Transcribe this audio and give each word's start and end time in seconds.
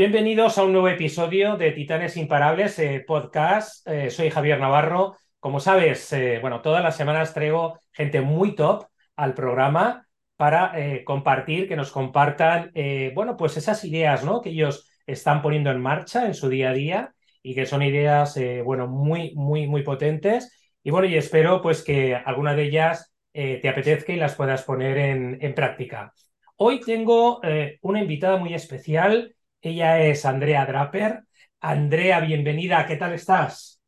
Bienvenidos 0.00 0.56
a 0.56 0.64
un 0.64 0.72
nuevo 0.72 0.88
episodio 0.88 1.58
de 1.58 1.72
Titanes 1.72 2.16
Imparables 2.16 2.78
eh, 2.78 3.04
podcast. 3.06 3.86
Eh, 3.86 4.08
soy 4.08 4.30
Javier 4.30 4.58
Navarro. 4.58 5.18
Como 5.38 5.60
sabes, 5.60 6.10
eh, 6.14 6.38
bueno, 6.40 6.62
todas 6.62 6.82
las 6.82 6.96
semanas 6.96 7.34
traigo 7.34 7.78
gente 7.92 8.22
muy 8.22 8.54
top 8.54 8.86
al 9.14 9.34
programa 9.34 10.08
para 10.36 10.72
compartir, 11.04 11.68
que 11.68 11.76
nos 11.76 11.92
compartan, 11.92 12.72
bueno, 13.14 13.36
pues 13.36 13.58
esas 13.58 13.84
ideas, 13.84 14.24
¿no? 14.24 14.40
Que 14.40 14.48
ellos 14.48 14.90
están 15.06 15.42
poniendo 15.42 15.70
en 15.70 15.82
marcha 15.82 16.24
en 16.24 16.32
su 16.32 16.48
día 16.48 16.70
a 16.70 16.72
día 16.72 17.14
y 17.42 17.54
que 17.54 17.66
son 17.66 17.82
ideas, 17.82 18.40
bueno, 18.64 18.86
muy, 18.88 19.34
muy, 19.34 19.66
muy 19.66 19.82
potentes. 19.82 20.50
Y 20.82 20.90
bueno, 20.90 21.08
y 21.08 21.16
espero 21.16 21.60
pues 21.60 21.84
que 21.84 22.14
alguna 22.14 22.54
de 22.54 22.62
ellas 22.62 23.12
te 23.34 23.68
apetezca 23.68 24.14
y 24.14 24.16
las 24.16 24.34
puedas 24.34 24.62
poner 24.62 24.96
en, 24.96 25.36
en 25.42 25.54
práctica. 25.54 26.14
Hoy 26.56 26.80
tengo 26.80 27.42
una 27.82 28.00
invitada 28.00 28.38
muy 28.38 28.54
especial 28.54 29.34
ella 29.60 30.00
es 30.00 30.24
Andrea 30.24 30.64
Draper. 30.66 31.24
Andrea, 31.60 32.20
bienvenida. 32.20 32.86
¿Qué 32.86 32.96
tal 32.96 33.12
estás? 33.12 33.80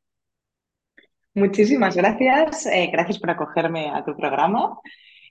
Muchísimas 1.34 1.96
gracias. 1.96 2.66
Eh, 2.66 2.90
gracias 2.92 3.18
por 3.18 3.30
acogerme 3.30 3.90
a 3.90 4.04
tu 4.04 4.14
programa. 4.14 4.78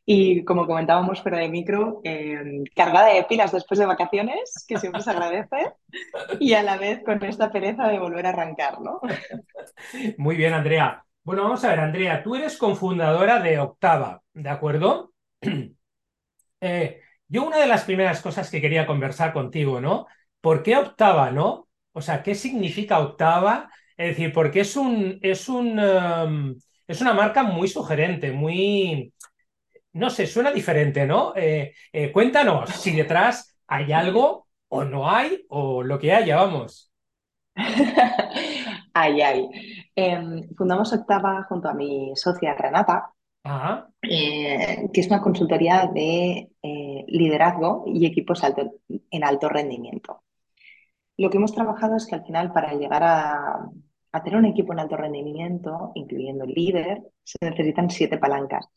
Y 0.03 0.43
como 0.43 0.65
comentábamos 0.65 1.21
fuera 1.21 1.37
de 1.37 1.49
micro, 1.49 2.01
eh, 2.03 2.63
cargada 2.75 3.13
de 3.13 3.23
pilas 3.25 3.51
después 3.51 3.79
de 3.79 3.85
vacaciones, 3.85 4.65
que 4.67 4.77
siempre 4.77 5.01
se 5.01 5.11
agradece, 5.11 5.73
y 6.39 6.53
a 6.53 6.63
la 6.63 6.77
vez 6.77 7.03
con 7.05 7.23
esta 7.23 7.51
pereza 7.51 7.87
de 7.87 7.99
volver 7.99 8.25
a 8.25 8.29
arrancar, 8.29 8.81
¿no? 8.81 8.99
Muy 10.17 10.35
bien, 10.35 10.53
Andrea. 10.53 11.05
Bueno, 11.23 11.43
vamos 11.43 11.63
a 11.63 11.69
ver, 11.69 11.79
Andrea, 11.81 12.23
tú 12.23 12.35
eres 12.35 12.57
cofundadora 12.57 13.39
de 13.39 13.59
Octava, 13.59 14.23
¿de 14.33 14.49
acuerdo? 14.49 15.13
Eh, 16.63 17.01
yo 17.27 17.43
una 17.43 17.57
de 17.57 17.65
las 17.65 17.85
primeras 17.85 18.21
cosas 18.21 18.51
que 18.51 18.61
quería 18.61 18.85
conversar 18.85 19.33
contigo, 19.33 19.81
¿no? 19.81 20.05
¿Por 20.41 20.63
qué 20.63 20.75
octava, 20.77 21.31
no? 21.31 21.67
O 21.93 22.01
sea, 22.01 22.23
¿qué 22.23 22.35
significa 22.35 22.99
octava? 22.99 23.69
Es 23.97 24.09
decir, 24.09 24.33
porque 24.33 24.61
es 24.61 24.75
un, 24.75 25.19
es 25.21 25.47
un, 25.49 25.79
em, 25.79 26.55
es 26.87 27.01
una 27.01 27.13
marca 27.13 27.43
muy 27.43 27.67
sugerente, 27.67 28.31
muy, 28.31 29.13
no 29.93 30.09
sé, 30.09 30.27
suena 30.27 30.51
diferente, 30.51 31.05
¿no? 31.05 31.33
Eh, 31.35 31.73
eh, 31.93 32.11
cuéntanos 32.11 32.69
si 32.71 32.91
detrás 32.91 33.57
hay 33.67 33.91
algo 33.91 34.47
o 34.69 34.83
no 34.83 35.09
hay 35.09 35.45
o 35.49 35.83
lo 35.83 35.99
que 35.99 36.13
haya, 36.13 36.37
vamos. 36.37 36.91
Ay, 38.93 39.21
ay. 39.21 39.47
Em, 39.95 40.49
fundamos 40.57 40.91
Octava 40.91 41.45
junto 41.47 41.69
a 41.69 41.73
mi 41.73 42.11
socia 42.15 42.53
Renata, 42.55 43.13
eh, 44.01 44.89
que 44.93 45.01
es 45.01 45.07
una 45.07 45.21
consultoría 45.21 45.89
de 45.93 46.49
liderazgo 47.07 47.85
y 47.87 48.05
equipos 48.05 48.41
en 49.09 49.23
alto 49.23 49.47
rendimiento. 49.47 50.23
Lo 51.17 51.29
que 51.29 51.37
hemos 51.37 51.53
trabajado 51.53 51.95
es 51.95 52.05
que 52.05 52.15
al 52.15 52.25
final 52.25 52.51
para 52.51 52.73
llegar 52.73 53.03
a, 53.03 53.69
tener 54.23 54.39
un 54.39 54.45
equipo 54.45 54.73
en 54.73 54.79
alto 54.79 54.97
rendimiento, 54.97 55.91
incluyendo 55.95 56.43
el 56.43 56.51
líder, 56.51 57.01
se 57.23 57.37
necesitan 57.41 57.89
siete 57.89 58.17
palancas. 58.17 58.67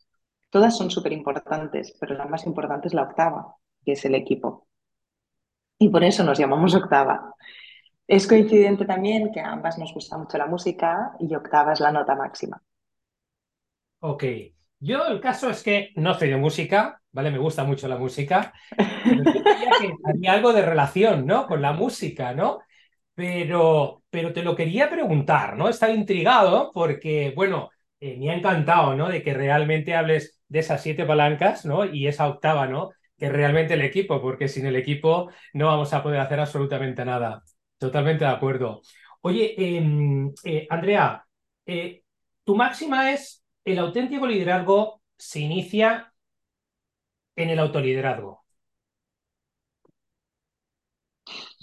Todas 0.51 0.77
son 0.77 0.91
súper 0.91 1.13
importantes, 1.13 1.97
pero 1.99 2.15
la 2.15 2.27
más 2.27 2.47
importante 2.47 2.89
es 2.89 2.95
la 2.95 3.03
octava, 3.03 3.57
que 3.85 3.93
es 3.93 4.05
el 4.05 4.15
equipo. 4.15 4.69
Y 5.79 5.89
por 5.89 6.05
eso 6.05 6.23
nos 6.23 6.39
llamamos 6.39 6.75
octava. 6.75 7.35
Es 8.07 8.27
coincidente 8.29 8.85
también 8.85 9.33
que 9.33 9.41
a 9.41 9.53
ambas 9.53 9.79
nos 9.79 9.93
gusta 9.93 10.19
mucho 10.19 10.39
la 10.39 10.47
música 10.47 11.17
y 11.19 11.35
octava 11.35 11.73
es 11.73 11.81
la 11.81 11.91
nota 11.91 12.15
máxima. 12.15 12.63
Ok. 14.01 14.25
Yo 14.79 15.07
el 15.07 15.21
caso 15.21 15.49
es 15.49 15.63
que 15.63 15.93
no 15.97 16.13
soy 16.15 16.29
de 16.29 16.37
música, 16.37 17.03
¿vale? 17.15 17.31
Me 17.31 17.39
gusta 17.39 17.65
mucho 17.65 17.89
la 17.89 17.97
música. 17.97 18.53
Pero 19.05 19.23
que 19.81 19.95
había 20.05 20.33
algo 20.33 20.53
de 20.53 20.63
relación, 20.63 21.27
¿no? 21.27 21.47
Con 21.47 21.63
la 21.63 21.73
música, 21.73 22.35
¿no? 22.35 22.61
Pero, 23.15 24.03
pero 24.11 24.33
te 24.33 24.43
lo 24.43 24.57
quería 24.57 24.91
preguntar, 24.91 25.57
¿no? 25.57 25.69
Estaba 25.69 25.93
intrigado 25.93 26.73
porque, 26.75 27.33
bueno, 27.37 27.71
eh, 28.01 28.17
me 28.19 28.31
ha 28.31 28.35
encantado, 28.37 28.97
¿no? 28.97 29.09
De 29.09 29.23
que 29.23 29.35
realmente 29.35 29.95
hables 29.95 30.43
de 30.49 30.59
esas 30.59 30.83
siete 30.83 31.05
palancas, 31.07 31.65
¿no? 31.65 31.85
Y 31.85 32.09
esa 32.09 32.27
octava, 32.29 32.67
¿no? 32.67 32.91
Que 33.17 33.29
realmente 33.31 33.75
el 33.75 33.83
equipo, 33.83 34.21
porque 34.21 34.49
sin 34.49 34.67
el 34.67 34.77
equipo 34.77 35.31
no 35.53 35.67
vamos 35.69 35.93
a 35.95 36.03
poder 36.03 36.21
hacer 36.21 36.41
absolutamente 36.41 37.05
nada. 37.05 37.43
Totalmente 37.79 38.25
de 38.25 38.31
acuerdo. 38.31 38.83
Oye, 39.21 39.55
em, 39.57 40.33
eh, 40.45 40.67
Andrea, 40.69 41.25
eh, 41.67 42.03
tu 42.45 42.57
máxima 42.57 43.13
es 43.13 43.45
el 43.65 43.79
auténtico 43.79 44.27
liderazgo 44.27 45.01
se 45.17 45.41
inicia 45.41 46.13
en 47.37 47.51
el 47.51 47.59
autoliderazgo. 47.61 48.45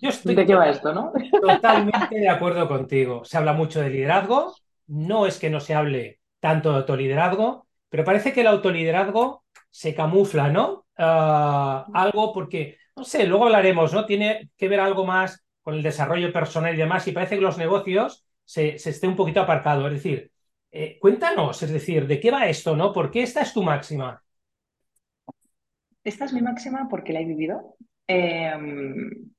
Yo 0.02 0.10
estoy 0.10 0.36
¿De 0.36 0.46
qué 0.46 0.56
va 0.56 0.70
esto, 0.70 0.94
no? 0.94 1.12
Totalmente 1.42 2.16
de 2.16 2.30
acuerdo 2.30 2.68
contigo. 2.68 3.24
Se 3.24 3.38
habla 3.38 3.54
mucho 3.54 3.82
de 3.82 3.90
liderazgo. 3.90 4.56
No 4.88 5.26
es 5.26 5.38
que 5.40 5.50
no 5.50 5.60
se 5.60 5.74
hable 5.76 6.20
tanto 6.40 6.72
de 6.72 6.78
autoliderazgo, 6.78 7.68
pero 7.90 8.04
parece 8.04 8.34
que 8.34 8.42
el 8.42 8.48
autoliderazgo 8.48 9.44
se 9.70 9.94
camufla, 9.96 10.50
¿no? 10.50 10.86
Ah, 10.98 11.86
algo 11.94 12.34
porque, 12.34 12.78
no 12.96 13.04
sé, 13.04 13.26
luego 13.28 13.46
hablaremos, 13.46 13.94
¿no? 13.94 14.06
Tiene 14.06 14.50
que 14.58 14.68
ver 14.68 14.80
algo 14.80 15.06
más 15.06 15.44
con 15.62 15.76
el 15.76 15.84
desarrollo 15.84 16.34
personal 16.34 16.74
y 16.74 16.78
demás, 16.78 17.08
y 17.08 17.12
parece 17.12 17.36
que 17.36 17.42
los 17.42 17.58
negocios 17.60 18.26
se, 18.44 18.80
se 18.80 18.90
esté 18.90 19.08
un 19.08 19.16
poquito 19.16 19.40
aparcado. 19.42 19.86
Es 19.88 19.94
decir, 19.94 20.32
eh, 20.72 20.98
cuéntanos, 21.00 21.62
es 21.62 21.72
decir, 21.72 22.08
¿de 22.08 22.20
qué 22.20 22.32
va 22.32 22.48
esto, 22.50 22.76
no? 22.76 22.92
¿Por 22.92 23.12
qué 23.12 23.22
esta 23.22 23.42
es 23.42 23.54
tu 23.54 23.62
máxima? 23.64 24.22
Esta 26.04 26.26
es 26.26 26.34
mi 26.34 26.42
máxima 26.42 26.88
porque 26.90 27.14
la 27.14 27.22
he 27.22 27.26
vivido. 27.26 27.76
Em, 28.08 29.32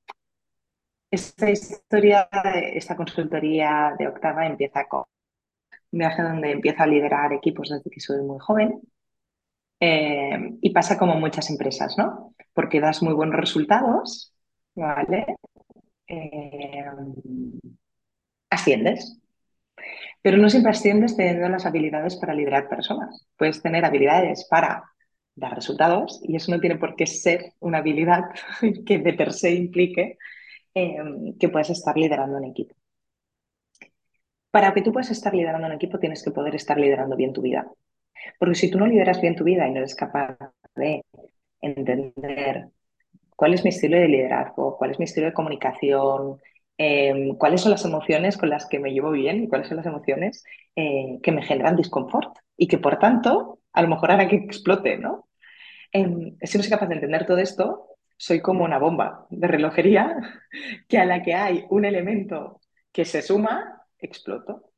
esta 1.11 1.51
historia, 1.51 2.29
esta 2.75 2.97
consultoría 2.97 3.95
de 3.99 4.09
Octava 4.09 4.47
empieza 4.47 4.87
con 4.89 5.05
un 5.93 5.99
viaje 5.99 6.23
donde 6.23 6.53
empiezo 6.53 6.83
a 6.83 6.87
liderar 6.87 7.33
equipos 7.33 7.69
desde 7.71 7.91
que 7.91 8.01
soy 8.01 8.23
muy 8.23 8.39
joven. 8.41 8.81
Em, 9.81 10.59
y 10.63 10.71
pasa 10.73 10.97
como 10.99 11.17
muchas 11.17 11.51
empresas, 11.51 11.97
¿no? 11.99 12.35
Porque 12.55 12.81
das 12.81 13.03
muy 13.03 13.15
buenos 13.15 13.37
resultados, 13.37 14.33
¿vale? 14.75 15.27
Em, 16.07 17.15
asciendes. 18.51 19.19
Pero 20.23 20.39
no 20.39 20.49
siempre 20.49 20.71
asciendes 20.73 21.17
teniendo 21.17 21.49
las 21.49 21.67
habilidades 21.67 22.17
para 22.17 22.35
liderar 22.35 22.69
personas. 22.69 23.27
Puedes 23.37 23.63
tener 23.63 23.85
habilidades 23.85 24.47
para 24.49 24.92
dar 25.35 25.55
resultados 25.55 26.21
y 26.23 26.37
eso 26.37 26.53
no 26.53 26.61
tiene 26.61 26.77
por 26.77 26.97
qué 26.97 27.07
ser 27.07 27.55
una 27.61 27.79
habilidad 27.79 28.25
que 28.87 28.99
de 28.99 29.15
per 29.15 29.33
se 29.33 29.53
implique 29.55 30.19
em, 30.75 31.37
que 31.39 31.49
puedas 31.49 31.71
estar 31.71 31.97
liderando 31.97 32.37
un 32.39 32.45
equipo. 32.45 32.75
Para 34.51 34.75
que 34.75 34.83
tú 34.83 34.93
puedas 34.93 35.11
estar 35.11 35.35
liderando 35.35 35.67
un 35.67 35.73
equipo 35.73 35.99
tienes 35.99 36.23
que 36.23 36.31
poder 36.31 36.55
estar 36.55 36.79
liderando 36.79 37.17
bien 37.17 37.33
tu 37.33 37.43
vida. 37.43 37.67
Porque 38.39 38.55
si 38.55 38.71
tú 38.71 38.79
no 38.79 38.87
lideras 38.87 39.21
bien 39.21 39.37
tu 39.37 39.45
vida 39.45 39.67
y 39.67 39.73
no 39.73 39.79
eres 39.79 39.95
capaz 39.95 40.37
de 40.75 41.05
entender 41.61 42.69
cuál 43.37 43.55
es 43.55 43.65
mi 43.65 43.71
estilo 43.71 43.99
de 43.99 44.09
liderazgo, 44.09 44.77
cuál 44.79 44.91
es 44.93 44.99
mi 44.99 45.07
estilo 45.07 45.27
de 45.27 45.33
comunicación, 45.33 46.39
em, 46.79 47.37
cuáles 47.37 47.63
son 47.63 47.73
las 47.73 47.85
emociones 47.85 48.37
con 48.37 48.51
las 48.51 48.67
que 48.69 48.79
me 48.79 48.93
llevo 48.93 49.11
bien 49.11 49.45
y 49.45 49.49
cuáles 49.49 49.69
son 49.69 49.79
las 49.79 49.87
emociones 49.87 50.45
eh, 50.77 51.19
que 51.23 51.33
me 51.33 51.43
generan 51.43 51.77
disconfort 51.77 52.37
y 52.57 52.69
que 52.69 52.79
por 52.79 52.99
tanto 52.99 53.61
a 53.73 53.83
lo 53.83 53.89
mejor 53.89 54.11
hará 54.13 54.29
que 54.29 54.37
explote, 54.37 54.99
¿no? 54.99 55.29
Em, 55.93 56.37
si 56.43 56.59
no 56.59 56.63
soy 56.65 56.71
capaz 56.71 56.87
de 56.89 56.95
entender 56.97 57.27
todo 57.27 57.39
esto, 57.39 57.89
soy 58.17 58.41
como 58.41 58.65
una 58.65 58.79
bomba 58.79 59.27
de 59.31 59.47
relojería 59.49 60.17
que 60.89 60.99
a 60.99 61.05
la 61.05 61.23
que 61.23 61.35
hay 61.35 61.65
un 61.71 61.85
elemento 61.85 62.61
que 62.93 63.05
se 63.05 63.23
suma, 63.23 63.83
exploto. 63.99 64.73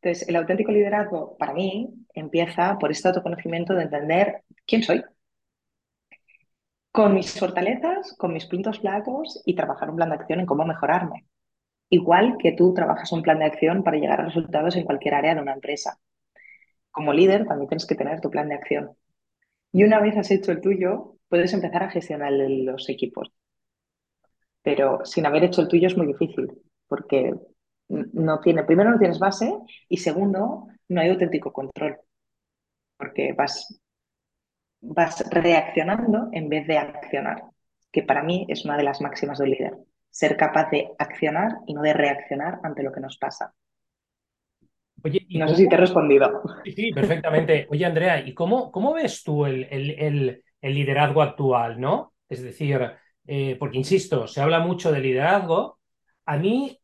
Entonces, 0.00 0.28
el 0.28 0.36
auténtico 0.36 0.72
liderazgo 0.72 1.36
para 1.38 1.52
mí 1.54 1.88
empieza 2.14 2.78
por 2.78 2.90
este 2.90 3.08
autoconocimiento 3.08 3.74
de 3.74 3.84
entender 3.84 4.42
quién 4.66 4.82
soy, 4.82 5.04
con 6.92 7.14
mis 7.14 7.38
fortalezas, 7.38 8.14
con 8.18 8.32
mis 8.32 8.46
puntos 8.46 8.80
flacos 8.80 9.42
y 9.44 9.54
trabajar 9.54 9.90
un 9.90 9.96
plan 9.96 10.10
de 10.10 10.16
acción 10.16 10.40
en 10.40 10.46
cómo 10.46 10.64
mejorarme. 10.64 11.26
Igual 11.90 12.36
que 12.38 12.52
tú 12.52 12.74
trabajas 12.74 13.12
un 13.12 13.22
plan 13.22 13.38
de 13.40 13.46
acción 13.46 13.82
para 13.84 13.98
llegar 13.98 14.20
a 14.20 14.26
resultados 14.26 14.76
en 14.76 14.84
cualquier 14.84 15.14
área 15.14 15.34
de 15.34 15.42
una 15.42 15.54
empresa. 15.54 15.98
Como 16.90 17.12
líder 17.12 17.46
también 17.46 17.68
tienes 17.68 17.86
que 17.86 17.94
tener 17.94 18.20
tu 18.20 18.30
plan 18.30 18.48
de 18.48 18.54
acción. 18.56 18.96
Y 19.72 19.84
una 19.84 20.00
vez 20.00 20.16
has 20.16 20.30
hecho 20.30 20.52
el 20.52 20.60
tuyo, 20.60 21.16
puedes 21.28 21.52
empezar 21.52 21.84
a 21.84 21.90
gestionar 21.90 22.32
los 22.32 22.88
equipos. 22.88 23.32
Pero 24.62 25.04
sin 25.04 25.26
haber 25.26 25.44
hecho 25.44 25.62
el 25.62 25.68
tuyo 25.68 25.86
es 25.86 25.96
muy 25.96 26.06
difícil, 26.06 26.50
porque 26.86 27.34
no 27.88 28.40
tiene, 28.40 28.64
primero 28.64 28.90
no 28.90 28.98
tienes 28.98 29.18
base 29.18 29.52
y 29.88 29.96
segundo, 29.98 30.68
no 30.88 31.00
hay 31.00 31.10
auténtico 31.10 31.52
control, 31.52 31.98
porque 32.96 33.32
vas, 33.32 33.80
vas 34.80 35.24
reaccionando 35.30 36.28
en 36.32 36.48
vez 36.48 36.66
de 36.66 36.78
accionar, 36.78 37.44
que 37.90 38.02
para 38.02 38.22
mí 38.22 38.46
es 38.48 38.64
una 38.64 38.76
de 38.76 38.84
las 38.84 39.00
máximas 39.00 39.38
del 39.38 39.50
líder, 39.50 39.78
ser 40.10 40.36
capaz 40.36 40.70
de 40.70 40.90
accionar 40.98 41.58
y 41.66 41.74
no 41.74 41.82
de 41.82 41.92
reaccionar 41.92 42.60
ante 42.62 42.82
lo 42.82 42.92
que 42.92 43.00
nos 43.00 43.18
pasa. 43.18 43.54
Oye, 45.02 45.26
no 45.30 45.48
sé 45.48 45.56
si 45.56 45.68
te 45.68 45.74
he 45.74 45.78
respondido. 45.78 46.42
Sí, 46.64 46.92
perfectamente. 46.92 47.66
Oye, 47.70 47.84
Andrea, 47.84 48.26
¿y 48.26 48.34
cómo, 48.34 48.70
cómo 48.70 48.94
ves 48.94 49.22
tú 49.22 49.46
el, 49.46 49.64
el, 49.70 50.42
el, 50.60 50.74
liderazgo 50.74 51.22
actual, 51.22 51.80
no? 51.80 52.12
Es 52.28 52.42
decir, 52.42 52.80
eh, 53.26 53.56
porque 53.58 53.78
insisto, 53.78 54.26
se 54.26 54.40
habla 54.40 54.60
mucho 54.60 54.92
de 54.92 55.00
liderazgo, 55.00 55.78
a 56.26 56.36
mí 56.36 56.78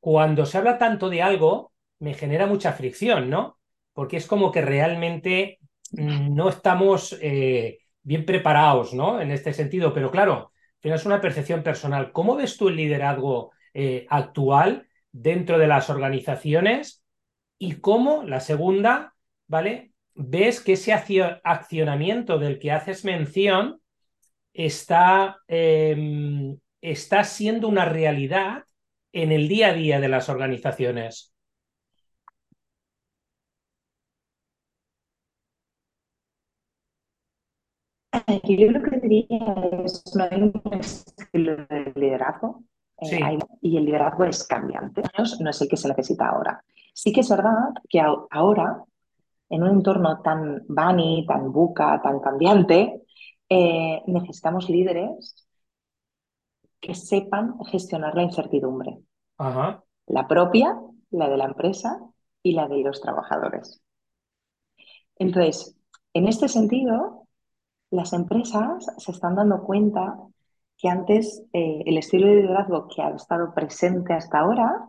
cuando 0.00 0.46
se 0.46 0.58
habla 0.58 0.78
tanto 0.78 1.10
de 1.10 1.22
algo 1.22 1.72
me 2.00 2.14
genera 2.14 2.46
mucha 2.46 2.72
fricción, 2.72 3.28
¿no? 3.28 3.58
Porque 3.92 4.16
es 4.16 4.26
como 4.26 4.52
que 4.52 4.62
realmente 4.62 5.58
no 5.92 6.48
estamos 6.48 7.18
eh, 7.20 7.78
bien 8.02 8.24
preparados, 8.24 8.94
¿no? 8.94 9.20
En 9.20 9.30
este 9.30 9.52
sentido, 9.52 9.92
pero 9.92 10.10
claro, 10.10 10.52
tienes 10.80 11.04
una 11.06 11.20
percepción 11.20 11.62
personal. 11.62 12.12
¿Cómo 12.12 12.36
ves 12.36 12.56
tú 12.56 12.68
el 12.68 12.76
liderazgo 12.76 13.52
eh, 13.74 14.06
actual 14.08 14.86
dentro 15.10 15.58
de 15.58 15.66
las 15.66 15.90
organizaciones? 15.90 17.02
Y 17.58 17.76
cómo, 17.80 18.22
la 18.24 18.40
segunda, 18.40 19.14
¿vale? 19.46 19.92
Ves 20.14 20.60
que 20.60 20.74
ese 20.74 20.92
accionamiento 20.92 22.38
del 22.38 22.58
que 22.58 22.72
haces 22.72 23.04
mención 23.04 23.80
está, 24.52 25.38
em, 25.48 26.58
está 26.80 27.24
siendo 27.24 27.68
una 27.68 27.84
realidad 27.84 28.64
en 29.12 29.32
el 29.32 29.48
día 29.48 29.68
a 29.68 29.72
día 29.74 30.00
de 30.00 30.08
las 30.08 30.28
organizaciones. 30.28 31.34
yo 38.56 38.70
lo 38.70 38.82
que 38.82 38.98
diría 39.00 39.54
es 39.84 40.02
no 40.14 40.24
hay 40.24 40.42
un 40.42 40.62
estilo 40.80 41.56
de 41.68 41.92
liderazgo 41.94 42.62
eh, 43.00 43.38
y 43.60 43.76
el 43.76 43.84
liderazgo 43.84 44.24
es 44.24 44.44
cambiante, 44.44 45.02
no 45.40 45.50
es 45.50 45.60
el 45.60 45.68
que 45.68 45.76
se 45.76 45.88
necesita 45.88 46.28
ahora. 46.28 46.64
Sí 46.98 47.12
que 47.12 47.20
es 47.20 47.28
verdad 47.28 47.74
que 47.88 48.00
ahora, 48.00 48.82
en 49.50 49.62
un 49.62 49.70
entorno 49.70 50.20
tan 50.20 50.64
bunny, 50.66 51.24
tan 51.28 51.52
buca, 51.52 52.00
tan 52.02 52.18
cambiante, 52.18 53.04
eh, 53.48 54.02
necesitamos 54.08 54.68
líderes 54.68 55.46
que 56.80 56.96
sepan 56.96 57.56
gestionar 57.66 58.16
la 58.16 58.24
incertidumbre. 58.24 58.98
La 60.06 60.26
propia, 60.26 60.76
la 61.10 61.28
de 61.28 61.36
la 61.36 61.44
empresa 61.44 62.00
y 62.42 62.54
la 62.54 62.66
de 62.66 62.82
los 62.82 63.00
trabajadores. 63.00 63.80
Entonces, 65.20 65.76
en 66.14 66.26
este 66.26 66.48
sentido, 66.48 67.28
las 67.92 68.12
empresas 68.12 68.86
se 68.96 69.12
están 69.12 69.36
dando 69.36 69.62
cuenta 69.62 70.18
que 70.76 70.88
antes 70.88 71.44
eh, 71.52 71.80
el 71.86 71.96
estilo 71.96 72.26
de 72.26 72.42
liderazgo 72.42 72.88
que 72.88 73.02
ha 73.02 73.10
estado 73.10 73.54
presente 73.54 74.14
hasta 74.14 74.40
ahora 74.40 74.88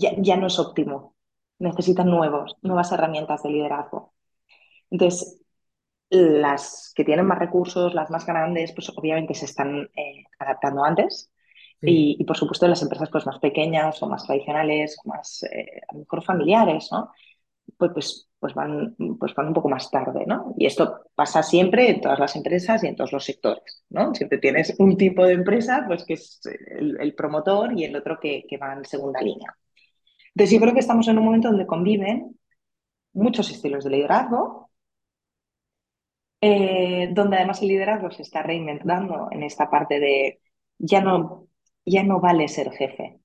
ya, 0.00 0.12
ya 0.18 0.36
no 0.36 0.46
es 0.48 0.58
óptimo. 0.58 1.14
Necesitan 1.58 2.08
nuevos, 2.08 2.56
nuevas 2.62 2.90
herramientas 2.92 3.42
de 3.42 3.50
liderazgo. 3.50 4.14
Entonces, 4.90 5.40
las 6.10 6.92
que 6.94 7.04
tienen 7.04 7.26
más 7.26 7.38
recursos, 7.38 7.94
las 7.94 8.10
más 8.10 8.26
grandes, 8.26 8.72
pues 8.72 8.90
obviamente 8.96 9.34
se 9.34 9.44
están 9.44 9.88
eh, 9.96 10.24
adaptando 10.38 10.84
antes. 10.84 11.30
Y, 11.82 12.22
por 12.24 12.36
supuesto 12.36 12.68
las 12.68 12.82
empresas 12.82 13.08
pues, 13.10 13.24
más 13.24 13.38
pequeñas 13.38 14.02
o 14.02 14.06
más 14.06 14.26
tradicionales, 14.26 14.98
o 15.02 15.08
más 15.08 15.42
eh, 15.44 15.80
a 15.88 15.94
lo 15.94 16.00
mejor 16.00 16.22
familiares, 16.22 16.90
¿no? 16.92 17.10
Pues, 17.78 17.92
pues, 17.94 18.28
pues, 18.38 18.54
van, 18.54 18.94
pues 19.18 19.34
van 19.34 19.48
un 19.48 19.54
poco 19.54 19.70
más 19.70 19.90
tarde, 19.90 20.26
¿no? 20.26 20.54
Y 20.58 20.66
esto 20.66 21.06
pasa 21.14 21.42
siempre 21.42 21.88
en 21.88 22.02
todas 22.02 22.18
las 22.18 22.36
empresas 22.36 22.84
y 22.84 22.88
en 22.88 22.96
todos 22.96 23.12
los 23.12 23.24
sectores, 23.24 23.84
¿no? 23.88 24.14
Siempre 24.14 24.36
tienes 24.38 24.74
un 24.78 24.98
tipo 24.98 25.24
de 25.24 25.32
empresa 25.32 25.84
pues, 25.86 26.04
que 26.04 26.14
es 26.14 26.40
el, 26.44 27.14
promotor 27.14 27.72
y 27.78 27.84
el 27.84 27.96
otro 27.96 28.18
que, 28.20 28.44
que 28.46 28.58
va 28.58 28.74
en 28.74 28.84
segunda 28.84 29.22
línea. 29.22 29.56
Entonces 30.34 30.54
yo 30.54 30.60
creo 30.60 30.74
que 30.74 30.80
estamos 30.80 31.08
en 31.08 31.18
un 31.18 31.24
momento 31.24 31.48
donde 31.48 31.66
conviven 31.66 32.38
muchos 33.14 33.50
estilos 33.50 33.84
de 33.84 33.90
liderazgo, 33.90 34.70
eh, 36.40 37.08
donde 37.12 37.36
además 37.36 37.60
el 37.62 37.68
liderazgo 37.68 38.10
se 38.10 38.22
está 38.22 38.42
reinventando 38.42 39.28
en 39.30 39.42
esta 39.42 39.70
parte 39.70 40.00
de 40.00 40.40
ya 40.78 41.00
no, 41.02 41.48
ya 41.84 42.02
no 42.02 42.20
vale 42.20 42.48
ser 42.48 42.70
jefe. 42.72 43.20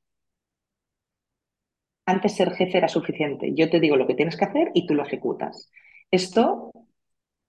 Antes 2.06 2.36
ser 2.36 2.52
jefe 2.52 2.78
era 2.78 2.88
suficiente. 2.88 3.54
Yo 3.56 3.70
te 3.70 3.80
digo 3.80 3.96
lo 3.96 4.06
que 4.08 4.16
tienes 4.16 4.38
que 4.38 4.46
hacer 4.46 4.72
y 4.74 4.86
tú 4.86 4.94
lo 4.94 5.04
ejecutas. 5.04 5.72
Esto 6.12 6.72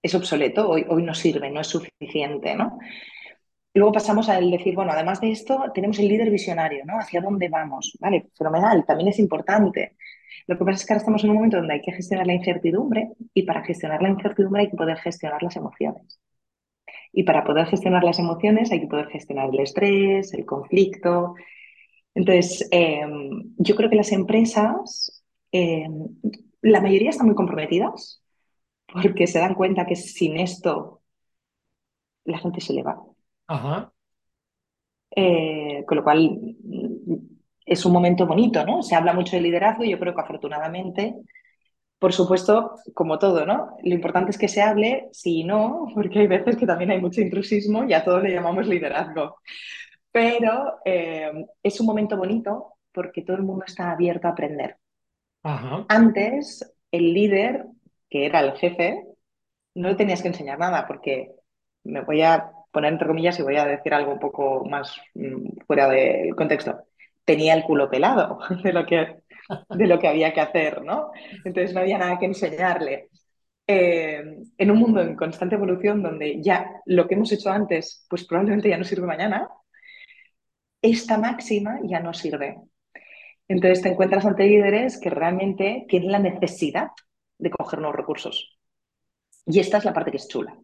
es 0.01 0.15
obsoleto, 0.15 0.69
hoy, 0.69 0.85
hoy 0.89 1.03
no 1.03 1.13
sirve, 1.13 1.51
no 1.51 1.61
es 1.61 1.67
suficiente, 1.67 2.55
¿no? 2.55 2.79
Luego 3.77 3.91
pasamos 3.93 4.27
a 4.27 4.39
decir, 4.39 4.73
bueno, 4.73 4.91
además 4.91 5.21
de 5.21 5.31
esto, 5.31 5.71
tenemos 5.73 5.99
el 5.99 6.07
líder 6.07 6.31
visionario, 6.31 6.83
¿no? 6.85 6.97
¿Hacia 6.99 7.21
dónde 7.21 7.47
vamos? 7.47 7.95
Vale, 7.99 8.29
fenomenal, 8.35 8.83
también 8.85 9.09
es 9.09 9.19
importante. 9.19 9.95
Lo 10.47 10.57
que 10.57 10.65
pasa 10.65 10.77
es 10.77 10.85
que 10.85 10.93
ahora 10.93 10.99
estamos 11.01 11.23
en 11.23 11.29
un 11.29 11.35
momento 11.35 11.57
donde 11.57 11.75
hay 11.75 11.81
que 11.81 11.91
gestionar 11.91 12.25
la 12.25 12.33
incertidumbre 12.33 13.09
y 13.35 13.43
para 13.43 13.63
gestionar 13.63 14.01
la 14.01 14.09
incertidumbre 14.09 14.63
hay 14.63 14.69
que 14.71 14.77
poder 14.77 14.97
gestionar 14.97 15.43
las 15.43 15.55
emociones. 15.57 16.19
Y 17.13 17.23
para 17.23 17.43
poder 17.43 17.67
gestionar 17.67 18.03
las 18.03 18.19
emociones 18.19 18.71
hay 18.71 18.81
que 18.81 18.87
poder 18.87 19.07
gestionar 19.09 19.49
el 19.53 19.59
estrés, 19.59 20.33
el 20.33 20.45
conflicto. 20.45 21.35
Entonces, 22.15 22.67
em, 22.71 23.53
yo 23.57 23.75
creo 23.75 23.89
que 23.89 23.95
las 23.97 24.11
empresas, 24.11 25.23
em, 25.51 26.07
la 26.61 26.81
mayoría 26.81 27.11
están 27.11 27.27
muy 27.27 27.35
comprometidas 27.35 28.23
porque 28.93 29.27
se 29.27 29.39
dan 29.39 29.55
cuenta 29.55 29.85
que 29.85 29.95
sin 29.95 30.37
esto 30.37 31.01
la 32.25 32.37
gente 32.39 32.61
se 32.61 32.73
le 32.73 32.83
va. 32.83 33.16
Ajá. 33.47 33.91
Eh, 35.15 35.83
con 35.87 35.97
lo 35.97 36.03
cual 36.03 36.39
es 37.65 37.85
un 37.85 37.93
momento 37.93 38.25
bonito, 38.25 38.65
¿no? 38.65 38.83
Se 38.83 38.95
habla 38.95 39.13
mucho 39.13 39.35
de 39.35 39.41
liderazgo 39.41 39.83
y 39.83 39.91
yo 39.91 39.99
creo 39.99 40.13
que 40.13 40.21
afortunadamente, 40.21 41.15
por 41.99 42.13
supuesto, 42.13 42.75
como 42.93 43.19
todo, 43.19 43.45
¿no? 43.45 43.75
Lo 43.83 43.93
importante 43.93 44.31
es 44.31 44.37
que 44.37 44.47
se 44.47 44.61
hable, 44.61 45.09
si 45.11 45.43
no, 45.43 45.87
porque 45.95 46.19
hay 46.19 46.27
veces 46.27 46.57
que 46.57 46.65
también 46.65 46.91
hay 46.91 47.01
mucho 47.01 47.21
intrusismo 47.21 47.83
y 47.83 47.93
a 47.93 48.03
todo 48.03 48.19
le 48.19 48.31
llamamos 48.31 48.67
liderazgo. 48.67 49.37
Pero 50.11 50.79
eh, 50.85 51.31
es 51.61 51.79
un 51.79 51.87
momento 51.87 52.17
bonito 52.17 52.73
porque 52.91 53.21
todo 53.21 53.37
el 53.37 53.43
mundo 53.43 53.65
está 53.67 53.91
abierto 53.91 54.27
a 54.27 54.31
aprender. 54.31 54.77
Antes, 55.87 56.75
el 56.91 57.13
líder, 57.13 57.65
que 58.09 58.25
era 58.25 58.41
el 58.41 58.53
jefe, 58.53 59.05
no 59.75 59.89
le 59.89 59.95
tenías 59.95 60.21
que 60.21 60.29
enseñar 60.29 60.57
nada 60.59 60.87
porque 60.87 61.31
me 61.83 62.01
voy 62.01 62.21
a 62.21 62.51
poner 62.71 62.93
entre 62.93 63.07
comillas 63.07 63.39
y 63.39 63.43
voy 63.43 63.57
a 63.57 63.65
decir 63.65 63.93
algo 63.93 64.13
un 64.13 64.19
poco 64.19 64.65
más 64.65 64.99
mm, 65.15 65.65
fuera 65.65 65.87
del 65.89 66.35
contexto 66.35 66.87
tenía 67.27 67.53
el 67.53 67.63
culo 67.63 67.89
pelado 67.89 68.39
de 68.63 68.73
lo 68.73 68.85
que, 68.85 69.17
de 69.69 69.87
lo 69.87 69.99
que 69.99 70.07
había 70.07 70.33
que 70.33 70.41
hacer, 70.41 70.81
¿no? 70.81 71.11
Entonces 71.43 71.73
no 71.73 71.81
había 71.81 71.97
nada 71.99 72.17
que 72.17 72.25
enseñarle. 72.25 73.09
Eh, 73.69 74.23
en 74.57 74.71
un 74.71 74.79
mundo 74.79 75.01
en 75.01 75.17
constante 75.17 75.55
evolución 75.55 76.01
donde 76.01 76.41
ya 76.41 76.81
lo 76.85 77.05
que 77.05 77.15
hemos 77.15 77.31
hecho 77.33 77.51
antes, 77.51 78.05
pues 78.09 78.25
probablemente 78.25 78.69
ya 78.69 78.77
no 78.77 78.85
sirve 78.85 79.05
mañana, 79.05 79.49
esta 80.81 81.17
máxima 81.17 81.79
ya 81.83 81.99
no 81.99 82.13
sirve. 82.13 82.55
Entonces 83.49 83.81
te 83.81 83.89
encuentras 83.89 84.25
ante 84.25 84.45
líderes 84.45 84.97
que 84.97 85.09
realmente 85.09 85.85
tienen 85.89 86.13
la 86.13 86.19
necesidad 86.19 86.91
de 87.37 87.49
coger 87.49 87.79
nuevos 87.79 87.97
recursos. 87.97 88.57
Y 89.45 89.59
esta 89.59 89.77
es 89.77 89.85
la 89.85 89.93
parte 89.93 90.11
que 90.11 90.17
es 90.17 90.29
chula. 90.29 90.57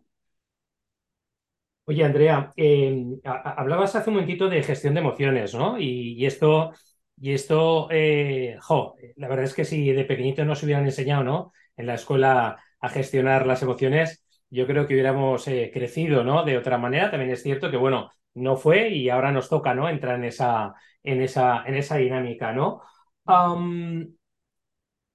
Oye, 1.86 2.04
Andrea, 2.06 2.54
em, 2.56 3.20
hablabas 3.26 3.96
hace 3.96 4.10
un 4.10 4.16
momentito 4.16 4.48
de 4.48 4.64
gestión 4.64 4.94
de 4.94 5.02
emociones, 5.02 5.54
¿no? 5.54 5.78
Y, 5.80 6.26
esto, 6.26 6.72
y 7.20 7.34
esto 7.34 7.90
eh, 7.92 8.56
jo, 8.62 8.96
la 9.18 9.28
verdad 9.28 9.44
es 9.46 9.54
que 9.54 9.66
si 9.66 9.92
de 9.92 10.06
pequeñito 10.06 10.46
nos 10.46 10.64
hubieran 10.64 10.86
enseñado, 10.86 11.24
¿no? 11.26 11.52
En 11.76 11.88
la 11.88 11.96
escuela 11.96 12.58
a 12.80 12.90
gestionar 12.90 13.46
las 13.46 13.64
emociones, 13.64 14.24
yo 14.50 14.66
creo 14.66 14.88
que 14.88 14.94
hubiéramos 14.94 15.46
eh, 15.50 15.72
crecido, 15.74 16.24
¿no? 16.24 16.46
De 16.46 16.58
otra 16.58 16.78
manera. 16.78 17.12
También 17.12 17.32
es 17.32 17.44
cierto 17.44 17.70
que, 17.70 17.78
bueno, 17.78 18.12
no 18.36 18.56
fue 18.56 18.90
y 18.90 19.10
ahora 19.10 19.32
nos 19.34 19.50
toca, 19.50 19.74
¿no? 19.76 19.90
Entrar 19.90 20.16
en 20.16 20.24
esa, 20.26 20.74
en 21.04 21.22
esa, 21.22 21.64
en 21.66 21.76
esa 21.76 21.98
dinámica, 21.98 22.54
¿no? 22.54 22.82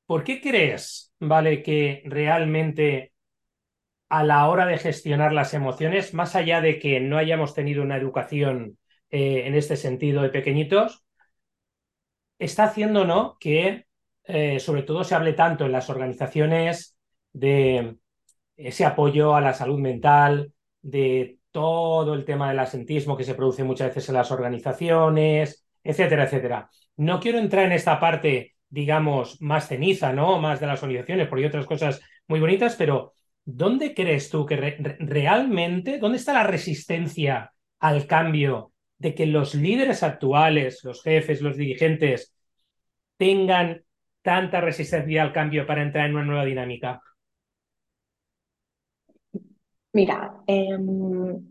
¿Por 0.07 0.25
qué 0.25 0.41
crees, 0.41 1.15
vale, 1.21 1.63
que 1.63 2.03
realmente 2.07 3.13
a 4.09 4.25
la 4.25 4.49
hora 4.49 4.67
de 4.67 4.79
gestionar 4.79 5.33
las 5.33 5.55
emociones, 5.55 6.15
más 6.15 6.35
allá 6.37 6.61
de 6.61 6.79
que 6.79 7.01
no 7.01 7.19
hayamos 7.19 7.55
tenido 7.55 7.83
una 7.83 7.97
educación 7.97 8.79
eh, 9.11 9.45
en 9.47 9.55
este 9.55 9.77
sentido 9.77 10.23
de 10.23 10.31
pequeñitos, 10.31 11.05
está 12.39 12.65
haciendo 12.65 13.05
¿no? 13.05 13.37
que 13.41 13.87
eh, 14.25 14.61
sobre 14.61 14.83
todo 14.83 15.05
se 15.05 15.15
hable 15.15 15.33
tanto 15.33 15.67
en 15.67 15.73
las 15.73 15.91
organizaciones 15.91 16.97
de 17.33 17.97
ese 18.57 18.85
apoyo 18.85 19.35
a 19.35 19.41
la 19.41 19.55
salud 19.55 19.79
mental, 19.79 20.53
de 20.83 21.39
todo 21.51 22.15
el 22.15 22.25
tema 22.25 22.49
del 22.49 22.59
asentismo 22.59 23.17
que 23.17 23.25
se 23.25 23.35
produce 23.35 23.65
muchas 23.65 23.89
veces 23.89 24.09
en 24.09 24.15
las 24.17 24.31
organizaciones, 24.31 25.67
etcétera, 25.83 26.25
etcétera. 26.25 26.71
No 26.97 27.21
quiero 27.21 27.39
entrar 27.39 27.65
en 27.67 27.73
esta 27.73 27.99
parte, 28.01 28.57
digamos, 28.69 29.41
más 29.41 29.69
ceniza, 29.69 30.13
¿no? 30.13 30.39
Más 30.41 30.61
de 30.61 30.67
las 30.67 30.83
organizaciones, 30.83 31.29
porque 31.29 31.45
hay 31.45 31.49
otras 31.49 31.67
cosas 31.67 32.01
muy 32.27 32.41
bonitas, 32.41 32.77
pero 32.77 33.15
¿dónde 33.51 33.95
crees 33.95 34.29
tú 34.29 34.45
que 34.45 34.57
realmente, 35.01 35.99
dónde 35.99 36.19
está 36.19 36.35
la 36.35 36.45
resistencia 36.45 37.51
al 37.81 38.07
cambio 38.07 38.73
de 38.99 39.15
que 39.15 39.25
los 39.25 39.55
líderes 39.55 40.03
actuales, 40.03 40.85
los 40.85 41.03
jefes, 41.03 41.41
los 41.41 41.57
dirigentes, 41.57 42.35
tengan 43.17 43.83
tanta 44.21 44.61
resistencia 44.61 45.23
al 45.23 45.33
cambio 45.33 45.67
para 45.67 45.83
entrar 45.83 46.07
en 46.11 46.17
una 46.17 46.25
nueva 46.25 46.45
dinámica? 46.45 47.01
Mira, 49.95 50.43
em, 50.47 51.51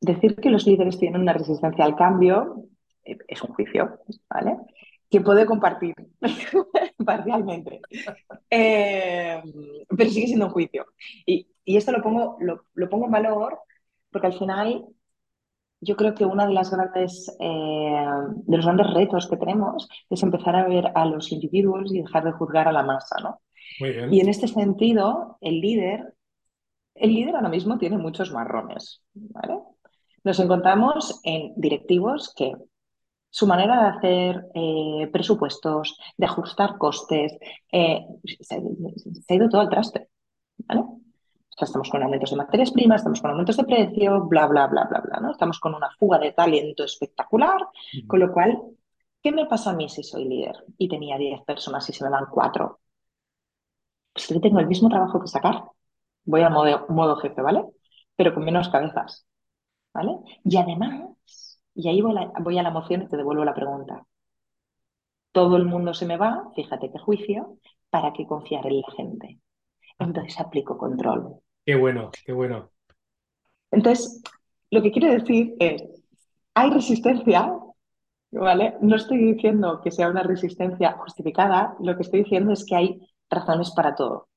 decir 0.00 0.36
que 0.36 0.48
los 0.48 0.66
líderes 0.66 0.98
tienen 0.98 1.20
una 1.20 1.34
resistencia 1.34 1.84
al 1.84 1.94
cambio 1.94 2.64
eh, 3.04 3.18
es 3.28 3.42
un 3.42 3.52
juicio, 3.52 4.00
¿vale? 4.30 4.56
Que 5.10 5.20
puede 5.20 5.46
compartir 5.46 5.94
parcialmente, 7.04 7.80
eh, 8.50 9.40
pero 9.96 10.10
sigue 10.10 10.26
siendo 10.26 10.46
un 10.46 10.52
juicio. 10.52 10.86
Y, 11.24 11.46
y 11.64 11.76
esto 11.76 11.92
lo 11.92 12.02
pongo, 12.02 12.36
lo, 12.40 12.64
lo, 12.74 12.88
pongo 12.88 13.06
en 13.06 13.12
valor 13.12 13.58
porque 14.10 14.26
al 14.28 14.38
final 14.38 14.86
yo 15.80 15.96
creo 15.96 16.14
que 16.14 16.24
uno 16.24 16.46
de, 16.46 16.52
las 16.52 16.70
grandes, 16.70 17.34
eh, 17.38 18.06
de 18.46 18.56
los 18.56 18.64
grandes 18.64 18.92
retos 18.94 19.28
que 19.28 19.36
tenemos 19.36 19.88
es 20.08 20.22
empezar 20.22 20.56
a 20.56 20.66
ver 20.66 20.90
a 20.94 21.04
los 21.04 21.30
individuos 21.32 21.92
y 21.92 22.00
dejar 22.00 22.24
de 22.24 22.32
juzgar 22.32 22.68
a 22.68 22.72
la 22.72 22.82
masa, 22.82 23.16
¿no? 23.22 23.40
Muy 23.80 23.90
bien. 23.90 24.12
Y 24.12 24.20
en 24.20 24.28
este 24.28 24.48
sentido, 24.48 25.38
el 25.40 25.60
líder, 25.60 26.14
el 26.94 27.14
líder 27.14 27.36
ahora 27.36 27.48
mismo 27.48 27.78
tiene 27.78 27.98
muchos 27.98 28.32
marrones, 28.32 29.02
¿vale? 29.12 29.60
Nos 30.24 30.40
encontramos 30.40 31.20
en 31.24 31.52
directivos 31.56 32.32
que 32.34 32.52
su 33.36 33.46
manera 33.46 33.82
de 33.82 33.88
hacer 33.88 34.46
eh, 34.54 35.10
presupuestos, 35.12 35.98
de 36.16 36.24
ajustar 36.24 36.78
costes, 36.78 37.36
eh, 37.70 38.06
se, 38.24 38.62
se, 39.26 39.34
ha 39.34 39.36
ido 39.36 39.50
todo 39.50 39.60
al 39.60 39.68
traste. 39.68 40.08
¿vale? 40.60 40.80
O 40.80 41.00
sea, 41.50 41.66
estamos 41.66 41.90
con 41.90 42.02
aumentos 42.02 42.30
de 42.30 42.36
materias 42.36 42.70
primas, 42.70 43.00
estamos 43.00 43.20
con 43.20 43.32
aumentos 43.32 43.58
de 43.58 43.64
precio, 43.64 44.24
bla, 44.24 44.46
bla, 44.46 44.66
bla, 44.68 44.84
bla, 44.84 45.00
bla. 45.00 45.20
¿no? 45.20 45.32
Estamos 45.32 45.60
con 45.60 45.74
una 45.74 45.90
fuga 45.98 46.18
de 46.18 46.32
talento 46.32 46.82
espectacular, 46.84 47.60
uh 47.60 47.66
-huh. 47.66 48.06
con 48.06 48.20
lo 48.20 48.32
cual, 48.32 48.58
¿qué 49.22 49.32
me 49.32 49.44
pasa 49.44 49.72
a 49.72 49.74
mí 49.74 49.90
si 49.90 50.02
soy 50.02 50.24
líder 50.24 50.64
y 50.78 50.88
tenía 50.88 51.18
10 51.18 51.42
personas 51.42 51.86
y 51.90 51.92
se 51.92 52.04
me 52.04 52.10
van 52.10 52.24
4? 52.30 52.80
Pues 54.14 54.28
que 54.28 54.40
tengo 54.40 54.60
el 54.60 54.66
mismo 54.66 54.88
trabajo 54.88 55.20
que 55.20 55.28
sacar. 55.28 55.62
Voy 56.24 56.40
a 56.40 56.48
modo, 56.48 56.86
modo 56.88 57.16
jefe, 57.16 57.42
¿vale? 57.42 57.66
Pero 58.16 58.32
con 58.32 58.44
menos 58.44 58.70
cabezas, 58.70 59.26
¿vale? 59.92 60.12
Y 60.42 60.56
además, 60.56 61.16
y 61.76 61.88
ahí 61.88 62.00
voy 62.00 62.12
a, 62.12 62.14
la, 62.14 62.32
voy 62.40 62.58
a 62.58 62.62
la 62.62 62.70
moción 62.70 63.02
y 63.02 63.08
te 63.08 63.16
devuelvo 63.16 63.44
la 63.44 63.54
pregunta. 63.54 64.04
Todo 65.32 65.56
el 65.56 65.66
mundo 65.66 65.92
se 65.92 66.06
me 66.06 66.16
va, 66.16 66.50
fíjate 66.54 66.90
qué 66.90 66.98
juicio, 66.98 67.58
¿para 67.90 68.12
qué 68.14 68.26
confiar 68.26 68.66
en 68.66 68.80
la 68.80 68.90
gente? 68.96 69.38
Entonces 69.98 70.40
aplico 70.40 70.78
control. 70.78 71.36
Qué 71.64 71.74
bueno, 71.74 72.10
qué 72.24 72.32
bueno. 72.32 72.70
Entonces, 73.70 74.22
lo 74.70 74.80
que 74.82 74.90
quiero 74.90 75.12
decir 75.12 75.54
es, 75.58 75.84
hay 76.54 76.70
resistencia, 76.70 77.52
¿vale? 78.30 78.76
No 78.80 78.96
estoy 78.96 79.18
diciendo 79.18 79.80
que 79.82 79.90
sea 79.90 80.08
una 80.08 80.22
resistencia 80.22 80.92
justificada, 80.92 81.76
lo 81.80 81.94
que 81.96 82.02
estoy 82.02 82.22
diciendo 82.22 82.52
es 82.52 82.64
que 82.64 82.76
hay 82.76 83.00
razones 83.28 83.72
para 83.72 83.94
todo. 83.94 84.28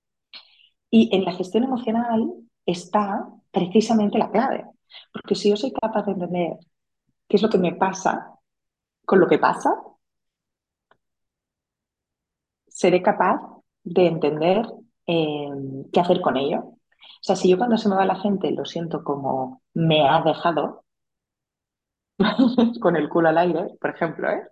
Y 0.89 1.15
en 1.15 1.23
la 1.23 1.33
gestión 1.33 1.63
emocional 1.63 2.33
está 2.65 3.27
precisamente 3.51 4.17
la 4.17 4.31
clave, 4.31 4.65
porque 5.13 5.35
si 5.35 5.49
yo 5.49 5.55
soy 5.55 5.71
capaz 5.71 6.05
de 6.05 6.11
entender 6.11 6.57
qué 7.29 7.37
es 7.37 7.43
lo 7.43 7.49
que 7.49 7.59
me 7.59 7.75
pasa 7.75 8.35
con 9.05 9.19
lo 9.19 9.27
que 9.27 9.39
pasa, 9.39 9.71
seré 12.67 13.01
capaz 13.01 13.39
de 13.83 14.07
entender 14.07 14.65
eh, 15.07 15.49
qué 15.91 15.99
hacer 15.99 16.21
con 16.21 16.37
ello. 16.37 16.59
O 16.59 17.23
sea, 17.23 17.35
si 17.35 17.49
yo 17.49 17.57
cuando 17.57 17.77
se 17.77 17.89
me 17.89 17.95
va 17.95 18.05
la 18.05 18.15
gente 18.19 18.51
lo 18.51 18.65
siento 18.65 19.03
como 19.03 19.61
me 19.73 20.07
ha 20.07 20.21
dejado, 20.21 20.85
con 22.81 22.95
el 22.95 23.09
culo 23.09 23.29
al 23.29 23.37
aire, 23.37 23.67
por 23.79 23.91
ejemplo, 23.91 24.29
¿eh? 24.29 24.43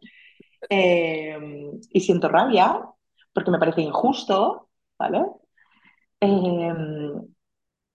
Eh, 0.70 1.72
y 1.92 2.00
siento 2.00 2.30
rabia 2.30 2.82
porque 3.34 3.52
me 3.52 3.60
parece 3.60 3.82
injusto, 3.82 4.70
¿vale? 4.98 5.24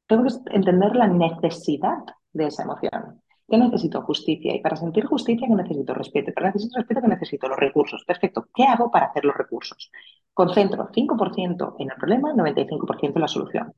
tengo 0.07 0.25
que 0.25 0.57
entender 0.57 0.95
la 0.95 1.09
necesidad 1.09 1.99
de 2.33 2.47
esa 2.47 2.63
emoción. 2.63 3.21
¿Qué 3.53 3.59
necesito? 3.59 4.01
Justicia. 4.01 4.57
Y 4.57 4.61
para 4.63 4.77
sentir 4.77 5.05
justicia, 5.05 5.47
¿qué 5.47 5.55
necesito? 5.55 5.93
Respeto. 5.93 6.33
Para 6.33 6.47
necesito 6.47 6.79
respeto, 6.79 7.03
¿qué 7.03 7.09
necesito? 7.09 7.49
Los 7.49 7.59
recursos. 7.59 8.03
Perfecto. 8.07 8.49
¿Qué 8.55 8.65
hago 8.65 8.91
para 8.91 9.09
hacer 9.09 9.27
los 9.27 9.37
recursos? 9.37 9.91
Concentro 10.33 10.89
5% 10.91 11.77
en 11.79 11.91
el 11.91 11.97
problema, 11.99 12.33
95% 12.33 13.17
en 13.17 13.21
la 13.21 13.29
solución. 13.29 13.75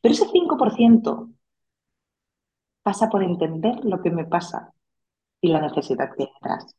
Pero 0.00 0.14
ese 0.14 0.26
5% 0.26 1.30
pasa 2.82 3.08
por 3.08 3.22
entender 3.22 3.84
lo 3.84 4.02
que 4.02 4.10
me 4.10 4.24
pasa 4.24 4.72
y 5.40 5.46
la 5.46 5.60
necesidad 5.60 6.10
que 6.16 6.24
hay 6.24 6.30
detrás. 6.34 6.74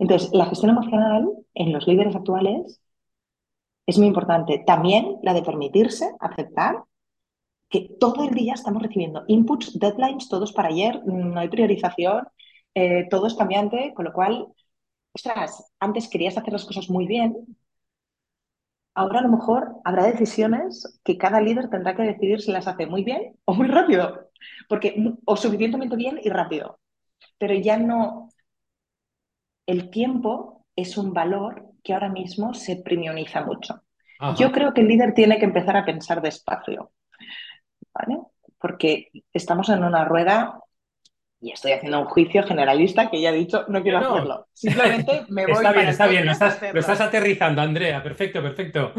Entonces, 0.00 0.32
la 0.32 0.46
gestión 0.46 0.72
emocional 0.72 1.30
en 1.54 1.72
los 1.72 1.86
líderes 1.86 2.16
actuales 2.16 2.80
es 3.86 3.98
muy 3.98 4.08
importante. 4.08 4.64
También 4.66 5.18
la 5.22 5.32
de 5.32 5.42
permitirse 5.42 6.10
aceptar 6.18 6.82
que 7.68 7.88
todo 8.00 8.24
el 8.24 8.34
día 8.34 8.54
estamos 8.54 8.82
recibiendo 8.82 9.24
inputs, 9.26 9.78
deadlines, 9.78 10.28
todos 10.28 10.52
para 10.52 10.68
ayer, 10.68 11.02
no 11.06 11.38
hay 11.38 11.48
priorización, 11.48 12.28
eh, 12.74 13.06
todo 13.10 13.26
es 13.26 13.34
cambiante, 13.34 13.92
con 13.94 14.04
lo 14.04 14.12
cual, 14.12 14.46
ostras, 15.12 15.72
antes 15.80 16.08
querías 16.08 16.36
hacer 16.36 16.52
las 16.52 16.64
cosas 16.64 16.88
muy 16.90 17.06
bien, 17.06 17.34
ahora 18.94 19.18
a 19.20 19.22
lo 19.22 19.30
mejor 19.30 19.76
habrá 19.84 20.04
decisiones 20.04 21.00
que 21.04 21.18
cada 21.18 21.40
líder 21.40 21.68
tendrá 21.68 21.94
que 21.96 22.02
decidir 22.02 22.40
si 22.40 22.52
las 22.52 22.66
hace 22.66 22.86
muy 22.86 23.04
bien 23.04 23.36
o 23.44 23.54
muy 23.54 23.68
rápido, 23.68 24.30
porque, 24.68 25.14
o 25.24 25.36
suficientemente 25.36 25.96
bien 25.96 26.20
y 26.22 26.28
rápido, 26.28 26.78
pero 27.38 27.54
ya 27.54 27.78
no, 27.78 28.30
el 29.66 29.90
tiempo 29.90 30.64
es 30.76 30.96
un 30.96 31.12
valor 31.12 31.66
que 31.82 31.94
ahora 31.94 32.08
mismo 32.08 32.54
se 32.54 32.76
premioniza 32.76 33.44
mucho. 33.44 33.82
Ajá. 34.18 34.36
Yo 34.38 34.52
creo 34.52 34.72
que 34.72 34.80
el 34.80 34.88
líder 34.88 35.14
tiene 35.14 35.38
que 35.38 35.44
empezar 35.44 35.76
a 35.76 35.84
pensar 35.84 36.22
despacio. 36.22 36.92
¿Vale? 37.98 38.20
Porque 38.58 39.08
estamos 39.32 39.68
en 39.68 39.84
una 39.84 40.04
rueda 40.04 40.60
y 41.40 41.52
estoy 41.52 41.72
haciendo 41.72 42.00
un 42.00 42.06
juicio 42.06 42.42
generalista 42.44 43.10
que 43.10 43.20
ya 43.20 43.30
he 43.30 43.34
dicho 43.34 43.64
no 43.68 43.82
quiero 43.82 44.00
no. 44.00 44.14
hacerlo. 44.14 44.46
Simplemente 44.52 45.24
me 45.28 45.44
voy 45.44 45.54
Está 45.54 45.72
bien, 45.72 45.88
está 45.88 46.06
bien, 46.06 46.26
lo 46.26 46.32
estás, 46.32 46.60
lo 46.72 46.80
estás 46.80 47.00
aterrizando, 47.00 47.62
Andrea. 47.62 48.02
Perfecto, 48.02 48.42
perfecto. 48.42 48.92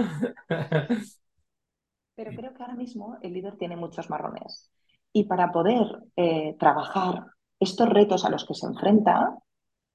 Pero 2.16 2.32
creo 2.32 2.54
que 2.54 2.63
ahora 2.63 2.75
mismo 2.75 3.18
el 3.22 3.34
líder 3.34 3.58
tiene 3.58 3.75
muchos 3.75 4.10
marrones. 4.10 4.72
Y 5.13 5.25
para 5.25 5.51
poder 5.51 5.86
eh, 6.16 6.56
trabajar 6.60 7.25
estos 7.60 7.89
retos 7.89 8.25
a 8.25 8.30
los 8.30 8.46
que 8.46 8.54
se 8.54 8.66
enfrenta, 8.66 9.38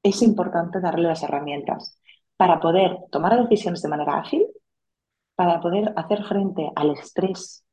es 0.03 0.23
importante 0.23 0.81
darle 0.81 1.09
las 1.09 1.23
herramientas 1.23 1.99
para 2.37 2.61
poder 2.61 2.97
tomar 3.11 3.41
decisiones 3.41 3.83
de 3.83 3.89
manera 3.89 4.19
ágil, 4.19 4.47
para 5.35 5.61
poder 5.61 5.93
hacer 5.97 6.25
frente 6.25 6.71
al 6.75 6.91
estrés 6.91 7.65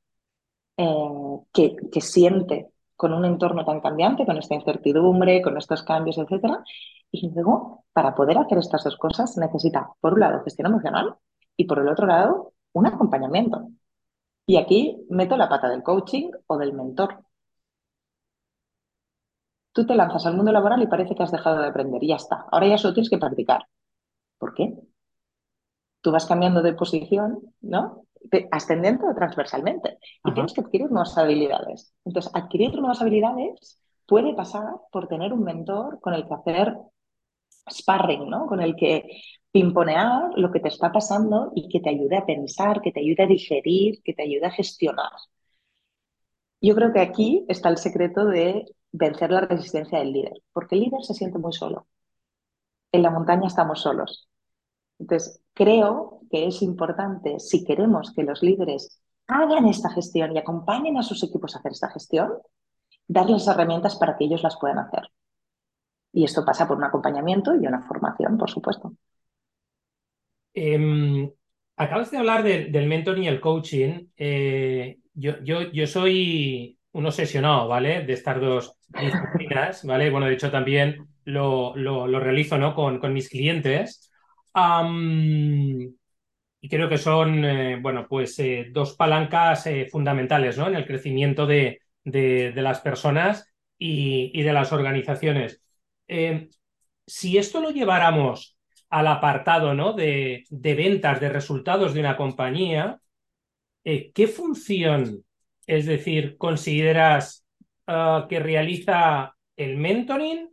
eh, 0.80 1.40
que, 1.52 2.02
siente 2.02 2.72
con 2.96 3.14
un 3.14 3.26
entorno 3.26 3.66
tan 3.66 3.82
cambiante, 3.82 4.26
con 4.26 4.38
esta 4.38 4.56
incertidumbre, 4.56 5.42
con 5.42 5.58
estos 5.58 5.84
cambios, 5.84 6.18
etc. 6.18 6.64
Y 7.12 7.30
luego, 7.32 7.86
para 7.94 8.16
poder 8.16 8.38
hacer 8.38 8.60
estas 8.60 8.86
dos 8.86 8.96
cosas, 8.98 9.38
necesita, 9.38 9.92
por 10.00 10.14
un 10.14 10.22
lado, 10.22 10.42
gestión 10.44 10.68
emocional 10.68 11.16
y 11.58 11.66
por 11.66 11.80
el 11.80 11.90
otro 11.90 12.08
lado, 12.08 12.54
un 12.74 12.88
acompañamiento. 12.88 13.68
Y 14.46 14.58
aquí 14.58 15.06
meto 15.10 15.38
la 15.38 15.50
pata 15.50 15.70
del 15.70 15.84
coaching 15.84 16.32
o 16.48 16.58
del 16.58 16.74
mentor. 16.74 17.26
Tú 19.74 19.86
te 19.86 19.96
lanzas 19.96 20.26
al 20.26 20.36
mundo 20.36 20.52
laboral 20.52 20.82
y 20.82 20.88
parece 20.88 21.16
que 21.16 21.24
has 21.24 21.32
dejado 21.32 21.62
de 21.62 21.68
aprender 21.68 22.02
ya 22.06 22.16
está. 22.16 22.46
Ahora 22.52 22.68
ya 22.68 22.78
solo 22.78 22.94
tienes 22.94 23.10
que 23.10 23.18
practicar. 23.18 23.68
¿Por 24.38 24.54
qué? 24.54 24.74
Tú 26.02 26.12
vas 26.12 26.26
cambiando 26.26 26.62
de 26.62 26.74
posición, 26.74 27.54
¿no? 27.62 28.06
Ascendente 28.52 29.06
o 29.06 29.16
transversalmente. 29.16 29.98
Y 30.24 30.32
Ajá. 30.32 30.34
tienes 30.34 30.54
que 30.54 30.62
adquirir 30.62 30.90
nuevas 30.92 31.18
habilidades. 31.18 31.94
Entonces, 32.06 32.32
adquirir 32.34 32.74
nuevas 32.76 33.02
habilidades 33.02 33.80
puede 34.06 34.34
pasar 34.34 34.76
por 34.92 35.08
tener 35.08 35.34
un 35.34 35.44
mentor 35.44 36.00
con 36.02 36.14
el 36.14 36.28
que 36.28 36.34
hacer 36.34 36.76
sparring, 37.70 38.30
¿no? 38.30 38.48
Con 38.48 38.62
el 38.62 38.76
que 38.76 39.04
pimponear 39.52 40.32
lo 40.36 40.52
que 40.52 40.60
te 40.60 40.70
está 40.70 40.92
pasando 40.92 41.52
y 41.56 41.70
que 41.70 41.80
te 41.80 41.90
ayude 41.90 42.18
a 42.18 42.26
pensar, 42.26 42.82
que 42.82 42.92
te 42.92 43.00
ayude 43.02 43.24
a 43.24 43.28
digerir, 43.28 44.02
que 44.04 44.14
te 44.14 44.24
ayude 44.24 44.46
a 44.48 44.52
gestionar. 44.52 45.12
Yo 46.62 46.76
creo 46.76 46.92
que 46.94 47.00
aquí 47.00 47.46
está 47.48 47.70
el 47.70 47.78
secreto 47.78 48.26
de 48.26 48.66
vencer 48.92 49.32
la 49.32 49.42
resistencia 49.42 50.00
del 50.00 50.14
líder, 50.14 50.34
porque 50.54 50.76
el 50.76 50.82
líder 50.82 51.04
se 51.04 51.14
siente 51.14 51.38
muy 51.38 51.54
solo. 51.54 51.88
En 52.92 53.04
la 53.04 53.12
montaña 53.12 53.48
estamos 53.48 53.82
solos. 53.82 54.28
Entonces, 55.00 55.42
creo 55.60 56.22
que 56.32 56.48
es 56.48 56.62
importante, 56.62 57.38
si 57.40 57.66
queremos 57.66 58.14
que 58.16 58.24
los 58.24 58.42
líderes 58.42 59.02
hagan 59.28 59.68
esta 59.68 59.90
gestión 59.90 60.34
y 60.34 60.40
acompañen 60.40 60.96
a 60.98 61.04
sus 61.04 61.22
equipos 61.22 61.54
a 61.54 61.60
hacer 61.60 61.74
esta 61.74 61.90
gestión, 61.90 62.32
darles 63.06 63.46
herramientas 63.46 63.98
para 63.98 64.18
que 64.18 64.24
ellos 64.24 64.42
las 64.42 64.58
puedan 64.58 64.80
hacer. 64.80 65.10
Y 66.14 66.24
esto 66.24 66.46
pasa 66.46 66.66
por 66.66 66.78
un 66.78 66.86
acompañamiento 66.86 67.54
y 67.56 67.68
una 67.68 67.82
formación, 67.82 68.38
por 68.38 68.50
supuesto. 68.50 68.94
Eh, 70.54 71.30
acabas 71.76 72.10
de 72.10 72.18
hablar 72.18 72.42
de, 72.42 72.68
del 72.68 72.88
mentoring 72.88 73.26
y 73.26 73.28
el 73.28 73.42
coaching. 73.42 74.08
Eh, 74.16 75.00
yo, 75.14 75.88
soy 75.88 76.80
un 76.94 77.06
obsesionado, 77.06 77.68
¿vale? 77.68 78.06
De 78.06 78.14
estas 78.14 78.40
dos 78.40 78.78
disciplinas, 78.88 79.84
¿vale? 79.84 80.10
Bueno, 80.10 80.28
de 80.28 80.34
hecho 80.36 80.50
también 80.50 81.06
lo, 81.26 81.74
realizo, 81.76 82.58
¿no? 82.58 82.74
Con 82.74 83.14
mis 83.14 83.28
clientes. 83.28 84.09
Y 86.62 86.68
creo 86.70 86.90
que 86.90 86.98
son, 86.98 87.46
eh, 87.46 87.80
bueno, 87.82 88.06
pues 88.08 88.38
eh, 88.40 88.68
dos 88.72 88.96
palancas 88.96 89.66
eh, 89.68 89.88
fundamentales 89.90 90.58
¿no? 90.58 90.68
en 90.68 90.76
el 90.76 90.86
crecimiento 90.86 91.46
de, 91.46 91.82
de, 92.04 92.52
de, 92.52 92.62
las 92.62 92.82
personas 92.82 93.50
y, 93.78 94.42
de 94.42 94.54
las 94.54 94.74
organizaciones. 94.74 95.62
Eh, 96.08 96.50
si 97.06 97.38
esto 97.38 97.62
lo 97.62 97.72
lleváramos 97.72 98.58
al 98.90 99.08
apartado 99.08 99.74
¿no? 99.74 99.94
de, 99.94 100.46
ventas, 100.50 101.20
de 101.22 101.30
resultados 101.30 101.94
de 101.94 102.02
una 102.02 102.18
compañía, 102.18 103.00
¿qué 103.84 104.28
función, 104.28 105.24
es 105.66 105.86
decir, 105.86 106.38
consideras 106.38 107.46
ah, 107.88 108.28
que 108.30 108.40
realiza 108.40 109.36
el 109.56 109.78
mentoring 109.78 110.50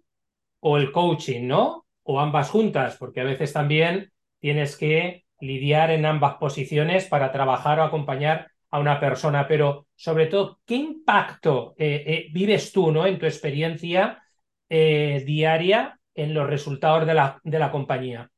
o 0.61 0.77
el 0.79 0.93
coaching, 0.93 1.47
¿no? 1.47 1.86
O 2.09 2.21
ambas 2.21 2.51
juntas, 2.51 2.97
porque 2.97 3.21
a 3.21 3.25
veces 3.25 3.53
también 3.53 4.13
tienes 4.39 4.77
que 4.77 5.25
lidiar 5.41 5.91
en 5.91 6.07
ambas 6.07 6.37
posiciones 6.37 7.07
para 7.07 7.33
trabajar 7.33 7.81
o 7.81 7.83
acompañar 7.83 8.51
a 8.71 8.79
una 8.79 9.01
persona, 9.01 9.47
pero 9.47 9.87
sobre 9.95 10.27
todo, 10.27 10.61
¿qué 10.65 10.77
impacto 10.77 11.75
eh, 11.79 12.05
eh, 12.07 12.27
vives 12.33 12.73
tú 12.73 12.93
¿no? 12.93 13.07
en 13.07 13.19
tu 13.19 13.27
experiencia 13.27 14.23
eh, 14.69 15.23
diaria 15.27 15.99
en 16.15 16.35
los 16.35 16.49
resultados 16.49 17.07
de 17.07 17.15
la, 17.15 17.41
de 17.43 17.59
la 17.59 17.71
compañía? 17.71 18.31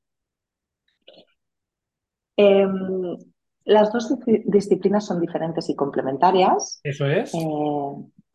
Em, 2.36 3.16
las 3.64 3.92
dos 3.92 4.14
disciplinas 4.44 5.06
son 5.06 5.20
diferentes 5.20 5.68
y 5.68 5.74
complementarias. 5.74 6.80
Eso 6.82 7.06
es. 7.06 7.32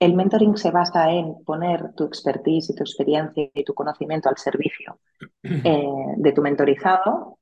El 0.04 0.16
mentoring 0.16 0.58
se 0.58 0.72
basa 0.72 1.10
en 1.12 1.44
poner 1.46 1.94
tu 1.96 2.06
expertise 2.06 2.70
y 2.70 2.76
tu 2.76 2.84
experiencia 2.84 3.50
y 3.54 3.64
tu 3.64 3.74
conocimiento 3.74 4.30
al 4.30 4.38
servicio 4.38 5.00
de 5.44 6.32
tu 6.34 6.42
mentorizado. 6.42 7.40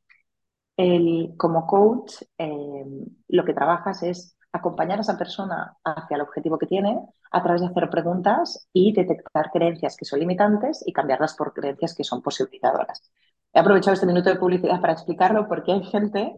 El, 0.77 1.33
como 1.37 1.65
coach, 1.67 2.21
em, 2.37 3.05
lo 3.27 3.45
que 3.45 3.53
trabajas 3.53 4.03
es 4.03 4.37
acompañar 4.51 4.97
a 4.97 5.01
esa 5.01 5.17
persona 5.17 5.77
hacia 5.83 6.15
el 6.15 6.21
objetivo 6.21 6.57
que 6.57 6.67
tiene 6.67 6.99
a 7.31 7.43
través 7.43 7.61
de 7.61 7.67
hacer 7.67 7.89
preguntas 7.89 8.67
y 8.73 8.93
detectar 8.93 9.49
creencias 9.51 9.95
que 9.95 10.05
son 10.05 10.19
limitantes 10.19 10.83
y 10.85 10.93
cambiarlas 10.93 11.35
por 11.35 11.53
creencias 11.53 11.95
que 11.95 12.03
son 12.03 12.21
posibilitadoras. 12.21 13.11
He 13.53 13.59
aprovechado 13.59 13.93
este 13.93 14.05
minuto 14.05 14.29
de 14.29 14.39
publicidad 14.39 14.81
para 14.81 14.93
explicarlo 14.93 15.47
porque 15.47 15.71
hay 15.71 15.83
gente 15.83 16.35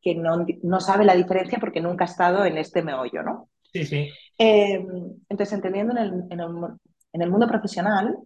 que 0.00 0.14
no, 0.14 0.44
no 0.62 0.80
sabe 0.80 1.04
la 1.04 1.14
diferencia 1.14 1.58
porque 1.58 1.80
nunca 1.80 2.04
ha 2.04 2.08
estado 2.08 2.44
en 2.44 2.58
este 2.58 2.82
meollo, 2.82 3.22
¿no? 3.22 3.48
Sí, 3.72 3.84
sí. 3.84 4.10
Eh, 4.38 4.86
entonces, 5.28 5.52
entendiendo 5.52 5.92
en 5.92 5.98
el, 5.98 6.12
en, 6.30 6.40
el, 6.40 6.50
en 7.12 7.22
el 7.22 7.30
mundo 7.30 7.46
profesional, 7.46 8.18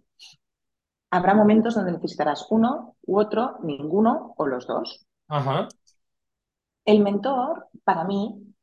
habrá 1.11 1.33
momentos 1.33 1.75
donde 1.75 1.91
necesitarás 1.91 2.47
uno 2.49 2.95
u 3.05 3.19
otro, 3.19 3.57
ninguno 3.63 4.33
o 4.37 4.45
los 4.45 4.67
dos. 4.67 5.05
Ajá. 5.27 5.67
El 6.85 7.01
mentor, 7.01 7.67
para 7.83 8.03
mí, 8.03 8.55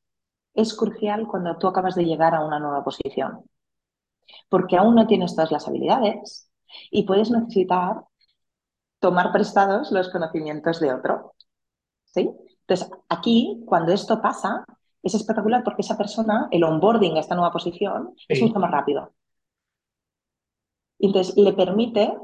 es 0.55 0.75
crucial 0.75 1.27
cuando 1.29 1.57
tú 1.59 1.69
acabas 1.69 1.95
de 1.95 2.05
llegar 2.05 2.35
a 2.35 2.45
una 2.45 2.59
nueva 2.59 2.83
posición, 2.83 3.45
porque 4.49 4.77
aún 4.77 4.95
no 4.95 5.07
tienes 5.07 5.35
todas 5.35 5.53
las 5.53 5.69
habilidades 5.69 6.51
y 6.91 7.05
puedes 7.05 7.31
necesitar 7.31 8.05
tomar 8.99 9.33
prestados 9.33 9.93
los 9.93 10.11
conocimientos 10.11 10.81
de 10.81 10.93
otro. 10.93 11.35
¿Sí? 12.07 12.31
Entonces, 12.61 12.91
aquí, 13.09 13.63
cuando 13.67 13.93
esto 13.93 14.21
pasa, 14.21 14.65
es 15.03 15.15
espectacular 15.15 15.63
porque 15.65 15.83
esa 15.83 15.97
persona, 15.97 16.49
el 16.51 16.65
onboarding 16.65 17.17
a 17.17 17.21
esta 17.21 17.35
nueva 17.35 17.53
posición, 17.53 18.15
es 18.29 18.43
mucho 18.43 18.59
más 18.59 18.71
rápido. 18.71 19.13
Entonces, 20.99 21.37
le 21.37 21.53
permite 21.53 22.15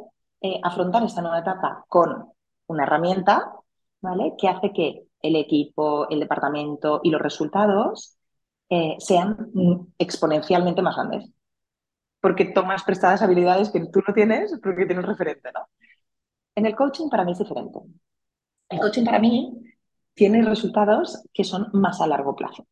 eh, 0.40 0.60
afrontar 0.62 1.04
esta 1.04 1.22
nueva 1.22 1.38
etapa 1.38 1.84
con 1.88 2.32
una 2.66 2.84
herramienta, 2.84 3.52
¿vale? 4.00 4.34
Que 4.38 4.48
hace 4.48 4.72
que 4.72 5.04
el 5.20 5.36
equipo, 5.36 6.08
el 6.08 6.20
departamento 6.20 7.00
y 7.02 7.10
los 7.10 7.20
resultados 7.20 8.18
eh, 8.68 8.96
sean 8.98 9.52
exponencialmente 9.98 10.82
más 10.82 10.96
grandes. 10.96 11.30
Porque 12.20 12.46
tomas 12.46 12.82
prestadas 12.84 13.22
habilidades 13.22 13.70
que 13.70 13.86
tú 13.86 14.00
no 14.06 14.14
tienes 14.14 14.58
porque 14.62 14.86
tienes 14.86 15.04
referente, 15.04 15.50
¿no? 15.52 15.68
En 16.54 16.66
el 16.66 16.74
coaching 16.74 17.08
para 17.08 17.24
mí 17.24 17.32
es 17.32 17.38
diferente. 17.38 17.80
El 18.68 18.80
coaching 18.80 19.04
para 19.04 19.18
mí 19.18 19.61
tiene 20.14 20.42
resultados 20.42 21.22
que 21.32 21.44
son 21.44 21.68
más 21.72 22.00
a 22.00 22.06
largo 22.06 22.36
plazo. 22.36 22.66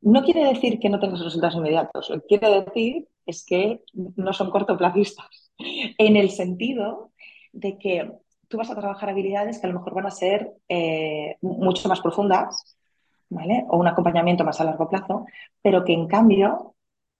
No 0.00 0.22
quiere 0.22 0.44
decir 0.44 0.78
que 0.78 0.90
no 0.90 1.00
tengas 1.00 1.20
resultados 1.20 1.56
inmediatos, 1.56 2.10
lo 2.10 2.20
que 2.20 2.26
quiere 2.26 2.62
decir 2.62 3.08
es 3.26 3.44
que 3.44 3.82
no 3.92 4.32
son 4.34 4.50
cortoplacistas, 4.50 5.50
en 5.58 6.16
el 6.16 6.30
sentido 6.30 7.12
de 7.52 7.78
que 7.78 8.12
tú 8.48 8.58
vas 8.58 8.70
a 8.70 8.74
trabajar 8.76 9.08
habilidades 9.08 9.58
que 9.58 9.66
a 9.66 9.70
lo 9.70 9.78
mejor 9.78 9.94
van 9.94 10.06
a 10.06 10.10
ser 10.10 10.52
eh, 10.68 11.36
mucho 11.40 11.88
más 11.88 12.00
profundas 12.00 12.76
o 13.68 13.76
un 13.78 13.86
acompañamiento 13.88 14.44
más 14.44 14.60
a 14.60 14.64
largo 14.64 14.88
plazo, 14.88 15.26
pero 15.62 15.84
que 15.84 15.92
en 15.92 16.06
cambio 16.06 16.74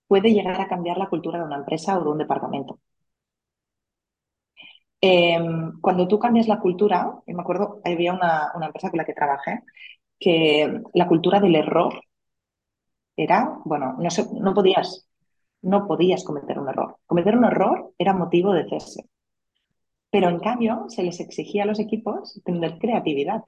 puede 0.07 0.33
llegar 0.33 0.61
a 0.61 0.69
cambiar 0.69 0.99
la 0.99 1.09
cultura 1.09 1.39
de 1.39 1.45
una 1.45 1.57
empresa 1.57 1.99
o 1.99 2.05
de 2.05 2.11
un 2.11 2.19
departamento. 2.19 2.79
Em, 5.07 5.79
cuando 5.83 6.09
tú 6.09 6.19
cambias 6.19 6.49
la 6.49 6.59
cultura, 6.59 7.21
me 7.27 7.43
acuerdo, 7.43 7.83
había 7.85 8.15
una, 8.15 8.51
empresa 8.65 8.89
con 8.89 8.97
la 8.97 9.05
que 9.05 9.13
trabajé, 9.13 9.61
que 10.19 10.81
la 10.95 11.07
cultura 11.07 11.41
del 11.41 11.57
error 11.57 12.01
era, 13.15 13.59
bueno, 13.67 13.99
no, 13.99 14.09
no, 14.41 14.55
podías, 14.55 15.07
no 15.61 15.87
podías 15.87 16.25
cometer 16.25 16.59
un 16.59 16.71
error. 16.71 16.97
Cometer 17.05 17.37
un 17.37 17.45
error 17.45 17.93
era 17.99 18.15
motivo 18.15 18.55
de 18.55 18.67
cese. 18.67 19.05
Pero 20.11 20.31
en 20.31 20.41
cambio 20.41 20.87
se 20.89 21.03
les 21.03 21.21
exigía 21.21 21.65
a 21.65 21.67
los 21.67 21.81
equipos 21.81 22.41
tener 22.43 22.79
creatividad. 22.79 23.43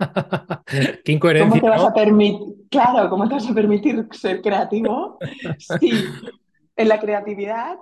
Qué 1.04 1.12
incoherencia. 1.12 1.48
¿Cómo 1.48 1.62
te 1.62 1.68
vas 1.68 1.84
a 1.84 1.94
permitir? 1.94 2.68
Claro, 2.68 3.08
¿cómo 3.08 3.28
te 3.28 3.34
vas 3.34 3.48
a 3.48 3.54
permitir 3.54 4.08
ser 4.10 4.42
creativo 4.42 5.18
si 5.58 5.92
en 6.74 6.88
la 6.88 6.98
creatividad 6.98 7.78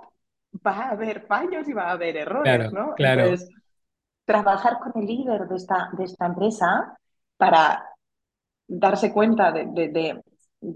va 0.65 0.71
a 0.71 0.89
haber 0.91 1.25
fallos 1.25 1.67
y 1.67 1.73
va 1.73 1.89
a 1.89 1.91
haber 1.91 2.17
errores, 2.17 2.71
¿no? 2.71 2.93
Entonces, 2.97 3.49
trabajar 4.25 4.79
con 4.79 5.01
el 5.01 5.07
líder 5.07 5.47
de 5.47 5.55
esta, 5.55 5.89
de 5.97 6.03
esta 6.03 6.25
empresa 6.25 6.97
para 7.37 7.83
darse 8.67 9.13
cuenta 9.13 9.51
de, 9.51 9.65
de, 9.65 10.21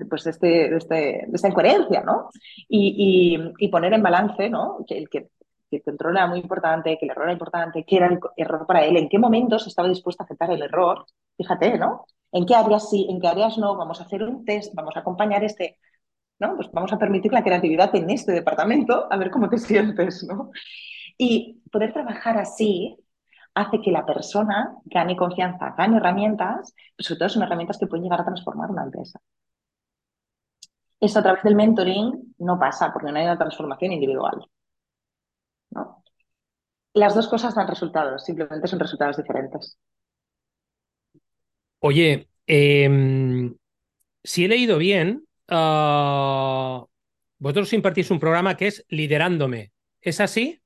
pues 0.10 0.28
este, 0.28 0.48
de, 0.48 0.78
este, 0.78 0.96
de, 0.96 1.32
esta 1.34 1.48
incoherencia, 1.48 2.02
¿no? 2.02 2.30
Y, 2.68 3.36
y, 3.38 3.66
y, 3.66 3.70
poner 3.70 3.94
en 3.94 4.04
balance, 4.04 4.50
¿no? 4.50 4.86
Que 4.88 4.98
el 4.98 5.10
que 5.10 5.30
que 5.72 5.82
control 5.82 6.18
era 6.18 6.28
muy 6.28 6.40
importante, 6.40 6.98
que 7.00 7.06
el 7.06 7.12
error 7.12 7.24
era 7.24 7.34
importante, 7.34 7.86
que 7.86 7.96
era 7.96 8.08
el 8.08 8.20
error 8.36 8.68
para 8.68 8.84
él, 8.84 8.98
en 8.98 9.08
qué 9.08 9.18
momentos 9.18 9.66
estaba 9.66 9.88
dispuesto 9.88 10.22
a 10.22 10.26
aceptar 10.26 10.52
el 10.52 10.62
error, 10.62 11.06
fíjate, 11.38 11.78
¿no? 11.78 12.06
En 12.32 12.46
qué 12.46 12.56
áreas 12.56 12.90
sí, 12.90 13.08
en 13.10 13.22
qué 13.22 13.30
áreas 13.30 13.58
no, 13.58 13.76
vamos 13.78 14.02
a 14.02 14.04
hacer 14.04 14.22
un 14.24 14.44
test, 14.44 14.74
vamos 14.76 14.96
a 14.98 15.00
acompañar 15.00 15.44
este, 15.44 15.78
¿no? 16.42 16.56
Pues 16.56 16.70
vamos 16.74 16.92
a 16.92 16.98
permitir 16.98 17.32
la 17.32 17.44
creatividad 17.44 17.96
en 17.96 18.10
este 18.10 18.32
departamento, 18.32 19.08
a 19.10 19.16
ver 19.18 19.30
cómo 19.30 19.48
te 19.48 19.60
sientes, 19.60 20.26
¿no? 20.28 20.52
Y 21.18 21.62
poder 21.72 21.94
trabajar 21.94 22.38
así 22.38 22.98
hace 23.54 23.80
que 23.80 23.92
la 23.92 24.06
persona 24.06 24.76
gane 24.86 25.16
confianza, 25.16 25.76
gane 25.78 25.98
herramientas, 25.98 26.74
pero 26.98 27.08
sobre 27.08 27.20
todo 27.20 27.30
son 27.30 27.44
herramientas 27.44 27.78
que 27.78 27.86
pueden 27.86 28.04
llegar 28.04 28.22
a 28.22 28.26
transformar 28.26 28.72
una 28.72 28.84
empresa. 28.84 29.20
Eso 31.00 31.20
a 31.20 31.24
través 31.24 31.44
del 31.44 31.56
mentoring 31.56 32.36
no 32.40 32.60
pasa 32.60 32.92
porque 32.92 33.12
no 33.12 33.20
hay 33.20 33.26
una 33.26 33.38
transformación 33.38 33.92
individual. 33.92 34.44
Las 36.94 37.16
dos 37.16 37.28
cosas 37.28 37.54
dan 37.54 37.68
resultados, 37.68 38.26
simplemente 38.26 38.68
son 38.68 38.80
resultados 38.80 39.18
diferentes. 39.18 39.78
Oye, 41.80 42.30
em, 42.48 43.56
si 44.24 44.46
he 44.46 44.48
leído 44.48 44.78
bien, 44.78 45.26
ah, 45.52 46.86
vosotros 47.38 47.74
impartís 47.74 48.10
un 48.12 48.20
programa 48.20 48.58
que 48.58 48.68
es 48.68 48.86
Liderándome. 48.90 49.72
¿Es 50.02 50.20
así? 50.20 50.62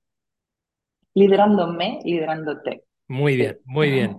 Liderándome, 1.13 1.99
liderándote. 2.03 2.83
Muy 3.07 3.35
bien, 3.35 3.59
muy 3.65 3.91
bien. 3.91 4.17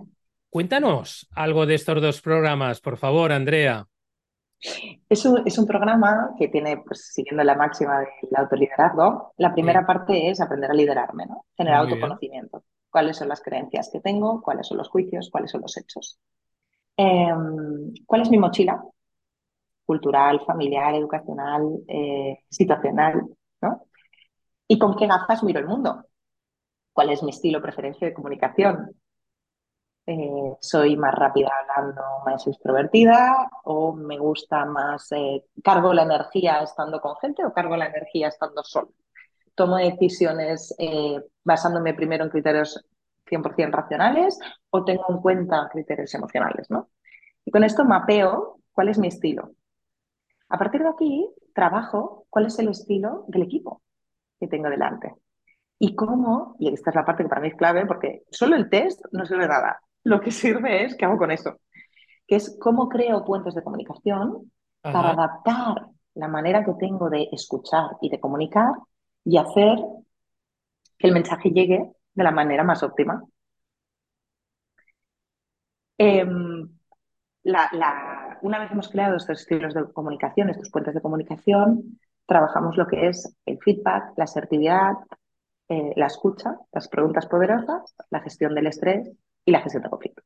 Cuéntanos 0.49 1.27
algo 1.35 1.65
de 1.65 1.75
estos 1.75 2.01
dos 2.01 2.21
programas, 2.21 2.81
por 2.81 2.97
favor, 2.97 3.31
Andrea. 3.31 3.87
Es 5.09 5.25
un, 5.25 5.67
programa 5.67 6.31
que 6.37 6.47
tiene, 6.47 6.77
pues, 6.77 7.13
siguiendo 7.13 7.43
la 7.43 7.55
máxima 7.55 7.99
del 7.99 8.35
autoliderazgo, 8.35 9.33
la 9.37 9.53
primera 9.53 9.85
parte 9.85 10.29
es 10.29 10.41
aprender 10.41 10.71
a 10.71 10.73
liderarme, 10.73 11.27
¿no? 11.27 11.45
Generar 11.55 11.81
autoconocimiento. 11.81 12.63
¿Cuáles 12.89 13.17
son 13.17 13.29
las 13.29 13.41
creencias 13.41 13.89
que 13.91 13.99
tengo? 13.99 14.41
¿Cuáles 14.41 14.67
son 14.67 14.77
los 14.77 14.89
juicios? 14.89 15.29
¿Cuáles 15.31 15.51
son 15.51 15.61
los 15.61 15.77
hechos? 15.77 16.19
Em, 16.95 17.93
¿Cuál 18.05 18.21
es 18.21 18.31
mi 18.31 18.39
mochila? 18.39 18.81
Cultural, 19.87 20.41
familiar, 20.45 20.93
educacional, 20.95 21.63
eh, 21.87 22.39
situacional, 22.49 23.23
¿no? 23.61 23.83
¿Y 24.67 24.77
con 24.77 24.97
qué 24.97 25.07
gafas 25.07 25.43
miro 25.43 25.61
el 25.61 25.65
mundo? 25.65 26.05
¿Cuál 26.91 27.11
es 27.11 27.23
mi 27.23 27.29
estilo, 27.29 27.61
preferencia 27.61 28.05
de 28.05 28.13
comunicación? 28.13 28.91
Eh, 30.05 30.57
soy 30.59 30.97
más 30.97 31.15
rápida 31.15 31.49
hablando, 31.61 32.01
más 32.25 32.45
extrovertida 32.47 33.49
o 33.63 33.93
me 33.93 34.17
gusta 34.17 34.65
más, 34.65 35.09
eh, 35.13 35.45
cargo 35.63 35.93
la 35.93 36.03
energía 36.03 36.61
estando 36.61 36.99
con 36.99 37.15
gente 37.21 37.45
o 37.45 37.53
cargo 37.53 37.77
la 37.77 37.87
energía 37.87 38.27
estando 38.27 38.63
solo. 38.63 38.89
Tomo 39.55 39.77
decisiones 39.77 40.75
basándome 41.45 41.93
primero 41.93 42.25
en 42.25 42.29
criterios 42.29 42.85
100% 43.25 43.71
racionales 43.71 44.37
o 44.69 44.83
tengo 44.83 45.05
en 45.09 45.21
cuenta 45.21 45.69
criterios 45.71 46.13
emocionales, 46.13 46.69
¿no? 46.69 46.89
Y 47.45 47.51
con 47.51 47.63
esto 47.63 47.85
mapeo 47.85 48.59
cuál 48.73 48.89
es 48.89 48.99
mi 48.99 49.07
estilo. 49.07 49.53
A 50.49 50.57
partir 50.57 50.81
de 50.81 50.89
aquí, 50.89 51.29
trabajo 51.53 52.25
cuál 52.29 52.45
es 52.45 52.57
el 52.59 52.69
estilo 52.69 53.25
del 53.27 53.43
equipo 53.43 53.81
que 54.39 54.47
tengo 54.47 54.69
delante. 54.69 55.13
Y 55.79 55.95
cómo, 55.95 56.55
y 56.59 56.73
esta 56.73 56.89
es 56.89 56.95
la 56.95 57.05
parte 57.05 57.23
que 57.23 57.29
para 57.29 57.41
mí 57.41 57.49
es 57.49 57.55
clave, 57.55 57.85
porque 57.85 58.23
solo 58.31 58.55
el 58.55 58.69
test 58.69 59.01
no 59.11 59.25
sirve 59.25 59.47
nada. 59.47 59.79
Lo 60.03 60.21
que 60.21 60.31
sirve 60.31 60.85
es 60.85 60.95
qué 60.95 61.05
hago 61.05 61.17
con 61.17 61.31
eso, 61.31 61.57
que 62.25 62.35
es 62.35 62.57
cómo 62.59 62.89
creo 62.89 63.25
puentes 63.25 63.53
de 63.55 63.63
comunicación 63.63 64.51
para 64.81 65.11
adaptar 65.11 65.87
la 66.15 66.27
manera 66.27 66.63
que 66.63 66.73
tengo 66.79 67.09
de 67.09 67.27
escuchar 67.31 67.97
y 68.01 68.09
de 68.09 68.19
comunicar 68.19 68.71
y 69.23 69.37
hacer 69.37 69.77
que 70.97 71.07
el 71.07 71.13
mensaje 71.13 71.49
llegue 71.51 71.91
de 72.13 72.23
la 72.23 72.31
manera 72.31 72.63
más 72.63 72.81
óptima. 72.83 73.21
Em, 75.97 76.69
una 78.41 78.59
vez 78.59 78.71
hemos 78.71 78.89
creado 78.89 79.17
estos 79.17 79.41
estilos 79.41 79.73
de 79.73 79.85
comunicación, 79.93 80.49
estos 80.49 80.69
puentes 80.69 80.93
de 80.93 81.01
comunicación, 81.01 81.99
trabajamos 82.25 82.77
lo 82.77 82.87
que 82.87 83.07
es 83.07 83.35
el 83.45 83.57
feedback, 83.59 84.13
la 84.17 84.25
asertividad, 84.25 84.93
eh, 85.69 85.93
la 85.95 86.07
escucha, 86.07 86.55
las 86.71 86.87
preguntas 86.87 87.25
poderosas, 87.25 87.95
la 88.09 88.21
gestión 88.21 88.55
del 88.55 88.67
estrés 88.67 89.11
y 89.45 89.51
la 89.51 89.61
gestión 89.61 89.83
de 89.83 89.89
conflicto. 89.89 90.23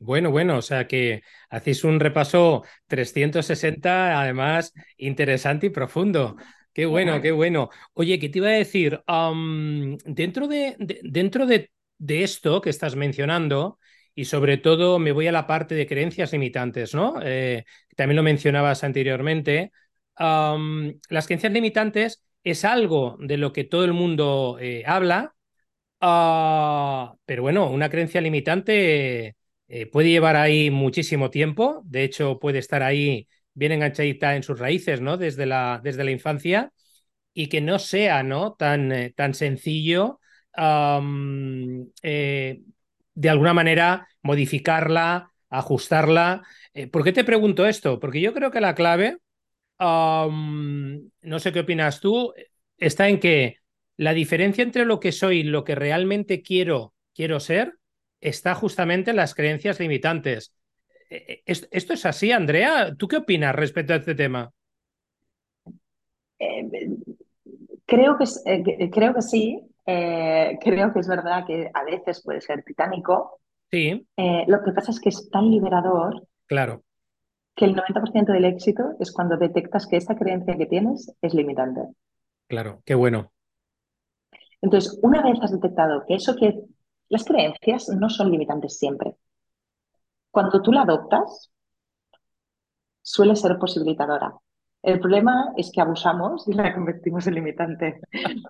Bueno, 0.00 0.30
bueno, 0.30 0.56
o 0.56 0.62
sea 0.62 0.86
que 0.88 1.22
hacéis 1.50 1.84
un 1.84 2.00
repaso 2.00 2.64
360, 2.86 4.18
además 4.20 4.72
interesante 4.96 5.66
y 5.66 5.70
profundo. 5.70 6.36
Qué 6.72 6.86
bueno, 6.86 7.20
qué 7.20 7.32
bueno. 7.32 7.68
Oye, 7.94 8.18
¿qué 8.18 8.28
te 8.28 8.38
iba 8.38 8.48
a 8.48 8.52
decir? 8.52 9.02
dentro 10.06 10.48
de, 10.48 10.76
dentro 11.02 11.46
de, 11.46 11.70
esto 11.98 12.60
que 12.62 12.70
estás 12.70 12.96
mencionando, 12.96 13.78
y 14.20 14.26
sobre 14.26 14.58
todo 14.58 14.98
me 14.98 15.12
voy 15.12 15.28
a 15.28 15.32
la 15.32 15.46
parte 15.46 15.74
de 15.74 15.86
creencias 15.86 16.32
limitantes, 16.32 16.94
¿no? 16.94 17.14
Eh, 17.22 17.64
también 17.96 18.16
lo 18.16 18.22
mencionabas 18.22 18.84
anteriormente. 18.84 19.72
las 20.18 21.26
creencias 21.26 21.52
limitantes 21.52 22.22
es 22.44 22.66
algo 22.66 23.16
de 23.18 23.38
lo 23.38 23.54
que 23.54 23.64
todo 23.64 23.82
el 23.86 23.94
mundo 23.94 24.58
eh, 24.60 24.82
habla, 24.86 25.34
ah, 26.02 27.14
pero 27.24 27.42
bueno, 27.42 27.70
una 27.70 27.88
creencia 27.88 28.20
limitante 28.20 29.36
eh, 29.68 29.86
puede 29.86 30.10
llevar 30.10 30.36
ahí 30.36 30.70
muchísimo 30.70 31.30
tiempo, 31.30 31.80
de 31.86 32.04
hecho 32.04 32.38
puede 32.38 32.58
estar 32.58 32.82
ahí 32.82 33.26
bien 33.54 33.72
enganchadita 33.72 34.36
en 34.36 34.42
sus 34.42 34.58
raíces, 34.58 35.00
¿no? 35.00 35.16
Desde 35.16 35.46
la, 35.46 35.80
desde 35.82 36.04
la 36.04 36.10
infancia 36.10 36.72
y 37.32 37.48
que 37.48 37.62
no 37.62 37.78
sea, 37.78 38.22
¿no? 38.22 38.52
Tan, 38.52 39.14
tan 39.16 39.32
sencillo 39.32 40.20
de 43.20 43.28
alguna 43.28 43.52
manera 43.54 44.08
modificarla, 44.22 45.32
ajustarla. 45.48 46.42
¿Por 46.92 47.04
qué 47.04 47.12
te 47.12 47.24
pregunto 47.24 47.66
esto? 47.66 47.98
Porque 47.98 48.20
yo 48.20 48.32
creo 48.32 48.50
que 48.50 48.60
la 48.60 48.74
clave 48.74 49.18
no 49.80 51.38
sé 51.38 51.52
qué 51.52 51.60
opinas 51.60 52.00
tú, 52.00 52.32
está 52.76 53.08
en 53.08 53.18
que 53.18 53.56
la 53.96 54.12
diferencia 54.12 54.62
entre 54.62 54.84
lo 54.84 55.00
que 55.00 55.12
soy 55.12 55.40
y 55.40 55.42
lo 55.44 55.64
que 55.64 55.74
realmente 55.74 56.42
quiero, 56.42 56.94
quiero 57.14 57.40
ser 57.40 57.74
está 58.20 58.54
justamente 58.54 59.10
en 59.10 59.16
las 59.16 59.34
creencias 59.34 59.80
limitantes. 59.80 60.54
E, 61.08 61.42
e, 61.46 61.52
¿Esto 61.70 61.94
es 61.94 62.04
así, 62.04 62.32
Andrea? 62.32 62.94
¿Tú 62.96 63.08
qué 63.08 63.16
opinas 63.16 63.54
respecto 63.54 63.94
a 63.94 63.96
este 63.96 64.14
tema? 64.14 64.52
Eh, 66.38 66.68
creo, 67.86 68.16
que, 68.18 68.24
eh, 68.46 68.90
creo 68.90 69.14
que 69.14 69.22
sí. 69.22 69.60
Eh, 69.86 70.58
creo 70.60 70.92
que 70.92 71.00
es 71.00 71.08
verdad 71.08 71.44
que 71.46 71.70
a 71.72 71.84
veces 71.84 72.22
puede 72.22 72.42
ser 72.42 72.62
titánico. 72.62 73.39
Sí. 73.70 74.06
lo 74.16 74.62
que 74.62 74.72
pasa 74.72 74.90
es 74.90 75.00
que 75.00 75.10
es 75.10 75.30
tan 75.30 75.50
liberador. 75.50 76.26
Claro 76.46 76.82
que 77.60 77.66
el 77.66 77.76
90% 77.76 78.32
del 78.32 78.46
éxito 78.46 78.94
es 78.98 79.12
cuando 79.12 79.36
detectas 79.36 79.86
que 79.86 79.98
esa 79.98 80.16
creencia 80.16 80.56
que 80.56 80.64
tienes 80.64 81.14
es 81.20 81.34
limitante. 81.34 81.82
Claro, 82.48 82.80
qué 82.86 82.94
bueno. 82.94 83.32
Entonces, 84.62 84.98
una 85.02 85.22
vez 85.22 85.38
has 85.42 85.52
detectado 85.52 86.04
que 86.06 86.14
eso 86.14 86.36
que 86.36 86.58
las 87.10 87.24
creencias 87.24 87.88
no 87.90 88.08
son 88.08 88.30
limitantes 88.30 88.78
siempre. 88.78 89.14
Cuando 90.30 90.62
tú 90.62 90.72
la 90.72 90.82
adoptas, 90.82 91.50
suele 93.02 93.36
ser 93.36 93.58
posibilitadora. 93.58 94.34
El 94.82 94.98
problema 94.98 95.52
es 95.56 95.70
que 95.70 95.82
abusamos 95.82 96.48
y 96.48 96.54
la 96.54 96.72
convertimos 96.72 97.26
en 97.26 97.34
limitante, 97.34 98.00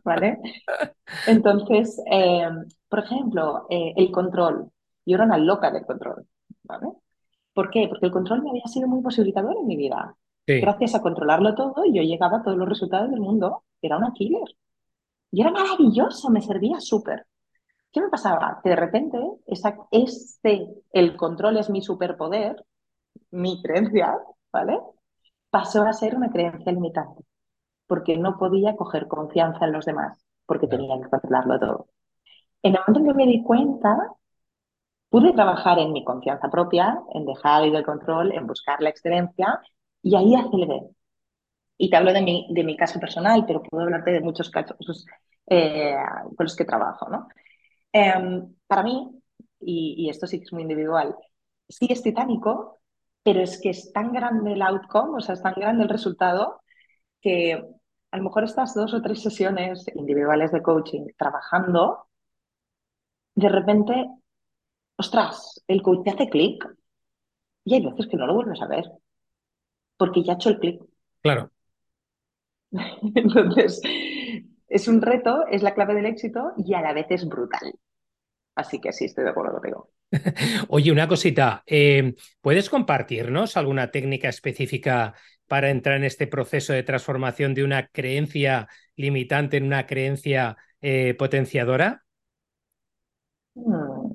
¿vale? 0.05 0.39
Entonces, 1.27 2.01
eh, 2.11 2.49
por 2.89 3.01
ejemplo, 3.01 3.67
eh, 3.71 3.93
el 3.97 4.13
control. 4.13 4.71
Yo 5.07 5.17
era 5.17 5.25
una 5.25 5.39
loca 5.39 5.71
del 5.71 5.87
control, 5.87 6.27
¿vale? 6.65 6.89
¿Por 7.53 7.71
qué? 7.71 7.87
Porque 7.89 8.07
el 8.07 8.13
control 8.13 8.43
me 8.43 8.51
había 8.51 8.67
sido 8.67 8.89
muy 8.89 9.03
posibilitador 9.03 9.57
en 9.59 9.67
mi 9.67 9.77
vida. 9.77 10.17
Gracias 10.47 10.97
a 10.97 11.03
controlarlo 11.03 11.55
todo, 11.55 11.85
yo 11.85 12.03
llegaba 12.03 12.39
a 12.39 12.43
todos 12.43 12.57
los 12.57 12.69
resultados 12.69 13.11
del 13.11 13.21
mundo. 13.21 13.63
Era 13.81 13.97
una 13.97 14.13
killer. 14.13 14.49
Y 15.31 15.43
era 15.43 15.53
maravilloso, 15.53 16.29
me 16.31 16.43
servía 16.43 16.81
súper. 16.81 17.27
¿Qué 17.93 18.01
me 18.01 18.09
pasaba? 18.09 18.61
Que 18.63 18.71
de 18.71 18.77
repente 18.77 19.19
esa, 19.47 19.77
este, 19.91 20.69
el 20.93 21.17
control 21.17 21.57
es 21.57 21.71
mi 21.71 21.83
superpoder, 21.83 22.65
mi 23.31 23.63
creencia, 23.63 24.17
¿vale? 24.53 24.81
Pasó 25.51 25.83
a 25.83 25.93
ser 25.93 26.17
una 26.17 26.31
creencia 26.31 26.73
limitante, 26.73 27.25
porque 27.87 28.17
no 28.17 28.39
podía 28.39 28.77
coger 28.77 29.09
confianza 29.09 29.65
en 29.67 29.73
los 29.73 29.85
demás, 29.87 30.25
porque 30.47 30.69
tenía 30.69 31.01
que 31.01 31.09
controlarlo 31.09 31.59
todo. 31.59 31.89
En 32.63 32.75
el 32.75 32.81
momento 32.81 33.01
en 33.01 33.07
que 33.07 33.25
me 33.25 33.31
di 33.31 33.43
cuenta, 33.43 34.13
pude 35.11 35.33
trabajar 35.35 35.79
en 35.79 35.93
mi 35.93 36.05
confianza 36.05 36.49
propia, 36.51 36.99
en 37.15 37.27
dejar 37.27 37.65
el 37.65 37.85
control, 37.85 38.33
en 38.33 38.47
buscar 38.47 38.81
la 38.81 38.91
excelencia 38.91 39.61
y 40.03 40.17
ahí 40.17 40.35
aceleré. 40.35 40.91
Y 41.77 41.91
te 41.91 41.97
hablo 41.97 42.13
de 42.13 42.23
mi, 42.23 42.47
de 42.51 42.65
mi 42.65 42.77
caso 42.77 43.01
personal, 43.01 43.45
pero 43.47 43.63
puedo 43.63 43.85
hablarte 43.85 44.13
de 44.13 44.21
muchos 44.21 44.51
casos 44.51 45.07
eh, 45.47 45.97
con 46.37 46.45
los 46.45 46.57
que 46.57 46.65
trabajo. 46.65 47.09
¿no? 47.11 47.29
Em, 47.93 48.55
para 48.67 48.83
mí, 48.83 49.11
y, 49.61 50.09
esto 50.11 50.27
sí 50.27 50.39
que 50.39 50.45
es 50.45 50.53
muy 50.53 50.63
individual, 50.63 51.17
sí 51.69 51.89
es 51.91 52.03
titánico, 52.03 52.81
pero 53.23 53.41
es 53.41 53.61
que 53.61 53.71
es 53.71 53.93
tan 53.93 54.13
grande 54.13 54.53
el 54.53 54.63
outcome, 54.63 55.19
o 55.19 55.21
sea, 55.21 55.35
es 55.35 55.43
tan 55.43 55.55
grande 55.55 55.85
el 55.85 55.89
resultado, 55.89 56.61
que 57.21 57.55
a 58.13 58.17
lo 58.17 58.25
mejor 58.25 58.45
estas 58.45 58.75
dos 58.75 58.95
o 58.95 59.03
tres 59.03 59.23
sesiones 59.23 59.87
individuales 59.95 60.53
de 60.53 60.63
coaching 60.63 61.07
trabajando, 61.17 62.09
de 63.35 63.49
repente 63.49 64.07
ostras, 65.01 65.63
el 65.67 65.81
coach 65.83 66.05
te 66.05 66.11
hace 66.11 66.29
clic 66.29 66.63
y 67.65 67.75
hay 67.75 67.85
veces 67.85 68.07
que 68.07 68.17
no 68.17 68.27
lo 68.27 68.35
vuelves 68.35 68.61
a 68.61 68.67
ver 68.67 68.85
porque 69.97 70.23
ya 70.23 70.33
ha 70.33 70.37
hecho 70.37 70.51
el 70.51 70.59
clic. 70.59 70.83
Claro. 71.23 71.51
Entonces, 73.15 73.81
es 74.69 74.89
un 74.89 75.03
reto, 75.03 75.47
es 75.51 75.63
la 75.63 75.75
clave 75.75 75.95
del 75.95 76.07
éxito 76.07 76.53
y 76.57 76.75
a 76.75 76.83
la 76.83 76.93
vez 76.93 77.07
es 77.11 77.27
brutal. 77.27 77.73
Así 78.55 78.79
que 78.81 78.93
sí, 78.93 79.07
estoy 79.07 79.25
de 79.25 79.31
acuerdo 79.31 79.53
contigo. 79.53 79.91
Oye, 80.69 80.93
una 80.93 81.09
cosita, 81.09 81.63
eh, 81.67 82.15
¿puedes 82.41 82.69
compartirnos 82.69 83.57
alguna 83.57 83.91
técnica 83.91 84.29
específica 84.29 85.15
para 85.47 85.71
entrar 85.71 85.97
en 85.97 86.05
este 86.05 86.27
proceso 86.27 86.73
de 86.73 86.83
transformación 86.83 87.55
de 87.55 87.65
una 87.65 87.87
creencia 87.89 88.69
limitante 88.97 89.57
en 89.57 89.65
una 89.65 89.87
creencia 89.87 90.57
eh, 90.81 91.15
potenciadora? 91.15 92.05
Hmm 93.55 94.10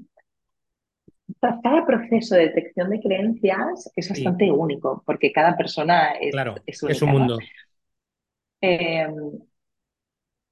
cada 1.64 1.86
proceso 1.86 2.36
de 2.36 2.48
detección 2.48 2.90
de 2.90 3.00
creencias 3.00 3.92
es 3.96 4.10
bastante 4.10 4.52
único, 4.52 5.04
porque 5.06 5.32
cada 5.32 5.56
persona 5.56 6.14
es, 6.14 6.36
es, 6.66 7.02
un 7.02 7.10
mundo. 7.10 7.40
Em, 8.62 9.14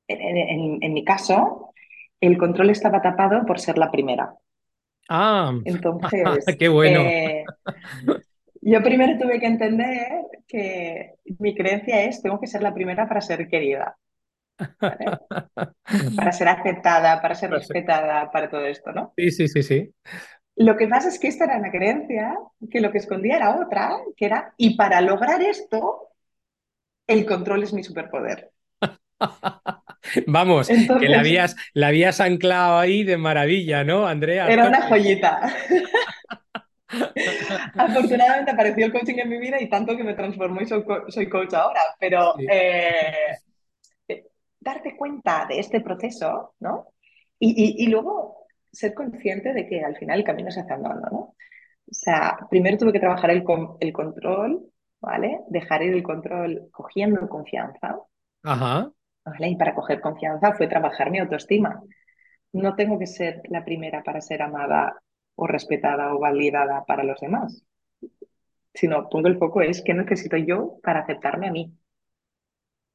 en, 0.08 0.93
mi 0.93 1.03
caso, 1.03 1.73
el 2.19 2.38
control 2.38 2.69
estaba 2.69 3.01
tapado 3.01 3.45
por 3.45 3.60
ser 3.60 3.77
la 3.77 3.91
primera. 3.91 4.34
Ah, 5.10 5.53
entonces. 5.65 6.23
¡Qué 6.60 6.69
bueno! 6.69 7.01
Eh, 7.01 7.43
yo 8.62 8.82
primero 8.82 9.17
tuve 9.19 9.39
que 9.39 9.47
entender 9.47 10.08
que 10.47 11.15
mi 11.39 11.56
creencia 11.56 12.03
es: 12.03 12.21
tengo 12.21 12.39
que 12.39 12.47
ser 12.47 12.63
la 12.63 12.73
primera 12.73 13.08
para 13.08 13.21
ser 13.21 13.47
querida. 13.47 13.97
para 16.15 16.32
ser 16.32 16.47
aceptada, 16.47 17.21
para 17.21 17.36
ser 17.36 17.49
respetada, 17.49 18.32
para 18.32 18.49
todo 18.49 18.65
esto, 18.65 18.91
¿no? 18.91 19.13
Sí, 19.17 19.32
sí, 19.32 19.47
sí, 19.47 19.63
sí. 19.63 19.93
Lo 20.55 20.77
que 20.77 20.87
pasa 20.87 21.09
es 21.09 21.17
que 21.19 21.27
esta 21.27 21.45
era 21.45 21.57
una 21.57 21.71
creencia 21.71 22.37
que 22.69 22.79
lo 22.79 22.91
que 22.91 22.99
escondía 22.99 23.37
era 23.37 23.59
otra, 23.59 23.97
que 24.15 24.25
era, 24.25 24.53
y 24.57 24.75
para 24.75 25.01
lograr 25.01 25.41
esto, 25.41 26.09
el 27.07 27.25
control 27.25 27.63
es 27.63 27.73
mi 27.73 27.83
superpoder. 27.83 28.51
Vamos, 30.27 30.67
que 30.67 31.09
la 31.09 31.21
habías, 31.21 31.55
la 31.73 31.87
habías 31.87 32.19
anclado 32.19 32.77
ahí 32.77 33.03
de 33.03 33.17
maravilla, 33.17 33.83
¿no, 33.83 34.05
Andrea? 34.05 34.47
Era 34.47 34.67
una 34.67 34.83
joyita. 34.83 35.41
Afortunadamente 37.75 38.51
apareció 38.51 38.85
el 38.85 38.91
coaching 38.91 39.17
en 39.17 39.29
mi 39.29 39.39
vida 39.39 39.59
y 39.59 39.67
tanto 39.67 39.97
que 39.97 40.03
me 40.03 40.13
transformó 40.13 40.61
y 40.61 40.67
soy, 40.67 40.83
coach 40.83 41.53
ahora, 41.53 41.81
pero 41.99 42.35
eh, 42.37 43.37
eh, 44.07 44.27
darte 44.59 44.95
cuenta 44.95 45.47
de 45.49 45.57
este 45.59 45.81
proceso, 45.81 46.53
¿no? 46.59 46.89
y 47.39 47.87
luego 47.87 48.42
ser 48.73 48.93
consciente 48.93 49.53
de 49.53 49.67
que 49.67 49.83
al 49.83 49.95
final 49.95 50.19
el 50.19 50.25
camino 50.25 50.51
se 50.51 50.59
hace 50.62 50.73
andando, 50.73 51.09
¿no? 51.09 51.19
O 51.19 51.93
sea, 51.93 52.38
primero 52.49 52.77
tuve 52.77 52.91
que 52.93 52.99
trabajar 52.99 53.29
el, 53.31 53.43
el 53.79 53.93
control 53.93 54.73
¿vale? 55.03 55.41
Dejar 55.49 55.83
ir 55.83 55.93
el 55.93 56.01
control 56.01 56.69
cogiendo 56.71 57.27
confianza, 57.27 57.97
Ajá. 58.43 58.89
¿vale? 59.25 59.49
Y 59.49 59.57
para 59.57 59.75
coger 59.75 59.99
confianza 59.99 60.53
fue 60.53 60.67
trabajar 60.67 61.12
mi 61.12 61.19
autoestima. 61.19 61.83
No 62.53 62.75
tengo 62.75 62.97
que 62.97 63.07
ser 63.07 63.41
la 63.49 63.65
primera 63.65 64.01
para 64.01 64.21
ser 64.21 64.41
amada 64.41 65.01
o 65.36 65.45
respetada 65.45 66.15
o 66.15 66.19
validada 66.19 66.86
para 66.86 67.03
los 67.03 67.19
demás, 67.19 67.65
sino 68.73 69.09
pongo 69.09 69.27
el 69.27 69.38
foco 69.38 69.62
es 69.62 69.83
qué 69.83 69.93
necesito 69.93 70.38
yo 70.38 70.79
para 70.81 71.01
aceptarme 71.01 71.47
a 71.49 71.51
mí, 71.51 71.77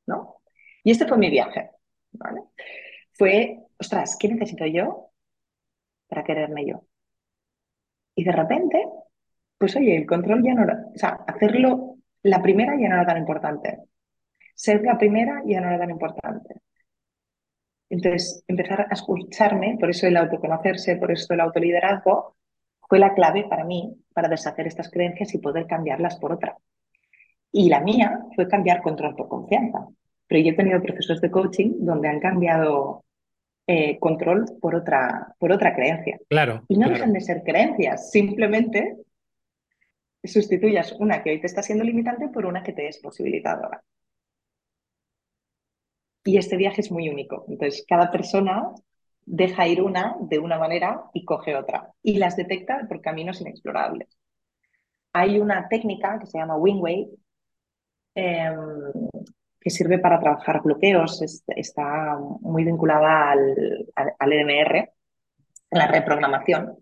¿no? 0.06 0.40
Y 0.82 0.92
este 0.92 1.06
fue 1.06 1.18
mi 1.18 1.28
viaje, 1.28 1.72
¿vale? 2.12 2.40
Fue, 3.12 3.58
ostras, 3.78 4.16
¿qué 4.18 4.28
necesito 4.28 4.64
yo 4.64 5.07
para 6.08 6.24
quererme 6.24 6.66
yo? 6.66 6.82
Y 8.14 8.24
de 8.24 8.32
repente, 8.32 8.84
pues 9.58 9.76
oye, 9.76 9.96
el 9.96 10.06
control 10.06 10.42
ya 10.42 10.54
no 10.54 10.64
era, 10.64 10.86
o 10.94 10.98
sea, 10.98 11.20
hacerlo 11.26 11.98
la 12.22 12.42
primera 12.42 12.74
ya 12.78 12.88
no 12.88 12.96
era 12.96 13.06
tan 13.06 13.18
importante. 13.18 13.78
Ser 14.54 14.82
la 14.82 14.98
primera 14.98 15.42
ya 15.46 15.60
no 15.60 15.68
era 15.68 15.78
tan 15.78 15.90
importante. 15.90 16.54
Entonces, 17.90 18.44
empezar 18.46 18.82
a 18.82 18.94
escucharme, 18.94 19.76
por 19.80 19.90
eso 19.90 20.06
el 20.06 20.16
autoconocerse, 20.16 20.96
por 20.96 21.10
eso 21.12 21.32
el 21.32 21.40
autoliderazgo, 21.40 22.36
fue 22.80 22.98
la 22.98 23.14
clave 23.14 23.46
para 23.48 23.64
mí 23.64 23.94
para 24.12 24.28
deshacer 24.28 24.66
estas 24.66 24.90
creencias 24.90 25.34
y 25.34 25.38
poder 25.38 25.66
cambiarlas 25.66 26.16
por 26.18 26.32
otra. 26.32 26.56
Y 27.52 27.68
la 27.68 27.80
mía 27.80 28.20
fue 28.34 28.48
cambiar 28.48 28.82
control 28.82 29.14
por 29.14 29.28
confianza. 29.28 29.86
Pero 30.26 30.42
yo 30.42 30.50
he 30.50 30.56
tenido 30.56 30.82
procesos 30.82 31.20
de 31.20 31.30
coaching 31.30 31.70
donde 31.78 32.08
han 32.08 32.20
cambiado 32.20 33.04
eh, 33.70 33.98
control 33.98 34.46
por 34.62 34.74
otra, 34.74 35.36
por 35.38 35.52
otra 35.52 35.74
creencia. 35.74 36.18
Claro. 36.30 36.64
Y 36.68 36.78
no 36.78 36.86
claro. 36.86 36.94
dejan 36.94 37.12
de 37.12 37.20
ser 37.20 37.42
creencias, 37.44 38.10
simplemente 38.10 38.96
sustituyas 40.24 40.92
una 40.92 41.22
que 41.22 41.30
hoy 41.30 41.40
te 41.40 41.46
está 41.48 41.62
siendo 41.62 41.84
limitante 41.84 42.28
por 42.28 42.46
una 42.46 42.62
que 42.62 42.72
te 42.72 42.88
es 42.88 42.98
posibilitadora. 42.98 43.84
Y 46.24 46.38
este 46.38 46.56
viaje 46.56 46.80
es 46.80 46.90
muy 46.90 47.10
único. 47.10 47.44
Entonces, 47.48 47.84
cada 47.86 48.10
persona 48.10 48.72
deja 49.26 49.68
ir 49.68 49.82
una 49.82 50.16
de 50.18 50.38
una 50.38 50.58
manera 50.58 51.04
y 51.12 51.26
coge 51.26 51.54
otra. 51.54 51.92
Y 52.02 52.16
las 52.16 52.36
detecta 52.36 52.86
por 52.88 53.02
caminos 53.02 53.42
inexplorables. 53.42 54.08
Hay 55.12 55.38
una 55.38 55.68
técnica 55.68 56.18
que 56.18 56.26
se 56.26 56.38
llama 56.38 56.56
Wingway, 56.56 57.10
eh, 58.14 58.50
que 59.68 59.74
sirve 59.74 59.98
para 59.98 60.18
trabajar 60.18 60.62
bloqueos. 60.62 61.20
Es, 61.20 61.44
está 61.46 62.16
muy 62.40 62.64
vinculada 62.64 63.32
al, 63.32 63.86
al, 63.94 64.14
al 64.18 64.32
EMR, 64.32 64.90
la 65.70 65.86
reprogramación 65.88 66.78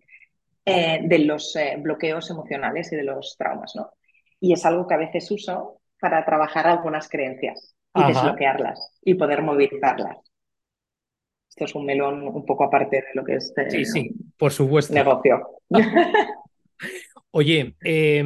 eh, 0.65 1.01
de 1.03 1.19
los 1.19 1.57
eh, 1.57 1.77
bloqueos 1.79 2.31
emocionales 2.31 2.93
y 2.93 2.97
de 2.97 3.03
los 3.03 3.37
traumas, 3.37 3.75
¿no? 3.75 3.91
Y 4.39 4.53
es 4.53 4.65
algo 4.65 4.87
que 4.87 4.95
a 4.95 4.99
veces 4.99 5.29
uso 5.33 5.81
para 5.99 6.25
trabajar 6.25 6.69
algunas 6.69 7.09
creencias 7.09 7.75
y 7.93 8.03
Ajá. 8.03 8.09
desbloquearlas 8.09 8.97
y 9.03 9.15
poder 9.15 9.43
movilizarlas. 9.43 10.19
Esto 11.49 11.65
es 11.65 11.75
un 11.75 11.87
melón 11.87 12.29
un 12.29 12.47
poco 12.47 12.65
aparte 12.65 12.97
de 12.97 13.07
lo 13.15 13.25
que 13.25 13.37
es 13.37 13.53
sí, 13.69 13.85
sí, 13.85 14.11
por 14.39 14.53
supuesto. 14.53 14.95
negocio. 14.95 15.61
Oye, 17.39 17.77
eh, 17.85 18.25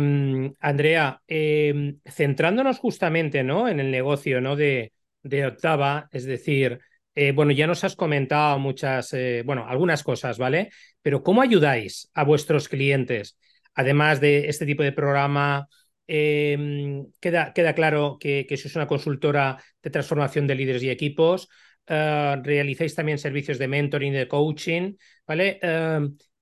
Andrea, 0.61 1.21
eh, 1.27 1.97
centrándonos 2.07 2.79
justamente 2.79 3.43
¿no? 3.43 3.67
en 3.69 3.81
el 3.81 3.91
negocio 3.91 4.41
¿no? 4.41 4.55
de, 4.55 4.93
de 5.25 5.47
Octava, 5.47 6.09
es 6.13 6.27
decir, 6.27 6.79
eh, 7.17 7.33
bueno, 7.33 7.51
ya 7.51 7.67
nos 7.67 7.83
has 7.83 7.97
comentado 7.97 8.61
muchas, 8.61 9.13
eh, 9.13 9.43
bueno, 9.45 9.67
algunas 9.67 10.05
cosas, 10.05 10.39
¿vale? 10.39 10.71
Pero 11.03 11.25
¿cómo 11.25 11.43
ayudáis 11.43 12.09
a 12.15 12.23
vuestros 12.23 12.69
clientes? 12.69 13.37
Además 13.75 14.21
de 14.21 14.49
este 14.49 14.65
tipo 14.65 14.85
de 14.85 14.93
programa, 14.93 15.67
eh, 16.07 17.03
queda, 17.21 17.53
queda, 17.53 17.75
claro 17.75 18.17
que, 18.21 18.47
que 18.49 18.57
sois 18.57 18.77
una 18.77 18.87
consultora 18.87 19.61
de 19.83 19.91
transformación 19.91 20.47
de 20.47 20.55
líderes 20.55 20.85
y 20.85 20.91
equipos. 20.91 21.49
realizáis 21.85 22.95
también 22.95 23.19
servicios 23.19 23.59
de 23.59 23.67
mentoring, 23.67 24.13
de 24.13 24.29
coaching, 24.29 24.95
¿vale? 25.27 25.59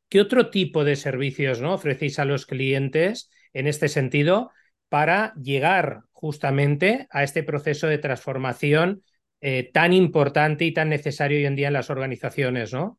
¿Qué 0.09 0.21
otro 0.21 0.51
tipo 0.51 0.85
de 0.85 0.97
servicios 0.97 1.61
¿no? 1.61 1.75
ofrecéis 1.75 2.19
a 2.19 2.25
los 2.25 2.47
clientes 2.47 3.31
en 3.53 3.67
este 3.67 3.89
sentido 3.89 4.51
para 4.89 5.35
llegar 5.35 6.03
justamente 6.13 7.07
a 7.11 7.23
este 7.23 7.43
proceso 7.43 7.87
de 7.87 7.99
transformación 7.99 9.03
eh, 9.41 9.71
tan 9.73 9.93
importante 9.93 10.65
y 10.65 10.73
tan 10.73 10.89
necesario 10.89 11.39
hoy 11.39 11.47
en 11.47 11.57
día 11.57 11.69
en 11.69 11.75
las 11.75 11.91
organizaciones, 11.91 12.73
¿no? 12.73 12.99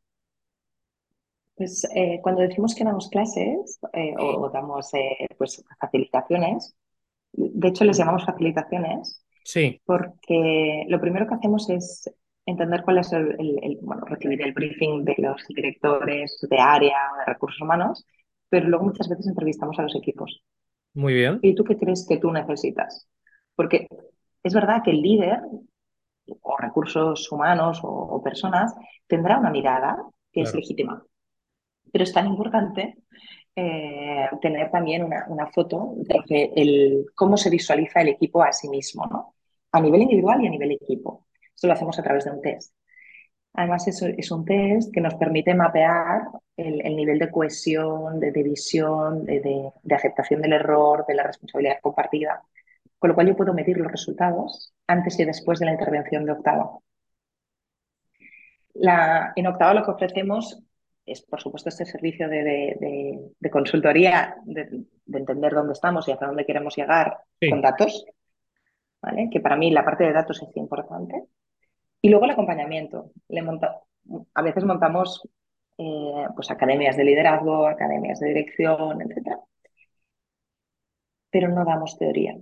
Pues 1.56 1.86
eh, 1.94 2.20
cuando 2.22 2.42
decimos 2.42 2.74
que 2.74 2.86
damos 2.86 3.10
clases 3.10 3.80
eh, 3.92 4.14
o, 4.18 4.44
o, 4.44 4.50
damos 4.50 4.92
pues, 5.38 5.62
facilitaciones, 5.78 6.74
de 7.34 7.68
hecho 7.68 7.84
les 7.84 7.98
llamamos 7.98 8.26
facilitaciones, 8.26 9.26
sí. 9.44 9.82
porque 9.84 10.86
lo 10.88 11.02
primero 11.02 11.28
que 11.28 11.36
hacemos 11.36 11.70
es 11.70 12.10
entender 12.50 12.84
cuál 12.84 13.00
es 13.00 13.12
el, 13.14 13.36
el, 13.40 13.60
el, 13.62 13.78
bueno, 13.82 14.04
recibir 14.06 14.42
el 14.42 14.54
briefing 14.54 15.04
de 15.06 15.16
los 15.18 15.46
directores 15.48 16.38
de 16.50 16.58
área 16.58 16.98
o 17.14 17.18
de 17.20 17.26
recursos 17.26 17.62
humanos, 17.62 18.06
pero 18.50 18.68
luego 18.68 18.86
muchas 18.86 19.08
veces 19.10 19.28
entrevistamos 19.28 19.78
a 19.80 19.84
los 19.84 19.96
equipos. 19.96 20.44
Muy 20.94 21.14
bien. 21.14 21.40
¿Y 21.42 21.56
tú 21.56 21.64
qué 21.64 21.78
crees 21.78 22.06
que 22.08 22.18
tú 22.18 22.32
necesitas? 22.32 23.08
Porque 23.56 23.88
es 24.44 24.54
verdad 24.54 24.82
que 24.84 24.92
el 24.92 25.02
líder 25.02 25.40
o 26.42 26.58
recursos 26.58 27.32
humanos 27.32 27.80
o, 27.84 27.88
o 27.88 28.24
personas 28.24 28.74
tendrá 29.08 29.40
una 29.40 29.50
mirada 29.50 29.98
que 30.32 30.42
claro. 30.42 30.50
es 30.50 30.56
legítima, 30.56 31.04
pero 31.92 32.04
es 32.04 32.14
tan 32.14 32.28
importante 32.28 32.98
eh, 33.56 34.30
tener 34.42 34.72
también 34.72 35.04
una, 35.04 35.26
una 35.28 35.48
foto 35.48 35.96
de 35.98 36.52
el, 36.56 37.06
cómo 37.16 37.36
se 37.36 37.50
visualiza 37.50 38.02
el 38.02 38.10
equipo 38.10 38.42
a 38.42 38.54
sí 38.54 38.70
mismo, 38.70 39.06
¿no? 39.08 39.36
A 39.72 39.82
nivel 39.82 40.04
individual 40.04 40.42
y 40.42 40.48
a 40.48 40.50
nivel 40.50 40.72
equipo. 40.72 41.26
Esto 41.60 41.68
lo 41.68 41.74
hacemos 41.74 42.00
a 42.00 42.04
través 42.04 42.24
de 42.24 42.32
un 42.32 42.42
test. 42.42 42.74
Además, 43.52 43.86
es, 43.90 44.02
es 44.02 44.32
un 44.32 44.46
test 44.46 44.94
que 44.94 45.02
nos 45.02 45.16
permite 45.16 45.54
mapear 45.54 46.22
el, 46.56 46.80
el 46.86 46.96
nivel 46.96 47.20
de 47.20 47.30
cohesión, 47.30 48.18
de, 48.18 48.32
de 48.32 48.44
visión, 48.44 49.26
de, 49.26 49.42
de, 49.42 49.70
de, 49.84 49.96
aceptación 49.96 50.42
del 50.42 50.54
error, 50.54 51.04
de 51.06 51.16
la 51.16 51.24
responsabilidad 51.24 51.82
compartida, 51.82 52.42
con 52.98 53.10
lo 53.10 53.14
cual 53.14 53.28
yo 53.28 53.36
puedo 53.36 53.54
medir 53.54 53.78
los 53.78 53.92
resultados 53.92 54.74
antes 54.88 55.20
y 55.20 55.26
después 55.26 55.60
de 55.60 55.66
la 55.66 55.74
intervención 55.74 56.24
de 56.24 56.32
Octava. 56.32 56.80
La, 58.76 59.34
en 59.36 59.48
Octava 59.48 59.74
lo 59.74 59.84
que 59.84 59.92
ofrecemos 59.92 60.64
es, 61.06 61.24
por 61.24 61.42
supuesto, 61.42 61.68
este 61.68 61.86
servicio 61.86 62.30
de, 62.30 63.34
consultoría, 63.52 64.38
de, 64.46 64.86
entender 65.12 65.52
dónde 65.52 65.74
estamos 65.74 66.08
y 66.08 66.14
hacia 66.14 66.28
dónde 66.28 66.46
queremos 66.46 66.74
llegar 66.78 67.18
sí. 67.38 67.50
con 67.50 67.62
datos, 67.62 68.06
¿vale? 69.02 69.28
que 69.30 69.42
para 69.42 69.58
mí 69.58 69.72
la 69.72 69.84
parte 69.84 70.06
de 70.06 70.14
datos 70.14 70.42
es 70.42 70.56
importante. 70.56 71.26
Y 72.02 72.10
luego 72.10 72.26
el 72.26 72.32
acompañamiento. 72.32 73.12
Le 73.28 73.42
monta, 73.42 73.82
a 74.34 74.42
veces 74.42 74.64
montamos 74.64 75.28
eh, 75.78 76.28
pues 76.36 76.52
academias 76.52 76.98
de 76.98 77.04
liderazgo, 77.06 77.68
academias 77.68 78.20
de 78.20 78.28
dirección, 78.30 79.02
etc. 79.02 79.38
Pero 81.32 81.48
no 81.50 81.66
damos 81.66 81.98
teoría. 81.98 82.38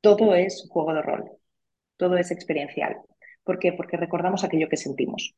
Todo 0.00 0.34
es 0.34 0.68
juego 0.70 0.94
de 0.94 1.02
rol, 1.02 1.30
todo 1.96 2.16
es 2.16 2.30
experiencial. 2.30 2.98
¿Por 3.42 3.58
qué? 3.58 3.72
Porque 3.72 3.96
recordamos 3.96 4.44
aquello 4.44 4.68
que 4.68 4.76
sentimos. 4.76 5.34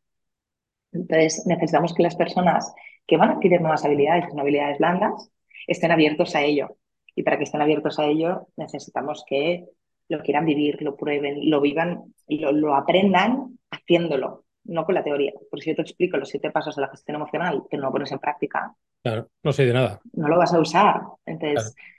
Entonces, 0.93 1.45
necesitamos 1.47 1.95
que 1.95 2.03
las 2.03 2.17
personas 2.17 2.73
que 3.07 3.17
van 3.17 3.31
a 3.31 3.33
adquirir 3.35 3.61
nuevas 3.61 3.85
habilidades, 3.85 4.27
habilidades 4.37 4.79
blandas, 4.79 5.31
estén 5.67 5.93
abiertos 5.93 6.35
a 6.35 6.43
ello. 6.43 6.77
Y 7.15 7.23
para 7.23 7.39
que 7.39 7.45
estén 7.45 7.63
abiertos 7.63 7.99
a 7.99 8.07
ello, 8.07 8.49
necesitamos 8.57 9.25
que 9.27 9.69
lo 10.09 10.21
quieran 10.21 10.45
vivir, 10.45 10.81
lo 10.83 10.97
prueben, 10.97 11.51
lo 11.51 11.61
vivan, 11.61 12.15
lo, 12.29 12.53
lo 12.53 12.75
aprendan 12.75 13.59
haciéndolo, 13.71 14.45
no 14.65 14.85
con 14.85 14.95
la 14.95 15.05
teoría. 15.05 15.33
Porque 15.51 15.65
si 15.65 15.71
yo 15.71 15.77
te 15.77 15.83
explico 15.83 16.17
los 16.17 16.29
siete 16.29 16.51
pasos 16.51 16.77
de 16.77 16.83
la 16.83 16.89
gestión 16.89 17.17
emocional 17.17 17.63
que 17.71 17.77
no 17.77 17.85
lo 17.85 17.93
pones 17.93 18.13
en 18.13 18.19
práctica, 18.19 18.75
claro, 19.03 19.29
no 19.43 19.53
sé 19.53 19.67
de 19.67 19.73
nada. 19.73 20.01
No 20.13 20.29
lo 20.29 20.39
vas 20.39 20.55
a 20.55 20.61
usar. 20.61 21.03
Entonces, 21.25 21.75
claro. 21.75 21.97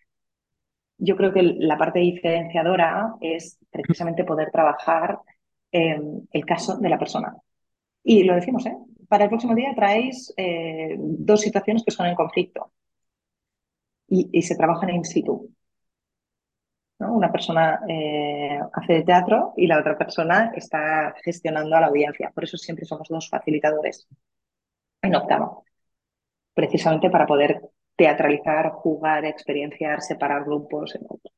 yo 0.98 1.16
creo 1.16 1.34
que 1.34 1.44
la 1.44 1.78
parte 1.78 2.00
diferenciadora 2.00 3.16
es 3.22 3.60
precisamente 3.70 4.24
poder 4.24 4.52
trabajar 4.52 5.20
eh, 5.72 6.00
el 6.32 6.46
caso 6.46 6.78
de 6.78 6.90
la 6.90 7.00
persona. 7.00 7.36
Y 8.04 8.24
lo 8.24 8.36
decimos, 8.36 8.66
¿eh? 8.66 8.78
Para 9.08 9.26
el 9.26 9.30
próximo 9.30 9.56
día 9.56 9.74
traéis 9.76 10.34
eh, 10.38 10.96
dos 10.98 11.42
situaciones 11.42 11.84
que 11.84 11.92
son 11.92 12.08
en 12.08 12.16
conflicto 12.16 12.72
y, 14.08 14.30
y 14.32 14.42
se 14.42 14.56
trabajan 14.56 14.90
in 14.90 15.06
situ. 15.06 15.50
Una 17.00 17.32
persona 17.32 17.80
eh, 17.88 18.60
hace 18.74 18.94
de 18.94 19.04
teatro 19.04 19.54
y 19.56 19.68
la 19.68 19.80
otra 19.80 19.98
persona 19.98 20.52
está 20.56 21.14
gestionando 21.24 21.76
a 21.76 21.82
la 21.82 21.88
audiencia. 21.88 22.32
Por 22.34 22.44
eso 22.44 22.58
siempre 22.58 22.86
somos 22.86 23.08
dos 23.08 23.30
facilitadores 23.30 24.08
en 25.02 25.16
octavo, 25.16 25.64
precisamente 26.56 27.10
para 27.12 27.28
poder 27.28 27.62
teatralizar, 27.96 28.72
jugar, 28.72 29.26
experienciar, 29.26 30.02
separar 30.02 30.44
grupos. 30.44 30.96
Etc. 30.96 31.32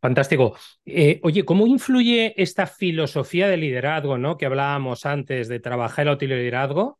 Fantástico. 0.00 0.54
Eh, 0.86 1.20
oye, 1.24 1.44
¿cómo 1.44 1.66
influye 1.66 2.40
esta 2.40 2.66
filosofía 2.66 3.48
de 3.48 3.58
liderazgo, 3.58 4.16
¿no? 4.16 4.38
Que 4.38 4.46
hablábamos 4.46 5.04
antes 5.06 5.48
de 5.48 5.60
trabajar 5.60 6.04
el 6.04 6.12
autoliderazgo? 6.12 6.98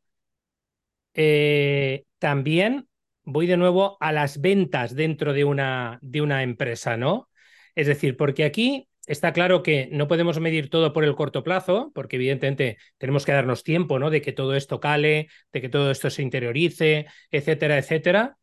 Eh, 1.15 2.05
también 2.19 2.90
voy 3.25 3.47
de 3.47 3.57
nuevo 3.57 3.97
a 4.01 4.13
las 4.13 4.41
ventas 4.41 4.95
dentro 4.95 5.33
de 5.33 5.45
una, 5.45 5.99
de 6.03 6.23
una 6.23 6.43
empresa, 6.43 6.97
¿no? 6.97 7.29
Es 7.75 7.87
decir, 7.87 8.17
porque 8.17 8.45
aquí 8.45 8.89
está 9.07 9.33
claro 9.33 9.63
que 9.63 9.89
no 9.93 10.09
podemos 10.09 10.39
medir 10.41 10.71
todo 10.71 10.93
por 10.93 11.05
el 11.05 11.15
corto 11.15 11.43
plazo, 11.43 11.91
porque 11.95 12.17
evidentemente 12.17 12.79
tenemos 12.99 13.25
que 13.25 13.33
darnos 13.33 13.65
tiempo, 13.65 13.99
¿no? 13.99 14.11
De 14.11 14.23
que 14.23 14.33
todo 14.33 14.55
esto 14.55 14.81
cale, 14.81 15.29
de 15.53 15.61
que 15.61 15.69
todo 15.69 15.91
esto 15.91 16.11
se 16.11 16.23
interiorice, 16.23 17.07
etcétera, 17.31 17.79
etcétera. 17.79 18.37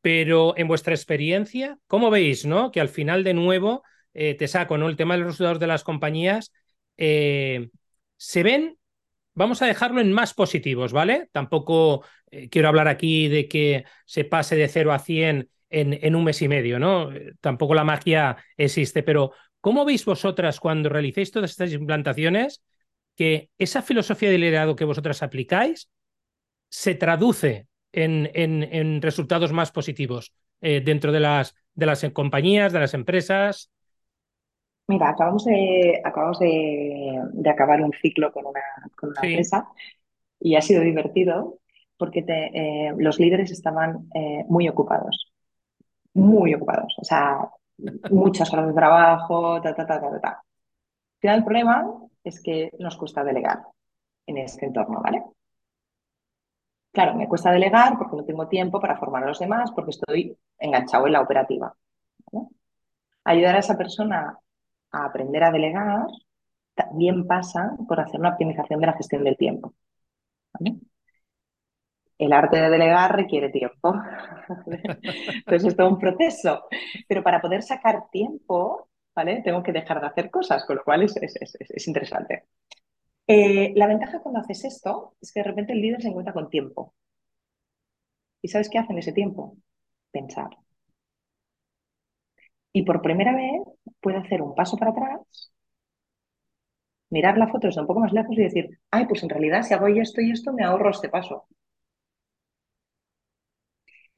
Pero 0.00 0.54
en 0.56 0.68
vuestra 0.68 0.94
experiencia, 0.94 1.78
¿cómo 1.86 2.10
veis, 2.10 2.44
no? 2.44 2.72
Que 2.72 2.80
al 2.80 2.88
final, 2.88 3.24
de 3.24 3.34
nuevo, 3.34 3.82
eh, 4.14 4.34
te 4.34 4.48
saco, 4.48 4.76
¿no? 4.78 4.88
El 4.88 4.96
tema 4.96 5.14
de 5.14 5.20
los 5.20 5.28
resultados 5.28 5.60
de 5.60 5.66
las 5.66 5.84
compañías 5.84 6.52
eh, 6.96 7.70
se 8.16 8.42
ven, 8.42 8.78
vamos 9.34 9.62
a 9.62 9.66
dejarlo 9.66 10.00
en 10.00 10.12
más 10.12 10.34
positivos, 10.34 10.92
¿vale? 10.92 11.28
Tampoco 11.32 12.04
eh, 12.30 12.48
quiero 12.48 12.68
hablar 12.68 12.88
aquí 12.88 13.28
de 13.28 13.48
que 13.48 13.84
se 14.04 14.24
pase 14.24 14.56
de 14.56 14.68
0 14.68 14.92
a 14.92 14.98
100 14.98 15.48
en, 15.70 15.98
en, 16.02 16.14
un 16.14 16.24
mes 16.24 16.42
y 16.42 16.48
medio, 16.48 16.78
¿no? 16.78 17.10
Tampoco 17.40 17.74
la 17.74 17.84
magia 17.84 18.36
existe, 18.56 19.02
pero 19.02 19.32
¿Cómo 19.62 19.84
veis 19.84 20.04
vosotras 20.04 20.58
cuando 20.58 20.88
realicéis 20.88 21.30
todas 21.30 21.52
estas 21.52 21.72
implantaciones 21.72 22.64
que 23.16 23.50
esa 23.58 23.80
filosofía 23.80 24.28
de 24.28 24.38
liderazgo 24.38 24.74
que 24.74 24.84
vosotras 24.84 25.22
aplicáis 25.22 25.88
se 26.68 26.96
traduce 26.96 27.68
en, 27.92 28.28
en, 28.34 29.00
resultados 29.00 29.52
más 29.52 29.70
positivos 29.70 30.34
eh, 30.60 30.80
dentro 30.84 31.12
de 31.12 31.20
las, 31.20 31.54
de 31.74 31.86
las 31.86 32.04
compañías, 32.12 32.72
de 32.72 32.80
las 32.80 32.92
empresas? 32.94 33.70
Mira, 34.88 35.10
acabamos 35.10 35.44
de, 35.44 36.00
acabamos 36.04 36.38
de, 36.38 37.20
acabar 37.50 37.82
un 37.82 37.92
ciclo 37.92 38.32
con 38.32 38.46
una, 38.46 38.60
con 38.96 39.10
una 39.10 39.20
empresa 39.22 39.68
y 40.40 40.56
ha 40.56 40.60
sido 40.60 40.82
divertido 40.82 41.58
porque 41.96 42.22
te, 42.22 42.88
eh, 42.88 42.94
los 42.98 43.18
líderes 43.20 43.52
estaban 43.52 44.08
eh, 44.14 44.44
muy 44.48 44.68
ocupados, 44.68 45.32
muy 46.14 46.54
ocupados. 46.54 46.94
O 46.98 47.04
sea, 47.04 47.48
muchas 48.10 48.52
horas 48.52 48.66
de 48.66 48.74
trabajo, 48.74 49.60
ta, 49.60 49.74
ta, 49.74 49.86
ta, 49.86 50.00
ta, 50.00 50.20
ta. 50.20 50.28
Al 50.28 51.20
final, 51.20 51.38
el 51.38 51.44
problema 51.44 51.94
es 52.24 52.42
que 52.42 52.70
nos 52.78 52.96
cuesta 52.96 53.22
delegar 53.24 53.62
en 54.26 54.38
este 54.38 54.66
entorno, 54.66 55.00
¿vale? 55.02 55.22
Claro, 56.92 57.14
me 57.14 57.28
cuesta 57.28 57.50
delegar 57.50 57.96
porque 57.98 58.16
no 58.16 58.24
tengo 58.24 58.48
tiempo 58.48 58.80
para 58.80 58.98
formar 58.98 59.24
a 59.24 59.28
los 59.28 59.38
demás, 59.38 59.70
porque 59.72 59.92
estoy 59.92 60.36
enganchado 60.58 61.06
en 61.06 61.12
la 61.12 61.20
operativa. 61.22 61.74
Ayudar 63.24 63.56
a 63.56 63.60
esa 63.60 63.78
persona 63.78 64.38
a 64.92 65.06
aprender 65.06 65.42
a 65.44 65.50
delegar 65.50 66.06
también 66.74 67.26
pasa 67.26 67.76
por 67.88 68.00
hacer 68.00 68.20
una 68.20 68.30
optimización 68.30 68.80
de 68.80 68.86
la 68.86 68.94
gestión 68.94 69.24
del 69.24 69.36
tiempo. 69.36 69.74
el 72.18 72.32
arte 72.32 72.56
de 72.60 72.70
delegar 72.70 73.14
requiere 73.16 73.50
tiempo. 73.50 73.94
Entonces 75.46 75.64
es 75.68 75.76
todo 75.76 75.88
un 75.88 75.98
proceso. 75.98 76.64
Pero 77.08 77.22
para 77.22 77.40
poder 77.40 77.62
sacar 77.62 78.08
tiempo, 78.10 78.88
¿vale? 79.14 79.42
Tengo 79.42 79.62
que 79.62 79.72
dejar 79.72 80.00
de 80.00 80.06
hacer 80.06 80.30
cosas, 80.30 80.64
con 80.64 80.76
lo 80.76 80.84
cual 80.84 81.02
es, 81.02 81.16
es, 81.16 81.88
interesante. 81.88 82.44
Eh, 83.26 83.72
la 83.76 83.86
ventaja 83.86 84.20
cuando 84.20 84.40
haces 84.40 84.64
esto 84.64 85.16
es 85.20 85.32
que 85.32 85.40
de 85.40 85.44
repente 85.44 85.72
el 85.72 85.80
líder 85.80 86.02
se 86.02 86.08
encuentra 86.08 86.34
con 86.34 86.50
tiempo. 86.50 86.94
¿Y 88.42 88.48
sabes 88.48 88.68
qué 88.68 88.78
hace 88.78 88.92
en 88.92 88.98
ese 88.98 89.12
tiempo? 89.12 89.56
Pensar. 90.12 90.61
Y 92.72 92.84
por 92.84 93.02
primera 93.02 93.34
vez 93.34 93.62
puede 94.00 94.18
hacer 94.18 94.42
un 94.42 94.54
paso 94.54 94.76
para 94.76 94.92
atrás, 94.92 95.52
mirar 97.10 97.36
la 97.36 97.48
foto 97.48 97.66
desde 97.66 97.80
un 97.80 97.86
poco 97.86 98.00
más 98.00 98.12
lejos 98.12 98.36
y 98.36 98.42
decir, 98.42 98.80
ay, 98.90 99.06
pues 99.06 99.22
en 99.22 99.28
realidad 99.28 99.62
si 99.62 99.74
hago 99.74 99.86
esto 99.86 100.20
y 100.20 100.30
esto 100.30 100.52
me 100.52 100.64
ahorro 100.64 100.90
este 100.90 101.10
paso. 101.10 101.46